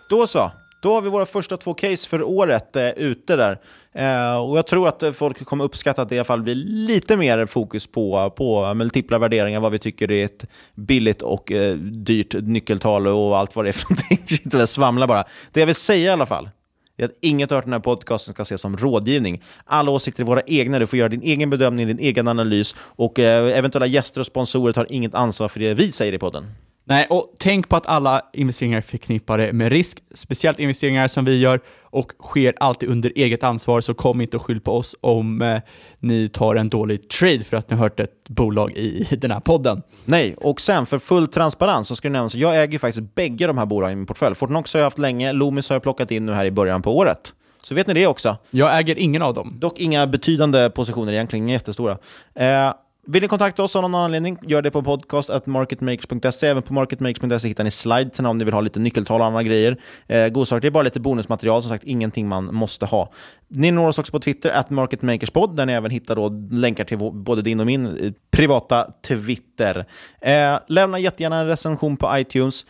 Då 0.10 0.28
så. 0.28 0.52
Då 0.82 0.94
har 0.94 1.02
vi 1.02 1.10
våra 1.10 1.26
första 1.26 1.58
två 1.58 1.74
case 1.74 2.10
för 2.10 2.24
året 2.24 2.76
eh, 2.76 2.90
ute 2.90 3.36
där. 3.36 3.60
Eh, 3.94 4.38
och 4.38 4.58
jag 4.58 4.68
tror 4.68 4.88
att 4.88 5.04
folk 5.14 5.46
kommer 5.46 5.64
uppskatta 5.64 6.02
att 6.02 6.10
det 6.10 6.16
i 6.16 6.20
alla 6.20 6.26
fall 6.26 6.42
blir 6.42 6.56
lite 6.56 7.18
mer 7.18 7.46
fokus 7.46 7.88
på, 7.88 8.34
på 8.38 8.74
multipla 8.74 9.18
värderingar, 9.18 9.60
vad 9.60 9.72
vi 9.72 9.80
tycker 9.80 10.12
är 10.12 10.26
ett 10.26 10.46
billigt 10.76 11.22
och 11.22 11.52
eh, 11.52 11.76
dyrt 11.78 12.34
nyckeltal 12.34 13.08
och 13.08 13.38
allt 13.38 13.56
vad 13.56 13.66
det 13.66 13.70
är 13.70 13.74
för 13.74 13.90
någonting. 13.90 14.38
Inte 14.46 14.68
svamla 14.68 15.08
bara. 15.08 15.24
Det 15.52 15.60
jag 15.60 15.68
vill 15.68 15.76
säga 15.76 16.10
i 16.10 16.14
alla 16.14 16.26
fall, 16.26 16.50
är 16.98 17.06
att 17.06 17.18
inget 17.22 17.52
av 17.52 17.62
den 17.62 17.74
här 17.74 17.80
podcasten 17.80 18.34
ska 18.34 18.44
ses 18.44 18.62
som 18.62 18.78
rådgivning. 18.78 19.44
Alla 19.66 19.92
åsikter 19.92 20.24
är 20.24 20.28
våra 20.28 20.42
egna. 20.42 20.80
Du 20.80 20.88
får 20.88 21.00
göra 21.00 21.10
din 21.10 21.22
egen 21.22 21.50
bedömning, 21.50 21.88
din 21.88 22.00
egen 22.00 22.28
analys 22.28 22.76
och 22.80 23.20
eh, 23.20 23.58
eventuella 23.58 23.86
gäster 23.86 24.20
och 24.20 24.28
sponsorer 24.28 24.74
tar 24.74 24.92
inget 24.92 25.16
ansvar 25.16 25.48
för 25.48 25.60
det 25.60 25.74
vi 25.74 25.92
säger 25.92 26.14
i 26.14 26.20
podden. 26.20 26.46
Nej, 26.90 27.08
och 27.10 27.36
tänk 27.38 27.70
på 27.70 27.76
att 27.76 27.88
alla 27.88 28.22
investeringar 28.34 28.78
är 28.78 28.82
förknippade 28.82 29.54
med 29.54 29.72
risk, 29.72 29.98
speciellt 30.14 30.60
investeringar 30.60 31.08
som 31.08 31.26
vi 31.26 31.40
gör, 31.40 31.60
och 31.82 32.12
sker 32.20 32.54
alltid 32.60 32.90
under 32.90 33.12
eget 33.16 33.44
ansvar, 33.44 33.82
så 33.82 33.94
kom 33.94 34.22
inte 34.22 34.38
och 34.38 34.46
skyll 34.46 34.62
på 34.62 34.72
oss 34.72 34.96
om 35.02 35.42
eh, 35.42 35.60
ni 36.00 36.30
tar 36.30 36.56
en 36.56 36.70
dålig 36.70 37.10
trade 37.10 37.42
för 37.42 37.58
att 37.58 37.70
ni 37.70 37.76
har 37.76 37.84
hört 37.84 38.00
ett 38.00 38.30
bolag 38.30 38.72
i 38.72 39.08
den 39.22 39.32
här 39.32 39.40
podden. 39.40 39.82
Nej, 40.06 40.36
och 40.38 40.62
sen 40.62 40.86
för 40.86 41.00
full 41.00 41.28
transparens 41.28 41.88
så 41.88 41.96
ska 41.96 42.08
det 42.08 42.14
nämnas, 42.14 42.36
jag 42.36 42.64
äger 42.64 42.80
faktiskt 42.80 43.16
bägge 43.16 43.48
de 43.48 43.58
här 43.58 43.66
bolagen 43.66 43.94
i 43.94 43.96
min 43.96 44.06
portfölj. 44.06 44.36
Fortnox 44.36 44.74
har 44.74 44.80
jag 44.80 44.86
haft 44.86 44.98
länge, 44.98 45.34
Loomis 45.34 45.70
har 45.70 45.76
jag 45.76 45.84
plockat 45.84 46.12
in 46.12 46.26
nu 46.26 46.34
här 46.34 46.46
i 46.46 46.52
början 46.52 46.82
på 46.82 46.98
året. 46.98 47.34
Så 47.62 47.76
vet 47.76 47.88
ni 47.88 47.94
det 47.94 48.08
också. 48.08 48.38
Jag 48.52 48.80
äger 48.80 48.98
ingen 48.98 49.22
av 49.22 49.34
dem. 49.34 49.54
Dock 49.60 49.80
inga 49.80 50.08
betydande 50.08 50.70
positioner 50.70 51.14
egentligen, 51.14 51.46
inga 51.46 51.54
jättestora. 51.54 51.98
Eh, 52.36 52.74
vill 53.08 53.22
ni 53.22 53.28
kontakta 53.28 53.64
oss 53.64 53.76
av 53.76 53.82
någon 53.82 53.96
anledning, 53.96 54.38
gör 54.42 54.62
det 54.62 54.72
på 54.72 54.84
podcast.marketmakers.se. 54.84 56.48
Även 56.48 56.64
på 56.64 56.74
marketmakers.se 56.74 57.48
hittar 57.48 57.64
ni 57.64 57.72
slides 57.72 58.20
om 58.20 58.38
ni 58.38 58.44
vill 58.44 58.54
ha 58.54 58.62
lite 58.62 58.80
nyckeltal 58.80 59.22
och 59.22 59.28
andra 59.28 59.44
grejer. 59.44 59.78
Eh, 60.08 60.28
Godsaker, 60.28 60.62
det 60.62 60.68
är 60.68 60.72
bara 60.72 60.84
lite 60.84 61.00
bonusmaterial, 61.00 61.64
som 61.64 61.70
sagt 61.70 61.84
ingenting 61.84 62.28
man 62.28 62.56
måste 62.56 62.86
ha. 62.86 63.12
Ni 63.48 63.72
når 63.72 63.88
oss 63.88 64.00
också 64.00 64.12
på 64.12 64.20
Twitter, 64.20 64.50
at 64.50 64.70
marketmakerspod, 64.70 65.56
där 65.56 65.66
ni 65.66 65.74
även 65.74 65.92
hittar 65.92 66.16
då 66.16 66.30
länkar 66.52 66.84
till 66.84 66.98
både 66.98 67.42
din 67.42 67.60
och 67.60 67.66
min 67.66 67.86
eh, 67.86 68.12
privata 68.32 68.88
Twitter. 69.08 69.86
Eh, 70.22 70.60
lämna 70.68 71.00
jättegärna 71.00 71.40
en 71.40 71.48
recension 71.48 71.98
på 71.98 72.18
iTunes. 72.18 72.66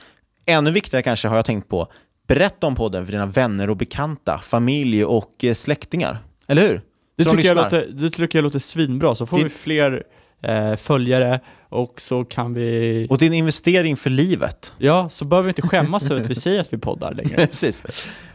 Ännu 0.46 0.72
viktigare 0.72 1.04
kanske 1.04 1.28
har 1.28 1.36
jag 1.36 1.46
tänkt 1.46 1.70
på, 1.70 1.88
berätta 2.28 2.68
om 2.68 2.76
podden 2.76 3.06
för 3.06 3.12
dina 3.12 3.26
vänner 3.26 3.70
och 3.70 3.78
bekanta, 3.78 4.38
familj 4.38 5.06
och 5.06 5.44
eh, 5.44 5.54
släktingar. 5.54 6.18
Eller 6.48 6.68
hur? 6.68 6.82
Det 7.18 7.26
tycker, 7.26 7.46
jag 7.46 7.56
låter, 7.56 7.88
det 7.88 8.10
tycker 8.10 8.40
jag 8.40 8.44
låter 8.44 8.60
svinbra, 8.60 9.16
så 9.16 9.26
får 9.26 9.38
det... 9.38 9.44
vi 9.44 9.50
fler 9.50 10.04
eh, 10.44 10.76
följare 10.76 11.40
och 11.70 12.02
så 12.02 12.26
kan 12.26 12.54
vi... 12.54 13.08
Och 13.10 13.18
det 13.18 13.26
är 13.26 13.28
en 13.28 13.34
investering 13.34 13.96
för 13.96 14.10
livet. 14.10 14.74
Ja, 14.78 15.10
så 15.10 15.26
behöver 15.26 15.46
vi 15.46 15.50
inte 15.50 15.62
skämmas 15.62 16.12
över 16.12 16.22
att 16.22 16.30
vi 16.30 16.36
säger 16.36 16.62
att 16.62 16.74
vi 16.74 16.78
poddar 16.78 17.14
längre. 17.14 17.36
Precis. 17.48 17.84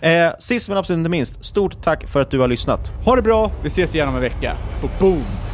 Eh, 0.00 0.32
sist 0.38 0.68
men 0.68 0.78
absolut 0.78 0.98
inte 0.98 1.10
minst, 1.10 1.44
stort 1.44 1.82
tack 1.82 2.06
för 2.08 2.20
att 2.20 2.30
du 2.30 2.38
har 2.38 2.48
lyssnat. 2.48 2.92
Ha 3.04 3.16
det 3.16 3.22
bra, 3.22 3.50
vi 3.62 3.66
ses 3.66 3.94
igen 3.94 4.08
om 4.08 4.14
en 4.14 4.20
vecka. 4.20 4.56
Och 4.82 4.90
boom! 5.00 5.51